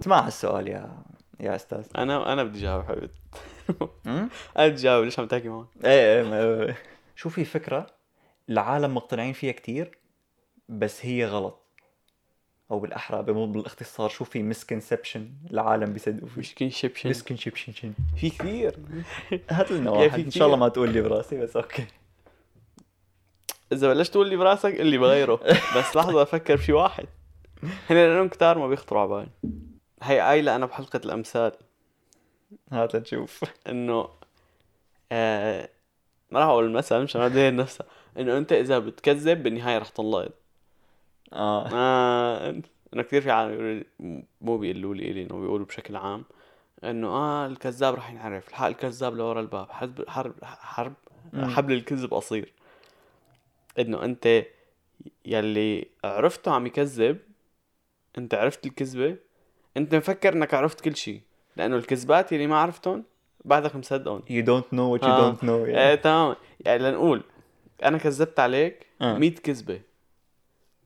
اسمع 0.01 0.21
هالسؤال 0.27 0.69
يا 0.69 0.91
يا 1.41 1.57
أستاذ. 1.57 1.85
أنا 1.99 2.33
أنا 2.33 2.45
بدي 2.45 2.61
جاوب 2.61 2.85
حبيبي. 2.85 3.09
أمم؟ 4.07 4.29
أنا 4.59 4.69
بدي 4.69 4.83
جاوب 4.83 5.05
ليش 5.05 5.19
عم 5.19 5.27
تحكي 5.27 5.49
معه 5.49 5.67
إيه 5.85 6.17
إيه 6.17 6.23
ما- 6.23 6.75
شو 7.17 7.29
في 7.29 7.45
فكرة 7.45 7.87
العالم 8.49 8.95
مقتنعين 8.95 9.33
فيها 9.33 9.53
كتير 9.53 9.99
بس 10.69 11.07
هي 11.07 11.27
غلط. 11.27 11.59
أو 12.71 12.79
بالأحرى 12.79 13.23
بمو- 13.23 13.47
بالاختصار 13.53 14.09
شو 14.09 14.25
في 14.25 14.43
misconception 14.43 15.31
العالم 15.51 15.93
بيصدقوا 15.93 16.29
فيه 16.29 16.39
misconception 16.41 17.11
misconception 17.11 17.93
في 18.17 18.31
كثير. 18.31 18.77
هات 19.51 19.71
لنا 19.73 19.91
واحد. 19.91 20.11
في 20.21 20.27
إن 20.27 20.31
شاء 20.31 20.47
الله. 20.47 20.57
ما 20.59 20.69
تقول 20.69 20.91
لي 20.93 21.01
براسي 21.01 21.41
بس 21.41 21.57
أوكي. 21.57 21.87
إذا 23.73 23.89
بلشت 23.89 24.13
تقول 24.13 24.29
لي 24.29 24.37
براسك 24.37 24.79
قل 24.79 24.87
لي 24.87 24.99
بغيره. 24.99 25.35
بس 25.77 25.97
لحظة 25.97 26.23
أفكر 26.23 26.57
بشي 26.57 26.73
واحد. 26.73 27.07
هن 27.63 27.97
لانهم 27.97 28.29
كتار 28.29 28.59
ما 28.59 28.69
بيخطروا 28.69 29.01
على 29.01 29.09
بالي 29.11 29.29
هي 30.03 30.21
قايله 30.21 30.57
أنا 30.57 30.67
بحلقة 30.67 31.01
الأمثال. 31.05 31.53
هات 32.73 32.95
لنشوف. 32.97 33.45
إنه 33.69 34.09
آه 35.13 35.69
ما 36.31 36.41
راح 36.41 36.49
أقول 36.49 36.65
المثل 36.65 37.03
مشان 37.03 37.21
ما 37.21 37.51
نفسها 37.51 37.87
إنه 38.19 38.39
أنت 38.39 38.53
إذا 38.53 38.79
بتكذب 38.79 39.43
بالنهاية 39.43 39.79
رح 39.79 39.89
تنلقط. 39.89 40.33
آه 41.33 41.69
آه 41.73 42.51
إنه 42.95 43.03
كثير 43.03 43.21
في 43.23 43.31
عالم 43.31 43.85
مو 44.41 44.59
بيقولوا 44.59 44.95
لي 44.95 45.11
إلي 45.11 45.23
إنه 45.23 45.41
بيقولوا 45.41 45.67
بشكل 45.67 45.97
عام 45.97 46.25
إنه 46.85 47.09
آه 47.09 47.47
الكذاب 47.47 47.95
رح 47.95 48.11
ينعرف 48.11 48.49
الحق 48.49 48.67
الكذاب 48.67 49.17
لورا 49.17 49.41
الباب 49.41 49.71
حرب 49.71 50.09
حرب 50.09 50.35
حرب. 50.43 50.93
حبل 51.35 51.73
الكذب 51.73 52.15
قصير 52.15 52.53
إنه 53.79 54.05
أنت 54.05 54.45
يلي 55.27 55.87
عرفته 56.05 56.53
عم 56.53 56.67
يكذب 56.67 57.19
أنت 58.19 58.35
عرفت 58.35 58.67
الكذبة 58.67 59.17
أنت 59.77 59.95
مفكر 59.95 60.33
إنك 60.33 60.55
عرفت 60.55 60.81
كل 60.81 60.97
شيء 60.97 61.21
لأنه 61.57 61.77
الكذبات 61.77 62.33
يلي 62.33 62.47
ما 62.47 62.57
عرفتهم 62.57 63.05
بعدك 63.45 63.77
مصدقهم 63.77 64.21
you 64.21 64.45
don't 64.47 64.75
know 64.75 64.99
what 64.99 65.05
you 65.05 65.11
آه. 65.11 65.35
don't 65.35 65.39
know 65.45 65.49
إيه. 65.49 65.95
تمام 65.95 66.37
يعني 66.61 66.83
لنقول 66.83 67.23
أنا 67.85 67.99
كذبت 67.99 68.41
عليك 68.41 68.87
آه. 69.01 69.19
100 69.19 69.31
كذبة 69.31 69.81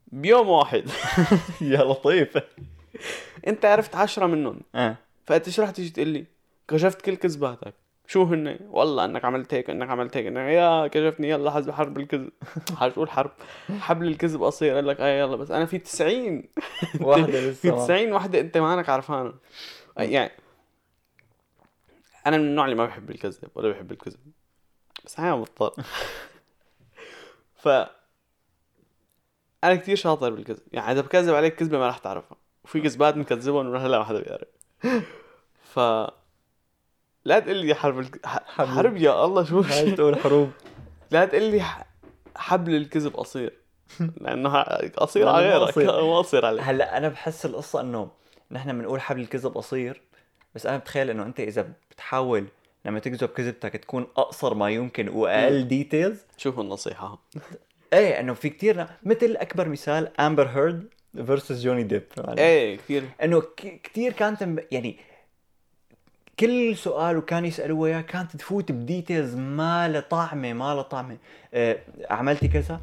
بيوم 0.06 0.48
واحد. 0.48 0.84
يا 1.60 1.84
لطيف. 1.84 2.38
انت 3.46 3.64
عرفت 3.64 3.96
عشرة 3.96 4.26
منهم. 4.26 4.60
آه. 4.74 4.96
فأنت 5.26 5.48
شو 5.48 5.62
رح 5.62 5.70
تيجي 5.70 5.90
تقول 5.90 6.08
لي؟ 6.08 6.24
كشفت 6.68 7.00
كل 7.02 7.14
كذباتك. 7.16 7.74
شو 8.06 8.22
هن؟ 8.22 8.58
والله 8.70 9.04
إنك 9.04 9.24
عملت 9.24 9.54
هيك 9.54 9.70
إنك 9.70 9.88
عملت 9.90 10.16
هيك. 10.16 10.26
إنك 10.26 10.36
يا 10.52 10.86
كشفني 10.86 11.28
يلا 11.30 11.50
حزب 11.50 11.70
حرب 11.70 11.98
الكذب. 11.98 12.30
حقول 12.76 13.10
حرب. 13.10 13.30
حبل 13.80 14.06
الكذب 14.06 14.42
قصير. 14.42 14.74
قال 14.74 14.86
لك 14.86 15.00
آه 15.00 15.20
يلا 15.20 15.36
بس. 15.36 15.50
أنا 15.50 15.66
في 15.66 15.78
90 15.78 16.42
واحدة 17.00 17.26
في 17.26 17.50
لسه. 17.50 17.70
ما- 17.76 17.84
90 17.84 18.12
وحده 18.12 18.40
أنت 18.40 18.58
مانك 18.58 18.88
عرفانها 18.88 19.34
يعني 19.96 20.32
أنا 22.26 22.36
من 22.38 22.44
النوع 22.44 22.64
اللي 22.64 22.76
ما 22.76 22.86
بحب 22.86 23.10
الكذب 23.10 23.48
ولا 23.54 23.68
بحب 23.72 23.92
الكذب. 23.92 24.18
بس 25.04 25.14
أحيانا 25.18 25.36
مضطر. 25.36 25.74
ف 27.56 27.68
أنا 29.64 29.74
كثير 29.74 29.96
شاطر 29.96 30.30
بالكذب. 30.30 30.62
يعني 30.72 30.92
إذا 30.92 31.00
بكذب 31.00 31.34
عليك 31.34 31.54
كذبة 31.54 31.78
ما 31.78 31.86
راح 31.86 31.98
تعرفها. 31.98 32.36
وفي 32.64 32.80
كذبات 32.80 33.14
بنكذبهم 33.14 33.76
هلا 33.76 33.98
ما 33.98 34.04
حدا 34.04 34.20
بيعرف. 34.20 34.48
ف 35.62 35.78
لا 37.24 37.38
تقول 37.38 37.56
لي 37.56 37.74
حرب 37.74 37.98
الك... 37.98 38.26
ح- 38.26 38.44
حبل. 38.46 38.68
حرب 38.68 38.96
يا 38.96 39.24
الله 39.24 39.44
شو؟ 39.44 39.60
هاي 39.60 39.92
تقول 39.92 40.18
حروب. 40.18 40.50
لا 41.10 41.24
تقول 41.24 41.42
لي 41.42 41.62
ح- 41.62 41.86
حبل 42.36 42.74
الكذب 42.74 43.16
قصير. 43.16 43.52
لأنه 44.20 44.62
قصير 44.96 45.28
على 45.28 45.48
غيرك. 45.48 45.78
ما 45.78 46.18
قصير 46.18 46.46
عليك. 46.46 46.62
هلا 46.62 46.96
أنا 46.96 47.08
بحس 47.08 47.46
القصة 47.46 47.80
إنه 47.80 48.10
نحن 48.50 48.78
بنقول 48.78 49.00
حبل 49.00 49.20
الكذب 49.20 49.56
قصير 49.56 50.02
بس 50.54 50.66
أنا 50.66 50.76
بتخيل 50.76 51.10
إنه 51.10 51.22
أنت 51.22 51.40
إذا 51.40 51.72
بتحاول 51.90 52.46
لما 52.84 52.98
تكذب 52.98 53.28
كذبتك 53.28 53.72
تكون 53.72 54.06
أقصر 54.16 54.54
ما 54.54 54.70
يمكن 54.70 55.08
وأقل 55.08 55.68
details 55.68 56.18
شوفوا 56.36 56.62
النصيحة. 56.62 57.18
إيه 57.92 58.20
إنه 58.20 58.34
في 58.34 58.48
كتير 58.48 58.86
مثل 59.02 59.36
أكبر 59.40 59.68
مثال 59.68 60.20
Amber 60.20 60.46
Heard 60.48 60.88
versus 61.26 61.62
Johnny 61.62 61.82
Depp 61.82 62.02
إيه 62.38 62.76
كثير 62.76 63.04
إنه 63.22 63.40
ك- 63.40 63.80
كتير 63.82 64.12
كانت 64.12 64.48
يعني 64.72 64.98
كل 66.40 66.76
سؤال 66.76 67.16
وكان 67.16 67.44
يسالوه 67.44 67.88
اياه 67.88 68.00
كانت 68.00 68.36
تفوت 68.36 68.72
ب 68.72 68.80
details 68.80 69.34
ما 69.34 69.88
له 69.88 70.00
طعمة 70.00 70.52
ما 70.52 70.74
له 70.74 70.82
طعمة. 70.82 71.16
آه 71.54 71.78
عملتي 72.10 72.48
كذا؟ 72.48 72.80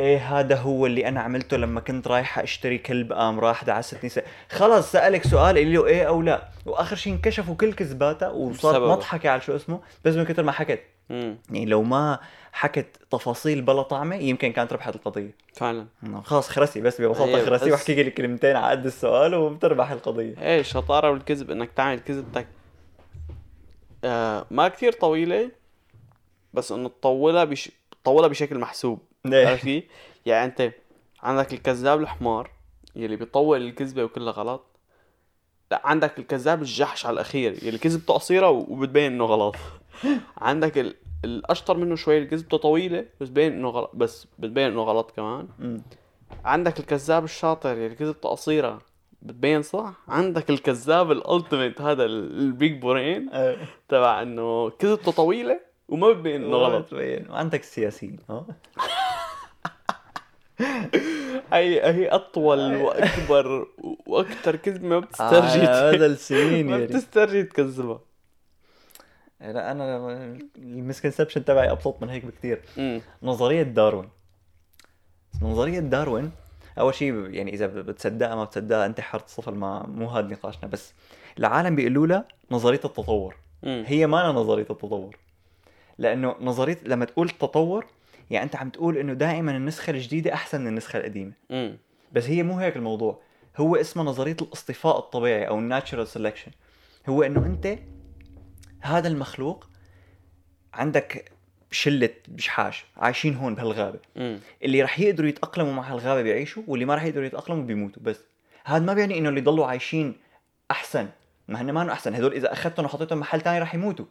إيه 0.00 0.18
هذا 0.38 0.56
هو 0.56 0.86
اللي 0.86 1.08
أنا 1.08 1.20
عملته 1.20 1.56
لما 1.56 1.80
كنت 1.80 2.08
رايحه 2.08 2.42
أشتري 2.42 2.78
كلب 2.78 3.12
قام 3.12 3.40
راح 3.40 3.64
دعستني 3.64 4.08
س... 4.08 4.20
خلص 4.50 4.92
سألك 4.92 5.24
سؤال 5.24 5.58
اللي 5.58 5.74
له 5.74 5.86
إيه 5.86 6.08
أو 6.08 6.22
لا. 6.22 6.48
وآخر 6.66 6.96
شيء 6.96 7.12
انكشفوا 7.12 7.54
كل 7.54 7.72
كذباتها 7.72 8.28
وصارت. 8.28 8.82
مضحكة 8.82 9.30
على 9.30 9.40
شو 9.40 9.56
اسمه 9.56 9.80
بس 10.04 10.14
من 10.14 10.24
كثر 10.24 10.42
ما 10.42 10.52
حكت 10.52 10.80
يعني 11.10 11.66
لو 11.66 11.82
ما 11.82 12.18
حكت 12.52 12.96
تفاصيل 13.10 13.62
بلا 13.62 13.82
طعمة 13.82 14.16
يمكن 14.16 14.52
كانت 14.52 14.72
ربحت 14.72 14.96
القضية. 14.96 15.34
فعلا. 15.54 15.86
خلاص 16.24 16.48
خرسي 16.48 16.80
بس 16.80 17.00
ببساطة 17.00 17.28
أيوة، 17.28 17.46
خرسي 17.46 17.70
واحكي 17.70 18.02
لك 18.02 18.14
كلمتين 18.14 18.56
على 18.56 18.70
قد 18.70 18.86
السؤال 18.86 19.34
وبتربح 19.34 19.90
القضية. 19.90 20.38
إيه 20.38 20.60
الشطارة 20.60 21.12
بالكذب 21.12 21.50
إنك 21.50 21.70
تعمل 21.72 21.98
كذبتك 21.98 22.46
آه 24.04 24.46
ما 24.50 24.68
كثير 24.68 24.92
طويلة 24.92 25.50
بس 26.54 26.72
إنه 26.72 26.88
تطولها 26.88 27.44
بش... 27.44 27.70
تطولها 28.02 28.28
بشكل 28.28 28.58
محسوب. 28.58 28.98
إيه. 29.26 29.46
عرفت 29.46 29.64
كيف؟ 29.64 29.84
يعني 30.26 30.44
أنت 30.44 30.72
عندك 31.22 31.52
الكذاب 31.52 32.00
الحمار 32.00 32.50
يلي 32.96 33.16
بيطول 33.16 33.62
الكذبة 33.62 34.04
وكلها 34.04 34.32
غلط. 34.32 34.66
لا 35.70 35.82
عندك 35.84 36.18
الكذاب 36.18 36.62
الجحش 36.62 37.06
على 37.06 37.14
الأخير 37.14 37.64
يلي 37.64 37.78
كذبته 37.78 38.14
قصيره 38.14 38.48
وبتبين 38.48 39.12
إنه 39.12 39.24
غلط. 39.24 39.56
عندك 40.38 40.78
ال... 40.78 40.94
الأشطر 41.24 41.76
منه 41.76 41.94
شوي 41.96 42.16
اللي 42.16 42.28
كذبته 42.28 42.56
طويلة 42.56 43.04
بس 43.20 43.28
بين 43.28 43.52
إنه 43.52 43.68
غلط 43.68 43.90
بس 43.94 44.26
بتبين 44.38 44.66
إنه 44.66 44.82
غلط 44.82 45.10
كمان. 45.10 45.48
مم. 45.58 45.82
عندك 46.44 46.78
الكذاب 46.80 47.24
الشاطر 47.24 47.72
اللي 47.72 47.94
كذبته 47.94 48.28
قصيرة 48.28 48.78
بتبين 49.22 49.62
صح؟ 49.62 49.92
عندك 50.08 50.50
الكذاب 50.50 51.12
ال 51.12 51.20
ultimate 51.20 51.80
هذا 51.80 52.04
ال- 52.04 52.38
ال 52.38 52.49
big 52.49 52.82
brain. 52.82 53.30
تبع 53.88 54.22
إنه 54.22 54.70
كذبته 54.70 55.12
طويلة 55.12 55.60
وما 55.88 56.10
بتبين 56.12 56.44
إنه 56.44 56.56
غلط. 56.56 56.92
وين 56.92 57.30
وعندك 57.30 57.60
السياسيين 57.60 58.18
ها؟ 58.30 58.46
هي 61.52 61.80
هي 61.94 62.08
أطول 62.08 62.76
وأكبر 62.76 63.66
وأكثر 64.06 64.56
كذبة 64.56 64.88
ما 64.88 64.96
آه، 64.96 64.98
بتسترجي 65.00 65.60
هذا 65.66 66.06
السنين 66.12 66.66
ما 66.66 66.72
يعني 66.72 66.86
بتسترجي 66.86 67.42
تكذبها. 67.42 68.00
لا 69.40 69.72
أنا 69.72 69.96
المسكنسبشن 70.58 71.44
تبعي 71.44 71.70
أبسط 71.70 72.02
من 72.02 72.08
هيك 72.10 72.24
بكثير 72.24 72.62
نظرية 73.22 73.62
داروين. 73.62 74.08
نظرية 75.42 75.80
داروين 75.80 76.30
أول 76.78 76.94
شيء 76.94 77.14
يعني 77.30 77.54
إذا 77.54 77.66
بتصدقها 77.66 78.34
ما 78.34 78.44
بتصدقها 78.44 78.86
أنت 78.86 79.00
حر 79.00 79.18
تصفل 79.18 79.54
ما 79.54 79.86
مو 79.86 80.08
هذا 80.08 80.26
نقاشنا 80.26 80.68
بس 80.68 80.94
العالم 81.38 81.76
بيقولوا 81.76 82.06
لها 82.06 82.24
نظرية 82.50 82.80
التطور. 82.84 83.36
امم 83.64 83.84
هي 83.86 84.06
ما 84.06 84.32
نظرية 84.32 84.66
التطور. 84.70 85.16
لأنه 85.98 86.36
نظريه 86.40 86.78
لما 86.82 87.04
تقول 87.04 87.30
تطور 87.30 87.86
يعني 88.30 88.44
أنت 88.44 88.56
عم 88.56 88.70
تقول 88.70 88.96
إنه 88.96 89.12
دائما 89.12 89.56
النسخة 89.56 89.90
الجديدة 89.90 90.32
أحسن 90.34 90.60
من 90.60 90.66
النسخة 90.66 90.96
القديمة. 90.96 91.32
امم 91.50 91.78
بس 92.12 92.24
هي 92.24 92.42
مو 92.42 92.58
هيك 92.58 92.76
الموضوع. 92.76 93.20
هو 93.56 93.76
اسمه 93.76 94.02
نظرية 94.02 94.36
الاصطفاء 94.42 94.98
الطبيعي 94.98 95.48
أو 95.48 95.58
الناتشرال 95.58 96.08
سelection 96.08 96.50
هو 97.08 97.22
إنه 97.22 97.46
أنت 97.46 97.78
هذا 98.80 99.08
المخلوق 99.08 99.68
عندك 100.74 101.32
شلة 101.70 102.10
بشحاش 102.28 102.84
عايشين 102.96 103.34
هون 103.34 103.54
بهالغابة. 103.54 103.98
امم 104.16 104.40
اللي 104.62 104.82
رح 104.82 105.00
يقدروا 105.00 105.28
يتأقلموا 105.28 105.72
مع 105.72 105.92
هالغابة 105.92 106.22
بيعيشوا 106.22 106.62
واللي 106.66 106.84
ما 106.84 106.94
رح 106.94 107.04
يقدروا 107.04 107.26
يتأقلموا 107.26 107.64
بيموتوا 107.64 108.02
بس. 108.02 108.20
هذا 108.64 108.84
ما 108.84 108.94
بيعني 108.94 109.18
إنه 109.18 109.28
اللي 109.28 109.40
ضلوا 109.40 109.66
عايشين 109.66 110.16
أحسن. 110.70 111.08
ما 111.48 111.60
هن 111.60 111.72
ما 111.72 111.92
أحسن. 111.92 112.14
هدول 112.14 112.32
إذا 112.32 112.52
أخذتهم 112.52 112.84
وحطيتهم 112.84 113.18
محل 113.18 113.40
تاني 113.40 113.58
رح 113.58 113.74
يموتوا. 113.74 114.06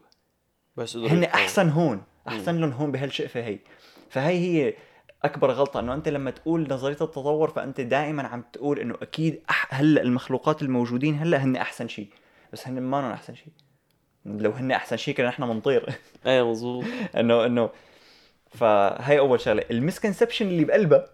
بس 0.78 0.96
هن 0.96 1.24
أحسن 1.24 1.70
هون. 1.70 2.04
أحسن 2.28 2.62
لهم 2.62 2.72
هون 2.72 2.92
بهالشقفة 2.92 3.40
هي. 3.40 3.60
فهي 4.10 4.38
هي 4.40 4.74
أكبر 5.24 5.52
غلطة 5.52 5.80
إنه 5.80 5.94
أنت 5.94 6.10
لما 6.10 6.32
تقول 6.32 6.68
نظرية 6.70 6.94
التطور 6.94 7.50
فأنت 7.50 7.82
دائما 7.82 8.28
عم 8.28 8.44
تقول 8.54 8.80
إنه 8.80 8.96
أكيد 9.02 9.42
أح... 9.50 9.68
هلأ 9.74 10.02
المخلوقات 10.02 10.62
الموجودين 10.62 11.20
هلأ 11.20 11.44
هن 11.44 11.56
أحسن 11.56 11.88
شيء 11.88 12.10
بس 12.54 12.68
هن 12.68 12.82
ما 12.82 13.14
أحسن 13.14 13.36
شيء 13.36 13.54
لو 14.26 14.52
هن 14.52 14.72
أحسن 14.72 14.98
شيء 14.98 15.16
كنا 15.16 15.28
نحن 15.28 15.48
بنطير 15.48 15.90
إيه 16.28 16.52
مزبوط 16.52 16.86
إنه 17.20 17.46
إنه. 17.46 17.70
فهي 18.50 19.20
أول 19.20 19.40
شغلة. 19.42 19.64
المسكنسبشن 19.72 20.48
اللي 20.48 20.66
بقلبها 20.66 21.06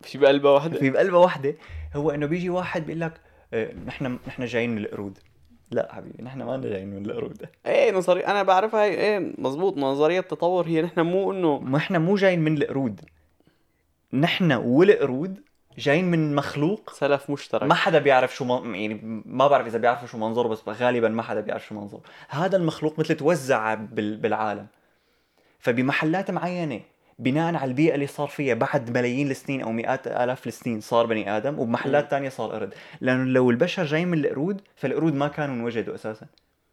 في 0.00 0.18
بقلبها 0.18 0.50
وحدة 0.52 0.78
في 0.78 0.90
بقلبها 0.90 1.18
واحدة 1.18 1.54
هو 1.96 2.10
إنه 2.10 2.26
بيجي 2.26 2.50
واحد 2.50 2.86
بيقول 2.86 3.00
لك 3.00 3.20
آه، 3.54 3.72
نحن 3.86 4.18
نحن 4.26 4.44
جايين 4.44 4.70
من 4.70 4.78
القرود. 4.78 5.18
لا 5.70 5.94
حبيبي 5.94 6.22
نحن 6.22 6.42
ما 6.42 6.56
جايين 6.56 6.88
من 6.90 7.06
القرود. 7.06 7.42
إيه 7.66 7.92
نظرية 7.92 8.26
أنا 8.26 8.42
بعرفها 8.42 8.84
هي 8.84 8.90
إيه 8.90 9.32
مزبوط 9.38 9.76
نظرية 9.76 10.20
التطور 10.20 10.66
هي 10.66 10.82
نحن 10.82 11.00
مو 11.00 11.32
إنه 11.32 11.58
ما 11.58 11.76
إحنا 11.78 11.98
مو 11.98 12.14
جايين 12.16 12.40
من 12.40 12.62
القرود. 12.62 13.00
نحن 14.12 14.52
والقرود 14.52 15.40
جايين 15.78 16.10
من 16.10 16.34
مخلوق 16.34 16.92
سلف 16.92 17.30
مشترك. 17.30 17.62
ما 17.62 17.74
حدا 17.74 17.98
بيعرف 17.98 18.34
شو 18.34 18.44
من... 18.44 18.74
يعني 18.74 19.22
ما 19.26 19.48
بعرف 19.48 19.66
إذا 19.66 19.78
بيعرفوا 19.78 20.08
شو 20.08 20.18
منظره 20.18 20.48
بس 20.48 20.68
غالبا 20.68 21.08
ما 21.08 21.22
حدا 21.22 21.40
بيعرف 21.40 21.66
شو 21.66 21.74
منظره 21.74 22.00
هذا 22.28 22.56
المخلوق 22.56 22.98
مثل 22.98 23.14
توزع 23.14 23.74
بال... 23.74 24.16
بالعالم. 24.16 24.66
فبمحلات 25.58 26.30
معينة 26.30 26.80
بناء 27.18 27.54
على 27.54 27.64
البيئة 27.64 27.94
اللي 27.94 28.06
صار 28.06 28.28
فيها 28.28 28.54
بعد 28.54 28.90
ملايين 28.90 29.30
السنين 29.30 29.62
أو 29.62 29.72
مئات 29.72 30.06
آلاف 30.06 30.46
السنين 30.46 30.80
صار 30.80 31.06
بني 31.06 31.36
آدم 31.36 31.58
وبمحلات 31.58 32.10
تانية 32.10 32.28
صار 32.28 32.52
قرد. 32.52 32.74
لأنه 33.00 33.24
لو 33.24 33.50
البشر 33.50 33.84
جايين 33.84 34.08
من 34.08 34.18
القرود 34.18 34.60
فالقرود 34.76 35.14
ما 35.14 35.28
كانوا 35.28 35.54
انوجدوا 35.54 35.94
أساسا. 35.94 36.26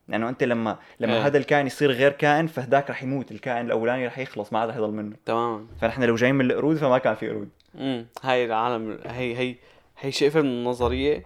لأنه 0.08 0.30
أنت 0.30 0.44
لما 0.44 0.78
لما 1.00 1.14
إيه. 1.14 1.26
هذا 1.26 1.38
الكائن 1.38 1.68
يصير 1.68 1.92
غير 1.92 2.12
كائن 2.12 2.48
فهداك 2.48 2.90
رح 2.90 3.04
يموت. 3.04 3.32
الكائن 3.32 3.66
الأولاني 3.66 4.08
رح 4.08 4.20
يخلص 4.20 4.54
ما 4.54 4.60
عاد 4.60 4.70
رح 4.70 4.76
يضل 4.76 4.92
منه. 4.92 5.16
تماما. 5.26 5.66
فنحن 5.82 6.04
لو 6.04 6.16
جايين 6.16 6.36
من 6.36 6.52
القرود 6.52 6.78
فما 6.78 6.98
كان 6.98 7.16
في 7.16 7.30
قرود. 7.30 7.50
امم 7.76 8.06
هاي 8.24 8.46
العالم 8.46 9.00
هي 9.06 9.38
هي 9.38 9.56
هي 10.00 10.12
شايفة 10.12 10.42
من 10.42 10.48
النظرية 10.48 11.26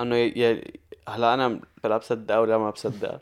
إنه 0.00 0.16
ي... 0.16 0.64
هلا 1.08 1.34
أنا 1.34 1.60
لا 1.84 1.96
بصدقها 1.96 2.38
ولا 2.38 2.58
ما 2.58 2.70
بصدقها 2.70 3.20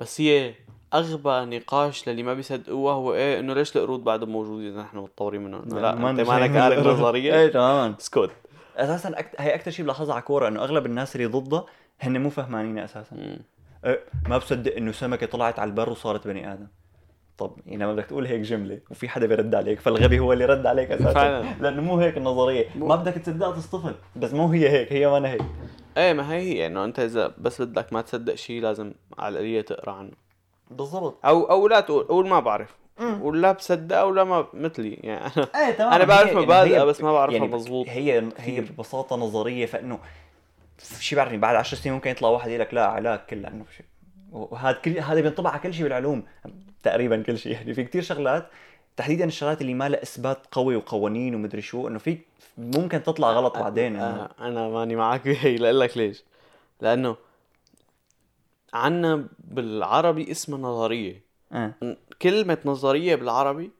بس 0.00 0.20
هي 0.20 0.54
أغبى 0.94 1.56
نقاش 1.56 2.08
للي 2.08 2.22
ما 2.22 2.34
بيصدقوها 2.34 2.94
هو 2.94 3.14
إيه 3.14 3.38
إنه 3.40 3.54
ليش 3.54 3.76
القرود 3.76 4.04
بعدهم 4.04 4.28
موجودين 4.28 4.72
اذا 4.72 4.82
نحن 4.82 4.98
متطورين 4.98 5.44
منهم؟ 5.44 5.78
لا 5.78 5.94
ما 5.94 6.10
أنت 6.10 6.20
مالك 6.20 6.50
القرود. 6.56 6.86
نظرية؟ 6.98 7.34
إيه 7.34 7.48
تماما. 7.52 7.94
اسكت. 8.00 8.30
أساسا 8.76 9.18
أكت... 9.18 9.40
هي 9.40 9.54
أكثر 9.54 9.70
شيء 9.70 9.84
بلاحظها 9.84 10.14
على 10.14 10.22
كورة 10.22 10.48
إنه 10.48 10.62
أغلب 10.64 10.86
الناس 10.86 11.16
اللي 11.16 11.26
ضدها 11.26 11.66
هن 12.00 12.22
مو 12.22 12.30
فهمانين 12.30 12.78
أساسا. 12.78 13.38
إيه 13.84 14.00
ما 14.28 14.38
بصدق 14.38 14.76
إنه 14.76 14.92
سمكه 14.92 15.26
طلعت 15.26 15.58
على 15.58 15.68
البر 15.70 15.90
وصارت 15.90 16.26
بني 16.28 16.52
آدم. 16.52 16.66
طب 17.38 17.56
يعني 17.66 17.84
لما 17.84 17.92
بدك 17.94 18.04
تقول 18.06 18.26
هيك 18.26 18.40
جملة 18.40 18.78
وفي 18.90 19.08
حدا 19.08 19.26
بيرد 19.26 19.54
عليك 19.54 19.80
فالغبي 19.80 20.18
هو 20.18 20.32
اللي 20.32 20.44
رد 20.44 20.66
عليك 20.66 20.90
أساسا. 20.90 21.12
فعلا. 21.12 21.44
لأنه 21.60 21.82
مو 21.82 21.96
هيك 22.00 22.16
النظرية. 22.16 22.66
مو- 22.76 22.86
ما 22.86 22.96
بدك 22.96 23.12
تصدقها 23.12 23.52
تصطفل 23.52 23.94
بس 24.16 24.32
مو 24.34 24.46
هي 24.48 24.68
هيك 24.68 24.92
هي 24.92 25.06
ما 25.20 25.30
هيك. 25.32 25.42
إيه 25.96 26.12
ما 26.12 26.32
هي 26.32 26.38
هي 26.40 26.66
إنه 26.66 26.84
أنت 26.84 26.98
إذا 27.00 27.34
بس 27.38 27.62
بدك 27.62 27.92
ما 27.92 28.00
تصدق 28.02 28.34
شيء 28.34 28.62
لازم 28.62 28.92
على 29.18 29.32
القليلة 29.32 29.60
تقرأ 29.62 29.92
عنه. 29.92 30.10
بالضبط. 30.70 31.18
أو 31.26 31.42
أو 31.50 31.68
لا 31.68 31.80
تقول 31.80 32.04
قول 32.04 32.28
ما 32.28 32.40
بعرف. 32.40 32.76
ولا 33.20 33.52
بصدقها 33.52 34.02
ولا 34.02 34.24
ما 34.24 34.46
مثلي 34.54 34.90
يعني 34.94 35.30
أنا 35.36 35.48
إيه 35.68 35.72
تمام. 35.72 35.92
أنا 35.92 36.04
بعرف 36.04 36.28
يعني 36.28 36.40
مبادئها 36.40 36.84
بس 36.84 37.00
ما 37.02 37.12
بعرفها 37.12 37.36
يعني 37.38 37.48
مظبوط. 37.52 37.86
هي 37.88 38.28
هي. 38.38 38.60
ببساطة 38.60 39.16
نظرية 39.16 39.66
فإنه 39.66 39.98
شي 41.00 41.16
بعرفني 41.16 41.38
بعد 41.38 41.56
10 41.56 41.76
سنين 41.78 41.94
ممكن 41.94 42.10
يطلع 42.10 42.28
واحد 42.28 42.48
يقول 42.48 42.60
لك 42.60 42.74
لا 42.74 42.86
علاج 42.86 43.18
كل 43.30 43.42
لأنه 43.42 43.64
شيء 43.76 43.86
وهذا 44.34 44.72
كل 44.72 44.98
هذا 44.98 45.20
بينطبق 45.20 45.50
على 45.50 45.60
كل 45.60 45.74
شيء 45.74 45.82
بالعلوم 45.82 46.22
تقريبا 46.82 47.22
كل 47.22 47.38
شيء. 47.38 47.52
يعني 47.52 47.74
في 47.74 47.84
كتير 47.84 48.02
شغلات 48.02 48.50
تحديدا 48.96 49.24
الشغلات 49.24 49.60
اللي 49.60 49.74
ما 49.74 49.88
لها 49.88 50.02
إثبات 50.02 50.46
قوي 50.52 50.76
وقوانين 50.76 51.34
ومدري 51.34 51.62
شو 51.62 51.88
إنه 51.88 51.98
في 51.98 52.18
ممكن 52.58 53.02
تطلع 53.02 53.30
غلط 53.30 53.58
بعدين. 53.58 53.96
آه، 53.96 54.30
أنا 54.40 54.68
ماني 54.68 54.96
معك 54.96 55.24
بهي 55.24 55.56
لأقول 55.56 55.80
لك 55.80 55.96
ليش. 55.96 56.24
لأنه 56.80 57.16
عنا 58.74 59.28
بالعربي 59.38 60.30
اسمها 60.30 60.58
نظرية. 60.58 61.22
إيه 61.52 61.96
كلمة 62.22 62.58
نظرية 62.64 63.14
بالعربي 63.14 63.70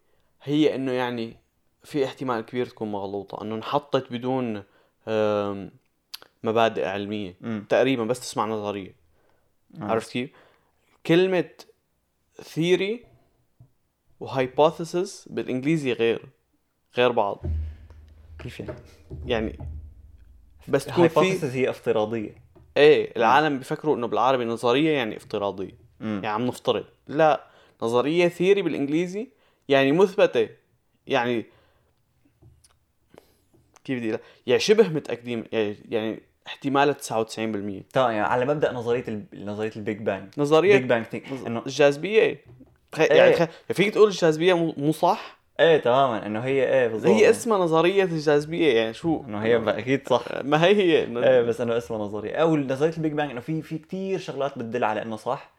هي 0.43 0.75
إنه 0.75 0.93
يعني 0.93 1.37
في 1.83 2.05
احتمال 2.05 2.41
كبير 2.41 2.67
تكون 2.67 2.93
مغلوطة 2.93 3.43
إنه 3.43 3.55
انحطت 3.55 4.07
بدون 4.13 4.63
مبادئ 6.43 6.85
علمية. 6.87 7.37
امم 7.45 7.65
تقريبا 7.69 8.05
بس 8.05 8.21
تسمع 8.21 8.47
نظرية. 8.47 8.95
آه. 9.81 9.85
عرفت 9.85 10.11
كيف؟ 10.13 10.31
كلمة 11.07 11.51
ثيري 12.43 13.07
و 14.21 14.31
hypothesis 14.31 15.29
بالإنجليزي 15.31 15.93
غير 15.93 16.29
غير 16.97 17.13
بعض. 17.13 17.43
كيف 18.39 18.61
يعني؟ 18.61 18.75
يعني 19.27 19.59
بس 20.69 20.85
تكون 20.85 21.09
في 21.09 21.47
هي 21.47 21.71
افتراضية. 21.71 22.45
إيه 22.77 23.17
العالم 23.17 23.59
بيفكروا 23.59 23.97
إنه 23.97 24.07
بالعربي 24.07 24.45
نظرية 24.45 24.91
يعني 24.91 25.17
افتراضية. 25.17 25.79
امم 26.01 26.15
يعني 26.25 26.27
عم 26.27 26.47
نفترض. 26.47 26.85
لا 27.09 27.47
نظرية 27.83 28.29
theory 28.29 28.63
بالإنجليزي 28.63 29.29
يعني 29.69 29.93
مثبتة. 29.93 30.49
يعني 31.07 31.45
كيف 33.85 33.99
بدي؟ 33.99 34.19
يعني 34.47 34.61
شبه 34.61 34.89
متأكدين 34.89 35.45
يعني 35.53 35.77
يعني 35.89 36.23
احتمالها 36.47 36.95
99% 36.95 37.37
تمام 37.39 37.83
يعني 37.95 38.21
على 38.21 38.45
مبدأ 38.45 38.73
نظرية 38.73 39.05
ال... 39.09 39.25
نظرية 39.35 39.73
ال 39.77 39.82
Big 39.82 39.99
Bang 39.99 40.29
نظرية 40.39 40.77
Big 40.77 40.89
Bang 40.89 41.05
إنه 41.47 41.63
الجاذبية. 41.67 42.45
خ- 42.95 42.99
يعني 43.01 43.23
إيه. 43.35 43.47
خ- 43.47 43.73
فيك 43.73 43.95
تقول 43.95 44.09
الجاذبية 44.09 44.55
مو 44.77 44.93
صح؟ 44.93 45.39
إيه 45.61 45.77
تماما. 45.81 46.27
إنه 46.27 46.41
هي 46.41 46.65
إيه 46.73 46.89
بالضبط. 46.89 47.11
هي 47.11 47.31
اسمها 47.31 47.59
نظرية 47.59 48.03
الجاذبية 48.05 48.75
يعني 48.75 48.95
شو؟ 48.95 49.23
إنه 49.29 49.39
هي 49.43 49.57
أكيد 49.79 50.09
صح. 50.09 50.25
ما 50.43 50.65
هي 50.65 50.75
هي. 50.77 51.07
إنه- 51.07 51.25
إيه 51.27 51.43
بس 51.43 51.61
إنه 51.61 51.77
اسمها 51.77 51.99
نظرية. 51.99 52.35
أو 52.37 52.57
نظرية 52.57 52.97
ال 52.97 53.01
Big 53.01 53.13
Bang 53.13 53.31
إنه 53.31 53.41
في 53.41 53.63
في 53.63 53.79
كثير 53.79 54.19
شغلات 54.19 54.59
بتدل 54.59 54.85
على 54.85 55.03
إنه 55.03 55.17
صح 55.17 55.51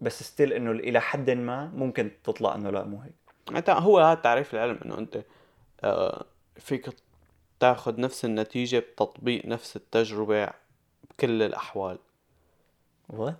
بس 0.00 0.22
still 0.22 0.52
إنه 0.52 0.70
إلى 0.70 1.00
حد 1.00 1.30
ما 1.30 1.70
ممكن 1.74 2.10
تطلع 2.24 2.54
إنه 2.54 2.70
لا 2.70 2.84
مو 2.84 3.00
هيك. 3.00 3.70
هو 3.70 3.98
هذا 3.98 4.20
تعريف 4.20 4.54
العلم 4.54 4.78
إنه 4.84 4.98
أنت 4.98 5.18
آه، 5.84 6.24
فيك 6.56 6.88
تاخذ 7.64 8.00
نفس 8.00 8.24
النتيجة 8.24 8.78
بتطبيق 8.78 9.46
نفس 9.46 9.76
التجربة 9.76 10.48
بكل 11.10 11.42
الأحوال. 11.42 11.98
what 13.08 13.36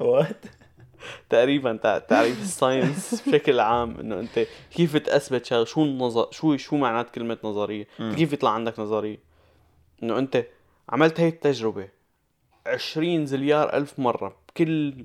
what 0.00 0.36
تقريبا 1.30 1.76
تع- 1.76 1.98
تعريف 1.98 2.40
ال 2.40 2.49
science 2.49 3.14
بشكل 3.28 3.60
عام 3.60 4.00
إنه 4.00 4.20
أنت 4.20 4.46
كيف 4.70 4.96
تثبت 4.96 5.44
شغلة؟ 5.44 5.64
شو 5.64 5.82
النظر 5.84 6.28
شو 6.32 6.56
شو 6.56 6.76
معنات 6.76 7.10
كلمة 7.10 7.38
نظرية؟ 7.44 7.86
مم. 7.98 8.14
كيف 8.16 8.32
يطلع 8.32 8.50
عندك 8.50 8.78
نظرية؟ 8.78 9.18
إنه 10.02 10.18
أنت 10.18 10.44
عملت 10.88 11.20
هاي 11.20 11.28
التجربة 11.28 11.88
عشرين 12.66 13.26
زليار 13.26 13.76
ألف 13.76 13.98
مرة 13.98 14.36
بكل 14.48 15.04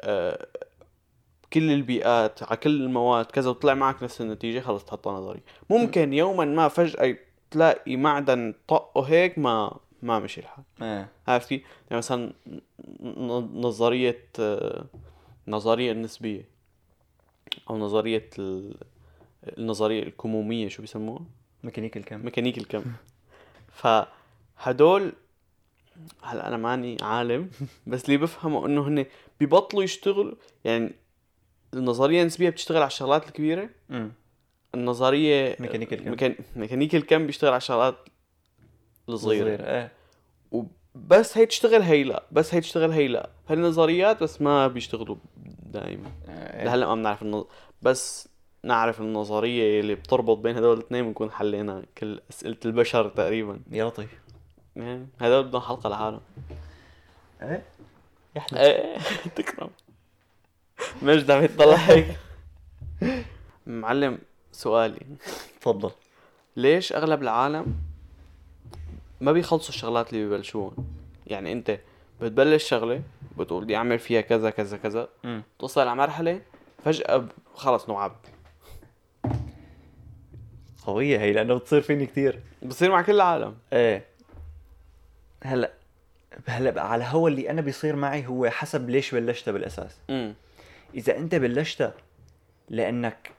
آه 0.00 0.46
بكل 1.50 1.70
البيئات 1.70 2.42
على 2.42 2.56
كل 2.56 2.82
المواد 2.82 3.24
كذا 3.26 3.50
وطلع 3.50 3.74
معك 3.74 4.02
نفس 4.02 4.20
النتيجة 4.20 4.60
خلص 4.60 4.84
تحطها 4.84 5.12
نظري. 5.12 5.40
ممكن 5.70 6.12
يوما 6.12 6.44
ما 6.44 6.68
فجأة 6.68 7.16
تلاقي 7.50 7.96
معدن 7.96 8.54
طقه 8.68 9.02
هيك 9.02 9.38
ما 9.38 9.76
ما 10.02 10.18
مشي 10.18 10.40
الحال. 10.40 10.64
إيه. 10.82 11.08
عرفت 11.28 11.48
كيف؟ 11.48 11.62
يعني 11.62 11.98
مثلا 11.98 12.32
ن- 13.00 13.60
نظرية 13.60 14.24
آه، 14.40 14.84
النظرية 15.48 15.92
النسبية 15.92 16.48
أو 17.70 17.78
نظرية 17.78 18.30
ال- 18.38 18.76
النظرية 19.58 20.02
الكمومية 20.02 20.68
شو 20.68 20.82
بيسموها؟ 20.82 21.22
ميكانيك 21.64 21.96
الكم. 21.96 22.24
ميكانيك 22.24 22.58
الكم. 22.58 22.82
فهدول 23.72 25.12
هلأ 26.22 26.48
أنا 26.48 26.56
ماني 26.56 26.96
عالم 27.02 27.50
بس 27.86 28.04
اللي 28.04 28.16
بفهمه 28.16 28.66
إنه 28.66 28.88
هن 28.88 29.06
ببطلوا 29.40 29.82
يشتغلوا 29.82 30.34
يعني 30.64 30.92
النظرية 31.74 32.22
النسبية 32.22 32.50
بتشتغل 32.50 32.78
على 32.78 32.86
الشغلات 32.86 33.26
الكبيرة. 33.26 33.70
امم 33.90 34.12
النظرية 34.74 35.56
ميكانيك 35.60 35.92
الكم. 35.92 36.34
ميكان... 36.56 36.82
الكم 36.82 37.26
بيشتغل 37.26 37.50
على 37.50 37.56
الشغلات 37.56 37.94
الصغيرة. 39.08 39.44
صغير 39.44 39.66
إيه. 39.66 39.92
وبس 40.52 41.38
هي 41.38 41.46
تشتغل 41.46 41.82
هي 41.82 42.04
لا 42.04 42.22
بس 42.32 42.54
هي 42.54 42.60
تشتغل 42.60 42.90
هي 42.90 43.08
لا 43.08 43.30
هالنظريات 43.48 44.22
بس 44.22 44.42
ما 44.42 44.68
بيشتغلوا 44.68 45.16
دائما 45.62 46.10
إيه. 46.28 46.64
لهلأ 46.64 46.86
ما 46.86 46.94
بنعرف 46.94 47.22
النظ... 47.22 47.44
بس 47.82 48.28
نعرف 48.62 49.00
النظرية 49.00 49.80
اللي 49.80 49.94
بتربط 49.94 50.38
بين 50.38 50.56
هدول 50.56 50.78
الاثنين 50.78 51.04
بنكون 51.04 51.30
حلينا 51.30 51.82
كل 51.98 52.20
أسئلة 52.30 52.56
البشر 52.64 53.08
تقريبا. 53.08 53.60
يا 53.70 53.84
لطيف. 53.84 54.20
يعني 54.76 55.06
هدول 55.20 55.44
بدهم 55.44 55.60
حلقة 55.60 55.90
لحالهم 55.90 56.20
إيه. 57.42 57.62
يا 58.36 58.40
حلو 58.40 58.58
إيه 58.58 58.98
تكرم. 59.36 59.70
مجد 61.02 61.30
عم 61.30 61.44
يطلع 61.44 61.74
هيك 61.74 62.18
معلم 63.66 64.18
سؤالي. 64.52 65.00
تفضل. 65.60 65.90
ليش 66.56 66.92
أغلب 66.92 67.22
العالم 67.22 67.74
ما 69.20 69.32
بيخلصوا 69.32 69.68
الشغلات 69.68 70.12
اللي 70.12 70.26
ببلشوهم 70.26 70.76
يعني 71.26 71.52
أنت 71.52 71.78
بتبلش 72.20 72.68
شغلة 72.68 73.02
بتقول 73.38 73.64
بدي 73.64 73.76
أعمل 73.76 73.98
فيها 73.98 74.20
كذا 74.20 74.50
كذا 74.50 74.76
كذا 74.76 75.08
امم 75.24 75.42
توصل 75.58 75.80
على 75.80 75.94
مرحلة 75.94 76.40
فجأة 76.84 77.28
خلص 77.54 77.88
نوعب 77.88 78.16
قوية 80.86 81.18
هي 81.18 81.32
لأنه 81.32 81.54
بتصير 81.54 81.80
فيني 81.80 82.06
كثير 82.06 82.40
بصير 82.62 82.90
مع 82.90 83.02
كل 83.02 83.14
العالم. 83.14 83.54
إيه. 83.72 84.04
هلأ 85.44 85.72
هلأ 86.46 86.82
على 86.82 87.04
هو 87.04 87.28
اللي 87.28 87.50
أنا 87.50 87.60
بيصير 87.60 87.96
معي 87.96 88.26
هو 88.26 88.50
حسب 88.50 88.90
ليش 88.90 89.14
بلشتها 89.14 89.52
بالأساس. 89.52 89.96
امم 90.10 90.34
إذا 90.94 91.16
أنت 91.16 91.34
بلشتها 91.34 91.94
لأنك 92.68 93.30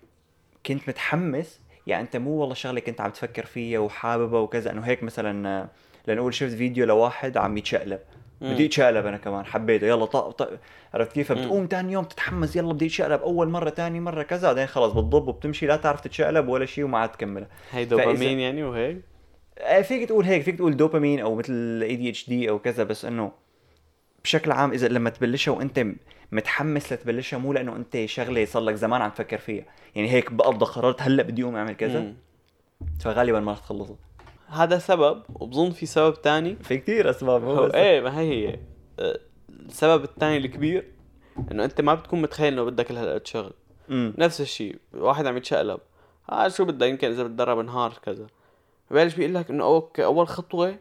كنت 0.66 0.90
متحمس 0.90 1.60
يعني 1.88 2.04
أنت 2.04 2.18
مو 2.18 2.32
والله 2.32 2.56
شغلة 2.56 2.80
كنت 2.80 3.02
عم 3.02 3.12
تفكر 3.12 3.46
فيها 3.46 3.80
وحاببها 3.80 4.40
وكذا. 4.40 4.72
إنه 4.72 4.82
هيك 4.82 5.04
مثلا 5.04 5.68
لنقول 6.08 6.34
شفت 6.34 6.54
فيديو 6.54 6.86
لواحد 6.86 7.38
عم 7.38 7.58
يتشقلب. 7.58 8.00
بدي 8.42 8.66
أتشقلب 8.66 9.06
أنا 9.06 9.18
كمان 9.18 9.46
حبيته. 9.46 9.88
يلا 9.88 10.06
طق 10.06 10.30
طق. 10.30 10.52
عرفت 10.94 11.12
كيف. 11.12 11.32
بتقوم 11.32 11.68
ثاني 11.72 11.94
يوم 11.94 12.04
تتحمس 12.04 12.56
يلا 12.56 12.74
بدي 12.74 12.86
أتشقلب. 12.86 13.22
أول 13.22 13.50
مرة 13.50 13.70
ثاني 13.70 14.00
مرة 14.00 14.24
كذا. 14.24 14.48
بعدين 14.48 14.68
خلص 14.68 14.94
بتضب 14.94 15.28
وبتمشي 15.28 15.68
لا 15.68 15.76
تعرف 15.76 16.02
تتشقلب 16.02 16.48
ولا 16.48 16.66
شيء 16.66 16.84
وما 16.84 16.98
عاد 16.98 17.12
تكملها. 17.12 17.48
هي 17.72 17.86
دوبامين 17.86 18.40
يعني 18.40 18.64
وهيك؟ 18.64 19.02
آه، 19.58 19.82
فيك 19.82 20.10
تقول 20.10 20.26
هيك 20.26 20.44
فيك 20.44 20.56
تقول 20.56 20.78
دوبامين 20.78 21.20
أو 21.20 21.36
مثل 21.36 21.82
اي 21.84 21.96
دي 21.96 22.10
اتش 22.10 22.30
دي 22.30 22.50
أو 22.50 22.60
كذا 22.60 22.84
بس 22.84 23.06
إنه 23.06 23.32
بشكل 24.24 24.52
عام 24.52 24.72
إذا 24.72 24.88
لما 24.88 25.10
تبلشها 25.10 25.52
وأنت 25.52 25.86
متحمس 26.32 26.94
لتبلشها 26.94 27.38
مو 27.38 27.54
لأنه 27.54 27.76
أنت 27.76 28.06
شغلة 28.06 28.46
صار 28.46 28.64
لك 28.64 28.76
زمان 28.76 29.02
عم 29.02 29.10
تفكر 29.10 29.38
فيها. 29.38 29.66
يعني 29.96 30.12
هيك 30.12 30.34
بقبضه 30.34 30.66
قررت 30.66 31.02
هلأ 31.02 31.24
بدي 31.24 31.44
أقوم 31.44 31.56
أعمل 31.56 31.74
كذا. 31.74 32.00
مم. 32.00 32.16
فغالبا 33.00 33.40
ما 33.40 33.52
رح 33.52 33.60
تخلصها 33.60 33.96
هذا 34.48 34.80
سبب 34.80 35.24
وبظن 35.30 35.72
في 35.72 35.86
سبب 35.86 36.22
تاني. 36.22 36.56
في 36.56 36.78
كثير 36.78 37.10
أسباب 37.10 37.44
هو 37.44 37.66
إيه 37.66 38.02
ما 38.02 38.20
هي 38.20 38.48
هي. 38.48 38.60
آه، 39.00 39.20
السبب 39.50 40.04
الثاني 40.04 40.38
الكبير 40.38 40.92
إنه 41.52 41.66
أنت 41.66 41.82
ما 41.82 41.94
بتكون 41.94 42.22
متخيل 42.22 42.54
إنه 42.54 42.64
بدك 42.64 42.92
هالقد 42.92 43.28
شغل. 43.28 43.54
امم 43.90 44.14
نفس 44.18 44.42
الشيء 44.42 44.76
واحد 44.94 45.28
عم 45.28 45.38
يتشقلب. 45.38 45.80
ها 46.30 46.50
شو 46.50 46.66
بدك؟ 46.66 46.88
يمكن 46.88 47.12
إذا 47.12 47.24
بتدرب 47.24 47.66
نهار 47.66 47.94
كذا. 48.06 48.28
ببلش 48.92 49.16
بيقول 49.16 49.34
لك 49.34 49.50
إنه 49.50 49.64
أوكي 49.64 50.06
أول 50.06 50.28
خطوة 50.28 50.78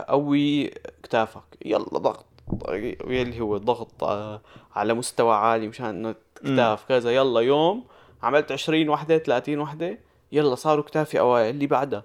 قوي 0.00 0.70
كتافك. 1.02 1.42
يلا 1.64 1.98
ضغط. 1.98 2.26
اللي 2.68 3.40
هو 3.40 3.56
ضغط 3.56 4.04
آه، 4.04 4.40
على 4.74 4.94
مستوى 4.94 5.34
عالي 5.34 5.68
مشان 5.68 5.86
إنه 5.86 6.14
كتاف 6.34 6.84
كذا. 6.84 7.10
يلا 7.10 7.40
يوم 7.40 7.84
عملت 8.22 8.52
20 8.52 8.88
وحدة 8.88 9.18
30 9.18 9.58
وحدة. 9.58 9.98
يلا 10.32 10.54
صاروا 10.54 10.84
كتافي 10.84 11.20
أوائل. 11.20 11.54
اللي 11.54 11.66
بعدها 11.66 12.02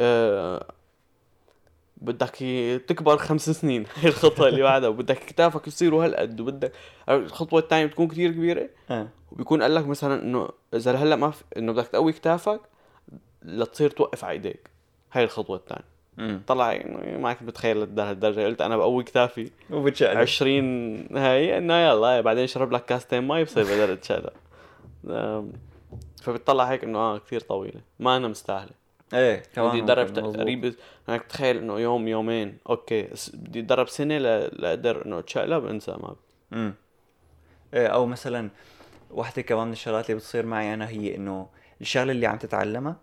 آه، 0.00 0.66
بدك 1.96 2.36
تكبر 2.88 3.16
خمس 3.16 3.50
سنين. 3.50 3.86
هي 4.00 4.08
الخطوة 4.08 4.48
اللي 4.48 4.62
بعدها. 4.62 4.88
وبدك 4.88 5.18
كتافك 5.18 5.66
يصيروا 5.66 6.04
هالقد 6.04 6.40
وبدك 6.40 6.72
الخطوة 7.08 7.60
الثانية 7.60 7.86
بتكون 7.86 8.08
كثير 8.08 8.32
كبيرة. 8.32 8.68
آه. 8.90 9.08
وبيكون 9.32 9.62
قال 9.62 9.74
لك 9.74 9.86
مثلا 9.86 10.22
إنه 10.22 10.48
إذا 10.74 10.92
هلأ 10.92 11.16
ما 11.16 11.30
في 11.30 11.44
إنه 11.56 11.72
بدك 11.72 11.86
تقوي 11.86 12.12
كتافك 12.12 12.60
لتصير 13.42 13.90
توقف 13.90 14.24
على 14.24 14.32
إيديك. 14.32 14.70
هاي 15.12 15.24
الخطوة 15.24 15.56
الثانية 15.56 15.89
طلع 16.46 16.72
إنه 16.72 17.18
ما 17.18 17.32
كنت 17.32 17.48
بتخيل 17.48 17.96
لهالدرجة. 17.96 18.46
قلت 18.46 18.60
أنا 18.60 18.76
بقوي 18.76 19.04
كتافي. 19.04 19.50
وبتشقلب. 19.70 20.18
20 20.18 21.16
هاي 21.16 21.58
إنه 21.58 21.74
يلا 21.74 22.20
بعدين 22.20 22.44
اشرب 22.44 22.72
لك 22.72 22.84
كاستين 22.84 23.28
مي 23.28 23.44
بصير 23.44 23.64
بقدر 23.64 23.92
اتشقلب 23.92 24.32
فبتطلع 26.22 26.64
هيك 26.64 26.84
إنه 26.84 26.98
آه 26.98 27.18
كثير 27.18 27.40
طويلة. 27.40 27.80
ما 27.98 28.16
أنا 28.16 28.28
مستاهلة. 28.28 28.70
إيه 29.14 29.42
كمان 29.54 29.70
بدي 29.70 29.80
اتدرب. 29.80 30.32
تقريبا 30.32 30.72
انك 31.08 31.22
تخيل 31.22 31.56
إنه 31.56 31.78
يوم 31.80 32.08
يومين. 32.08 32.58
أوكي 32.68 33.08
بدي 33.34 33.60
اتدرب 33.60 33.88
سنة 33.88 34.18
لأقدر 34.18 35.06
إنه 35.06 35.18
أتشقلب 35.18 35.66
انسى 35.66 35.92
ما 35.92 36.16
امم 36.52 36.74
إيه 37.74 37.86
أو 37.86 38.06
مثلا 38.06 38.50
واحدة 39.10 39.42
كمان 39.42 39.66
من 39.66 39.72
الشغلات 39.72 40.10
اللي 40.10 40.18
بتصير 40.18 40.46
معي 40.46 40.74
أنا 40.74 40.88
هي 40.88 41.16
إنه 41.16 41.46
الشغلة 41.80 42.12
اللي 42.12 42.26
عم 42.26 42.38
تتعلمها 42.38 42.96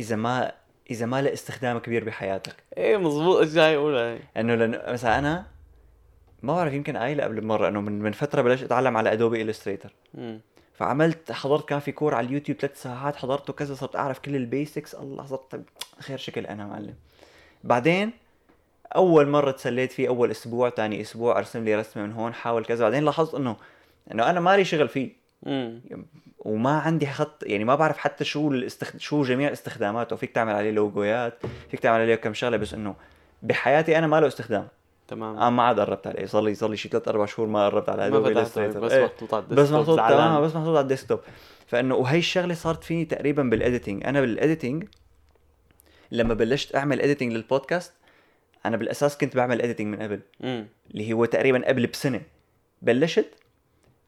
إذا 0.00 0.16
ما 0.16 0.52
إذا 0.90 1.06
ما 1.06 1.22
له 1.22 1.32
استخدام 1.32 1.78
كبير 1.78 2.04
بحياتك. 2.04 2.54
إيه 2.76 2.96
مزبوط 2.96 3.38
إيش 3.40 3.52
جاي 3.52 3.76
اقولها 3.76 4.14
هي 4.14 4.18
إنه 4.36 4.54
لأن 4.54 4.92
مثلا 4.92 5.18
أنا 5.18 5.46
ما 6.42 6.54
بعرف 6.54 6.72
يمكن 6.72 6.96
قايله 6.96 7.24
قبل 7.24 7.40
بمره 7.40 7.68
إنه 7.68 7.80
من 7.80 7.98
من 7.98 8.12
فترة 8.12 8.42
بلشت 8.42 8.64
أتعلم 8.64 8.96
على 8.96 9.12
Adobe 9.12 9.42
Illustrator. 9.42 9.92
فعملت 10.74 11.32
حضرت 11.32 11.68
كان 11.68 11.78
في 11.78 11.92
course 11.92 12.14
على 12.14 12.26
اليوتيوب 12.26 12.58
ثلاث 12.58 12.82
ساعات 12.82 13.16
حضرته 13.16 13.52
كذا 13.52 13.74
صرت 13.74 13.96
أعرف 13.96 14.18
كل 14.18 14.36
ال 14.36 14.43
basics. 14.43 14.94
الله 14.94 15.26
صرت 15.26 15.62
خير 15.98 16.18
شكل 16.18 16.46
أنا 16.46 16.66
معلم. 16.66 16.94
بعدين 17.64 18.12
أول 18.96 19.28
مرة 19.28 19.50
تسليت 19.50 19.92
فيه 19.92 20.08
أول 20.08 20.30
أسبوع 20.30 20.70
ثاني 20.70 21.00
أسبوع 21.00 21.38
أرسم 21.38 21.64
لي 21.64 21.74
رسمة 21.74 22.06
من 22.06 22.12
هون 22.12 22.34
حاول 22.34 22.64
كذا. 22.64 22.84
بعدين 22.84 23.04
لاحظت 23.04 23.34
انه 23.34 23.56
إنه 24.12 24.30
أنا 24.30 24.40
مالي 24.40 24.64
شغل 24.64 24.88
فيه. 24.88 25.10
وما 26.44 26.78
عندي 26.78 27.06
خط 27.06 27.42
يعني 27.46 27.64
ما 27.64 27.74
بعرف 27.74 27.98
حتى 27.98 28.24
شو 28.24 28.50
الاستخد... 28.50 29.00
شو 29.00 29.22
جميع 29.22 29.52
استخداماته 29.52 30.16
فيك 30.16 30.30
تعمل 30.30 30.52
عليه 30.52 30.70
لوجويات 30.70 31.38
فيك 31.70 31.80
تعمل 31.80 32.00
عليه 32.00 32.14
كم 32.14 32.34
شغلة 32.34 32.56
بس 32.56 32.74
إنه 32.74 32.94
بحياتي 33.42 33.98
أنا 33.98 34.06
ما 34.06 34.20
له 34.20 34.26
استخدام 34.26 34.68
تمام 35.08 35.36
أنا 35.36 35.50
ما 35.50 35.62
عاد 35.62 35.80
قربت 35.80 36.06
عليه 36.06 36.26
صار 36.26 36.42
لي 36.42 36.54
صار 36.54 36.70
لي 36.70 36.76
شي 36.76 36.88
ثلاث 36.88 37.08
أربع 37.08 37.26
شهور 37.26 37.48
ما 37.48 37.66
قربت 37.66 37.88
على 37.88 38.10
ما 38.10 38.16
Adobe. 38.16 38.34
بس 38.34 38.58
إيه. 38.58 39.04
محطوط 39.04 39.34
على 39.34 39.42
بس 39.42 39.50
ال 39.50 39.54
desktop 39.54 39.80
محطوط 39.80 39.96
زعلان. 39.96 40.18
تمام 40.18 40.42
بس 40.42 40.56
محطوط 40.56 40.76
على 40.76 40.80
ال 40.80 40.85
desktop 40.85 41.20
فإنه 41.66 41.94
وهي 41.94 42.18
الشغلة 42.18 42.54
صارت 42.54 42.84
فيني 42.84 43.04
تقريبا 43.04 43.42
بال 43.42 43.56
editing 43.56 44.06
أنا 44.06 44.20
بال 44.20 44.34
editing 44.34 44.84
لما 46.10 46.34
بلشت 46.34 46.76
أعمل 46.76 47.00
editing 47.00 47.32
للبودكاست 47.32 47.92
أنا 48.66 48.76
بالأساس 48.76 49.18
كنت 49.18 49.36
بعمل 49.36 49.62
editing 49.62 49.86
من 49.86 50.02
قبل 50.02 50.20
مم. 50.40 50.66
اللي 50.90 51.12
هو 51.12 51.24
تقريبا 51.24 51.68
قبل 51.68 51.86
بسنة 51.86 52.22
بلشت 52.82 53.26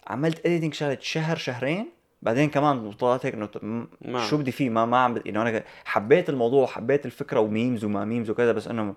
عملت 0.07 0.47
editing 0.47 0.74
شغلة 0.74 0.99
شهر 1.01 1.37
شهرين 1.37 1.93
بعدين 2.25 2.51
كمان 2.51 2.93
طلعت 2.93 3.27
هيك 3.27 3.35
إنه. 3.35 3.87
شو 4.18 4.37
بدي 4.37 4.53
فيه؟ 4.53 4.70
ما 4.70 4.85
ما 4.85 4.99
عم 4.99 5.16
انه 5.27 5.43
أنا 5.43 5.62
حبيت 5.85 6.29
الموضوع 6.29 6.66
حبيت 6.66 7.07
الفكرة 7.07 7.41
و 7.41 7.48
memes 7.48 7.85
وما 7.85 8.05
memes 8.05 8.30
وكذا 8.31 8.53
بس 8.53 8.68
إنه 8.68 8.95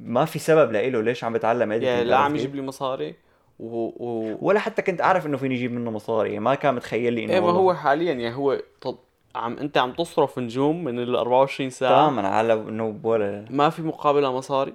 ما 0.00 0.24
في 0.24 0.38
سبب 0.38 0.72
لإله 0.72 1.00
ليش 1.00 1.24
عم 1.24 1.32
بتعلم 1.32 1.72
editing 1.72 1.96
يعني 1.96 2.04
لا 2.04 2.16
عم 2.16 2.36
يجيب 2.36 2.54
لي 2.54 2.62
مصاري 2.62 3.14
و, 3.58 3.90
و... 3.96 4.36
ولا 4.40 4.60
حتى 4.60 4.82
كنت 4.82 5.00
عارف 5.00 5.26
إنه 5.26 5.36
فيني 5.36 5.54
أجيب 5.54 5.72
منه 5.72 5.90
مصاري 5.90 6.28
يعني 6.28 6.40
ما 6.40 6.54
كان 6.54 6.74
متخيل 6.74 7.12
لي 7.12 7.24
إنه 7.24 7.32
إيه 7.32 7.40
ما 7.40 7.50
هو 7.50 7.74
حاليا 7.74 8.12
يعني 8.12 8.34
هو 8.34 8.62
طب 8.80 8.98
عم 9.34 9.58
أنت 9.58 9.78
عم 9.78 9.92
تصرف 9.92 10.38
نجوم 10.38 10.84
من 10.84 10.98
ال 10.98 11.16
24 11.16 11.70
ساعة. 11.70 12.08
تماما 12.08 12.28
على 12.28 12.52
إنه 12.52 13.00
ولا 13.02 13.44
ما 13.50 13.70
في 13.70 13.82
مقابلها 13.82 14.30
مصاري 14.30 14.74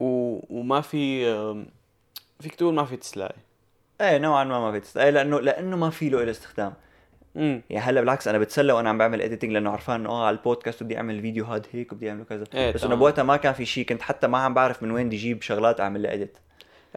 و... 0.00 0.38
وما 0.50 0.80
في 0.80 1.24
فيك 2.40 2.54
تقول 2.54 2.74
ما 2.74 2.84
في 2.84 2.96
تسلاي. 2.96 3.34
إيه 4.00 4.18
نوعا 4.18 4.44
ما 4.44 4.60
ما 4.60 4.72
في 4.72 4.80
تست... 4.80 4.96
إيه 4.96 5.10
لأنه 5.10 5.40
لأنه 5.40 5.76
ما 5.76 5.90
في 5.90 6.08
له 6.08 6.30
استخدام. 6.30 6.74
امم 7.36 7.62
يعني 7.70 7.84
هلأ 7.84 8.00
بالعكس 8.00 8.28
أنا 8.28 8.38
بتسلى 8.38 8.72
وأنا 8.72 8.88
عم 8.88 8.98
بعمل 8.98 9.22
editing 9.22 9.52
لأنه 9.52 9.70
عرفان 9.70 10.00
إنه 10.00 10.10
آه 10.10 10.26
على 10.26 10.36
البودكاست 10.36 10.82
بدي 10.82 10.96
أعمل 10.96 11.20
فيديو 11.20 11.44
هاد 11.44 11.66
هيك 11.72 11.92
وبدي 11.92 12.10
أعمل 12.10 12.24
كذا. 12.24 12.44
إيه 12.54 12.72
بس. 12.72 12.84
إنه 12.84 12.94
بوقتها 12.94 13.22
ما 13.22 13.36
كان 13.36 13.52
في 13.52 13.66
شيء 13.66 13.84
كنت 13.86 14.02
حتى 14.02 14.26
ما 14.26 14.38
عم 14.38 14.54
بعرف 14.54 14.82
من 14.82 14.90
وين 14.90 15.06
بدي 15.06 15.16
أجيب 15.16 15.42
شغلات 15.42 15.80
أعمل 15.80 16.02
لها 16.02 16.14
edit 16.14 16.38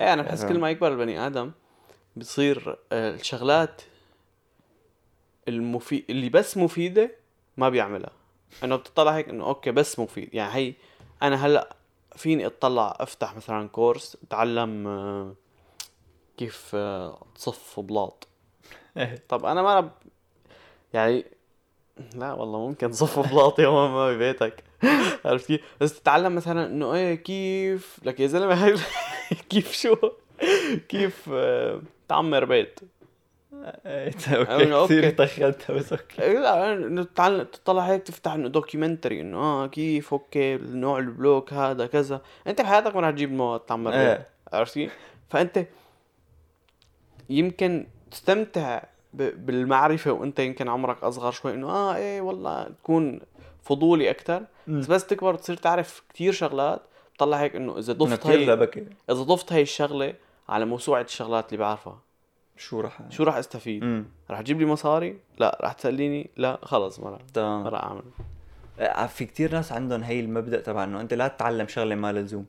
إيه 0.01 0.13
أنا 0.13 0.21
بحس 0.21 0.41
فاهم. 0.41 0.53
كل 0.53 0.59
ما 0.59 0.69
يكبر 0.69 0.87
البني 0.91 1.27
آدم 1.27 1.51
بتصير 2.15 2.77
آه، 2.91 3.15
الشغلات 3.15 3.81
المفيد 5.47 6.05
اللي 6.09 6.29
بس 6.29 6.57
مفيدة 6.57 7.11
ما 7.57 7.69
بيعملها. 7.69 8.11
إنه 8.63 8.75
بتطلع 8.75 9.11
هيك 9.11 9.29
إنه 9.29 9.45
أوكي 9.45 9.71
بس 9.71 9.99
مفيد. 9.99 10.29
يعني 10.33 10.53
هي 10.55 10.73
أنا 11.23 11.45
هلأ 11.45 11.75
فيني 12.15 12.45
أطلع 12.45 12.97
أفتح 12.99 13.35
مثلا 13.35 13.67
course 13.69 14.17
أتعلم 14.27 14.87
آه، 14.87 15.35
كيف 16.41 16.71
آه، 16.75 17.21
تصف 17.35 17.79
بلاط 17.79 18.27
طب 19.29 19.45
أنا 19.45 19.61
ما 19.61 19.71
أنا 19.73 19.81
ب- 19.81 19.91
يعني 20.93 21.25
لا 22.15 22.33
والله 22.33 22.67
ممكن 22.67 22.91
تصف 22.91 23.19
بلاط 23.33 23.59
يوم 23.59 23.93
ما 23.93 24.13
ببيتك 24.13 24.63
عرفت 25.25 25.47
كيف؟ 25.47 25.61
بس 25.81 25.99
تتعلم 26.01 26.35
مثلا 26.35 26.65
إنه 26.65 26.93
إيه 26.93 27.15
كيف 27.15 27.99
لك 28.03 28.19
يا 28.19 28.27
زلمة 28.27 28.53
هاي 28.53 28.75
كيف 29.49 29.71
شو؟ 29.71 29.95
كيف 30.89 31.29
آه، 31.33 31.81
تعمر 32.07 32.45
بيت 32.45 32.79
أوكي 33.53 34.73
أوكي. 34.73 34.85
كثير 34.85 35.09
تخنتها 35.09 35.73
بس 35.73 35.93
أوكي 35.93 36.21
إيه 36.21 36.39
لا 36.39 36.73
إنه 36.73 37.03
تتعلم 37.03 37.43
تطلع 37.43 37.83
هيك 37.83 38.03
تفتح 38.03 38.33
إنه 38.33 38.47
documentary 38.47 39.21
إنه 39.21 39.37
آه 39.37 39.67
كيف 39.67 40.13
أوكي 40.13 40.57
نوع 40.57 40.99
ال 40.99 41.08
block 41.08 41.53
هذا 41.53 41.85
كذا 41.87 42.21
أنت 42.47 42.61
بحياتك 42.61 42.95
ما 42.95 43.01
رح 43.01 43.09
تجيب 43.09 43.31
مواد 43.31 43.59
تعمر 43.59 43.91
بيت 43.91 43.99
إيه. 43.99 44.27
عرفت 44.53 44.73
كيف؟ 44.73 44.97
فأنت 45.29 45.65
يمكن 47.31 47.87
تستمتع 48.11 48.83
بالمعرفة 49.13 50.11
وأنت 50.11 50.39
يمكن 50.39 50.69
عمرك 50.69 51.03
أصغر 51.03 51.31
شوي 51.31 51.53
إنه 51.53 51.69
آه 51.69 51.95
إيه 51.95 52.21
والله 52.21 52.63
تكون 52.63 53.19
فضولي 53.63 54.09
أكثر 54.09 54.43
بس 54.67 54.87
بس 54.87 55.05
تكبر 55.07 55.35
تصير 55.35 55.55
تعرف 55.57 56.03
كتير 56.09 56.31
شغلات 56.33 56.81
بتطلع 57.13 57.37
هيك 57.37 57.55
إنه 57.55 57.77
إذا 57.77 57.93
ضفت 57.93 58.19
كثير 58.19 58.39
هي 58.39 58.45
لبكه 58.45 58.85
إذا 59.09 59.21
ضفت 59.21 59.53
هي 59.53 59.61
الشغلة 59.61 60.13
على 60.49 60.65
موسوعة 60.65 61.01
الشغلات 61.01 61.45
اللي 61.53 61.57
بعرفها 61.57 61.99
شو 62.57 62.79
رح 62.79 62.99
شو 63.09 63.23
راح 63.23 63.35
أستفيد؟ 63.35 63.83
امم 63.83 64.05
راح 64.29 64.41
تجيب 64.41 64.59
لي 64.59 64.65
مصاري؟ 64.65 65.19
لا 65.37 65.57
راح 65.61 65.73
تسليني؟ 65.73 66.29
لا 66.37 66.59
خلص 66.63 66.99
ما 66.99 67.09
ما 67.09 67.19
تمام 67.33 67.67
راح 67.67 67.83
أعمل 67.83 68.03
في 69.07 69.25
كثير 69.25 69.51
ناس 69.51 69.71
عندهم 69.71 70.03
هي 70.03 70.19
المبدأ 70.19 70.59
تبع 70.59 70.83
إنه 70.83 71.01
أنت 71.01 71.13
لا 71.13 71.27
تتعلم 71.27 71.67
شغلة 71.67 71.95
ما 71.95 72.13
لزوم 72.13 72.45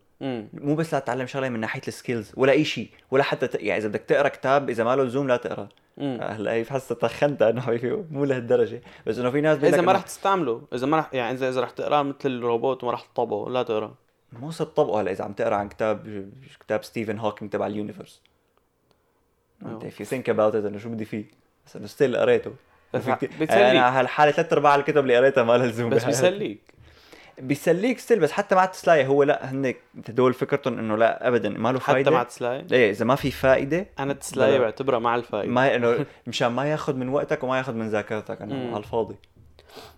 مو 0.52 0.74
بس 0.74 0.94
لا 0.94 1.00
تتعلم 1.00 1.26
شغلة 1.26 1.48
من 1.48 1.60
ناحية 1.60 1.82
ال 1.88 1.95
skills 1.95 2.32
ولا 2.36 2.52
اي 2.52 2.64
شيء 2.64 2.90
ولا 3.10 3.22
حتى 3.22 3.46
ت... 3.46 3.54
يعني 3.54 3.80
إذا 3.80 3.88
بدك 3.88 4.00
تقرأ 4.00 4.28
كتاب 4.28 4.70
إذا 4.70 4.84
ما 4.84 4.96
له 4.96 5.04
لزوم 5.04 5.28
لا 5.28 5.36
تقرأ. 5.36 5.68
امم 5.98 6.20
هلا 6.22 6.52
هي 6.52 6.64
حاسه 6.64 6.94
تخنتها 6.94 7.50
انه 7.50 7.60
حبيبي 7.60 8.04
مو 8.10 8.24
لهالدرجة. 8.24 8.82
بس 9.06 9.18
إنه 9.18 9.30
في 9.30 9.40
ناس 9.40 9.64
إذا 9.64 9.80
ما 9.80 9.92
راح 9.92 10.02
تستعمله 10.02 10.62
إذا 10.74 10.86
ما 10.86 10.96
راح 10.96 11.14
يعني 11.14 11.36
اذا 11.36 11.48
إذا 11.48 11.60
راح 11.60 11.70
تقراه 11.70 12.02
مثل 12.02 12.16
الروبوت 12.26 12.84
وما 12.84 12.92
راح 12.92 13.02
تطبقه 13.02 13.50
لا 13.50 13.62
تقرأ. 13.62 13.94
مو 14.32 14.50
صرت 14.50 14.76
طبقه 14.76 15.00
هلا 15.00 15.10
إذا 15.10 15.24
عم 15.24 15.32
تقرأ 15.32 15.56
عن 15.56 15.68
كتاب 15.68 16.28
كتاب 16.60 16.84
ستيفن 16.84 17.18
هوكينج 17.18 17.50
تبع 17.50 17.66
ال 17.66 17.72
universe. 17.72 18.20
أنت 19.66 19.84
if 19.84 20.02
you 20.02 20.06
think 20.06 20.34
about 20.34 20.52
it 20.52 20.66
إنه 20.66 20.78
شو 20.78 20.88
بدي 20.88 21.04
فيه؟ 21.04 21.24
بس 21.66 21.76
إنه 21.76 21.86
still 21.86 22.16
قريته. 22.16 22.50
في 22.50 22.56
كتير- 22.56 22.71
بتسليك. 22.96 23.50
أنا 23.52 24.00
هالحالة 24.00 24.32
ثلاث 24.32 24.52
أرباع 24.52 24.74
الكتب 24.74 24.98
اللي 24.98 25.16
قريتها 25.16 25.44
ما 25.44 25.52
لها 25.58 25.66
لزوم 25.66 25.90
بس. 25.90 26.04
بيسليك. 26.04 26.60
بيسليك 27.38 27.98
still 27.98 28.20
بس 28.20 28.32
حتى 28.32 28.54
مع 28.54 28.64
التسلاية 28.64 29.06
هو 29.06 29.22
لا 29.22 29.50
هن 29.52 29.74
هدول 30.08 30.34
فكرتهم 30.34 30.78
إنه 30.78 30.96
لا 30.96 31.28
ابدا 31.28 31.48
ما 31.48 31.72
له 31.72 31.80
حتى 31.80 31.92
فايدة. 31.92 32.10
مع 32.10 32.22
تسلاي؟ 32.22 32.66
إيه 32.72 32.90
إذا 32.90 33.04
ما 33.04 33.14
في 33.14 33.30
فائده 33.30 33.86
أنا 33.98 34.16
بلا. 34.36 34.58
بعتبرها 34.58 34.98
مع 34.98 35.14
الفايدة. 35.16 35.52
ما 35.52 35.74
إنه 35.76 36.06
مشان 36.26 36.48
ما 36.48 36.70
ياخذ 36.70 36.96
من 36.96 37.08
وقتك 37.08 37.42
وما 37.44 37.58
ياخذ 37.58 37.72
من 37.74 37.88
ذاكرتك 37.88 38.42
مم. 38.42 38.68
على 38.74 38.76
الفاضي. 38.78 39.16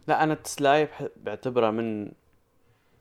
لا 0.09 0.23
أنا 0.23 0.33
التسلاية 0.33 0.85
بح- 0.85 1.09
بعتبرها 1.17 1.71
من 1.71 2.09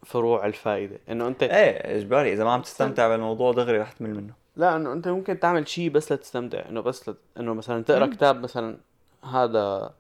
فروع 0.06 0.46
الفائدة 0.46 1.00
إنه 1.10 1.28
أنت 1.28 1.44
إيه 1.44 1.98
إجباري. 1.98 2.34
إذا 2.34 2.44
ما 2.44 2.52
عم 2.52 2.62
تستمتع 2.62 3.08
بالموضوع 3.08 3.52
دغري 3.52 3.78
رح 3.78 3.92
تمل 3.92 4.16
منه. 4.16 4.34
لا 4.56 4.76
إنه 4.76 4.94
أنت 4.94 5.08
ممكن 5.08 5.40
تعمل 5.40 5.68
شيء 5.68 5.90
بس 5.90 6.12
لتستمتع 6.12 6.62
إنه 6.70 6.82
بس 6.82 7.10
لت... 7.10 7.18
إنه 7.40 7.54
مثلا 7.54 7.84
تقرأ 7.84 8.06
كتاب 8.06 8.44
مثلا 8.44 8.78
هذا 9.24 9.94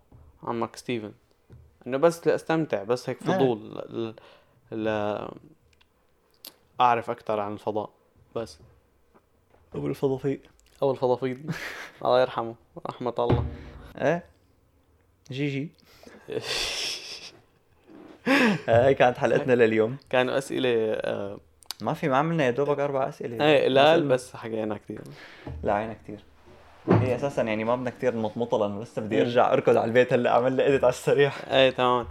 عمك 0.43 0.75
ستيفن. 0.75 1.11
إنه 1.87 1.97
بس 1.97 2.27
لأستمتع 2.27 2.83
بس 2.83 3.09
هيك 3.09 3.21
إيه. 3.21 3.33
فضول 3.33 3.57
ل... 3.89 4.13
ل... 4.75 4.87
أعرف 6.81 7.09
أكثر 7.09 7.39
عن 7.39 7.53
الفضاء 7.53 7.89
بس. 8.35 8.59
أبو 9.75 9.87
الفضافير 9.87 10.39
أو 10.81 10.91
الفضافيض 10.91 11.37
الله 12.05 12.21
يرحمه. 12.21 12.55
رحمة 12.89 13.13
الله. 13.19 13.45
إيه 13.97 14.23
GG. 15.31 15.71
آه، 18.69 18.87
هي 18.87 18.93
كانت 18.93 19.17
حلقتنا 19.17 19.53
لليوم. 19.53 19.97
كانوا 20.09 20.37
أسئلة 20.37 20.69
آه... 20.93 21.39
ما 21.81 21.93
في 21.93 22.09
ما 22.09 22.17
عملنا 22.17 22.45
يا 22.45 22.51
دوبك 22.51 22.79
أربع 22.79 23.09
أسئلة. 23.09 23.45
إيه 23.45 23.65
قلال 23.65 24.07
بس 24.07 24.35
حكينا 24.35 24.77
كثير 24.77 25.01
لا 25.63 25.73
عينا 25.73 25.93
كثير 25.93 26.23
هي 26.89 27.15
أساسا 27.15 27.41
يعني 27.41 27.63
ما 27.63 27.75
بدنا 27.75 27.89
كثير 27.89 28.15
نمطمطه 28.15 28.57
لأنه 28.57 28.81
لسه 28.81 29.01
بدي 29.01 29.21
أرجع 29.21 29.53
أركض 29.53 29.77
على 29.77 29.85
البيت 29.85 30.13
هلأ 30.13 30.29
اعمل 30.29 30.53
لي 30.53 30.67
edit 30.67 30.83
على 30.83 30.93
السريع. 30.93 31.31
إيه 31.51 31.69
تمام. 31.69 32.07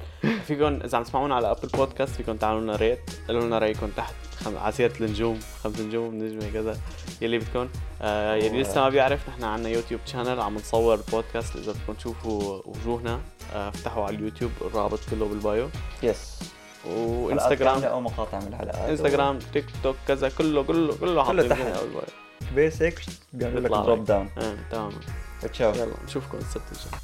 فيكم 0.46 0.80
إذا 0.84 0.98
عم 0.98 1.04
تسمعونا 1.04 1.34
على 1.34 1.50
Apple 1.50 1.68
Podcast 1.68 2.16
فيكم 2.16 2.36
تعملوا 2.36 2.60
لنا 2.60 2.76
rate 2.76 3.10
قولوا 3.28 3.42
لنا 3.42 3.58
رايكم 3.58 3.88
تحت. 3.96 4.14
خم... 4.44 4.56
على 4.56 4.72
سيرة 4.72 4.92
النجوم. 5.00 5.40
خمس 5.64 5.80
نجوم 5.80 6.14
نجمة 6.14 6.52
كذا. 6.52 6.76
يلي 7.20 7.38
بدكم 7.38 7.68
آه 8.02 8.34
يلي 8.34 8.62
لسه 8.62 8.80
ما 8.80 8.88
بيعرف 8.88 9.28
نحن 9.28 9.44
عنا 9.44 9.68
يوتيوب 9.68 10.00
channel 10.06 10.40
عم 10.40 10.54
نصور 10.54 11.00
بودكاست 11.12 11.56
إذا 11.56 11.72
بدكم 11.72 11.92
تشوفوا 11.92 12.62
وجوهنا 12.64 13.20
آه 13.54 13.68
افتحوا 13.68 14.04
على 14.04 14.16
اليوتيوب 14.16 14.50
الرابط 14.60 15.00
كله 15.10 15.26
بال 15.26 15.40
bio. 15.40 15.68
Yes 16.02 16.52
وإنستغرام. 16.86 17.84
أو 17.84 18.00
مقاطع 18.00 18.40
من 18.40 18.48
الحلقات 18.48 18.88
إنستغرام 18.88 19.38
تيك 19.38 19.64
توك 19.82 19.96
كذا 20.08 20.28
كله 20.28 20.62
كله 20.62 20.96
كله 21.00 21.24
حاطين 21.24 21.48
تحت. 21.48 21.66
فينا 22.54 22.68
بال 22.68 22.69
bio 22.69 22.70
basic 22.70 23.00
بيعمل 23.32 23.64
لك. 23.64 23.70
drop 23.70 24.04
down 24.04 24.28
إيه 24.38 24.56
تمام. 24.70 24.92
تشاو 25.42 25.70
يلا 25.74 25.86
نشوفكم 26.04 26.38
السبت 26.38 26.62
الجاي 26.72 27.00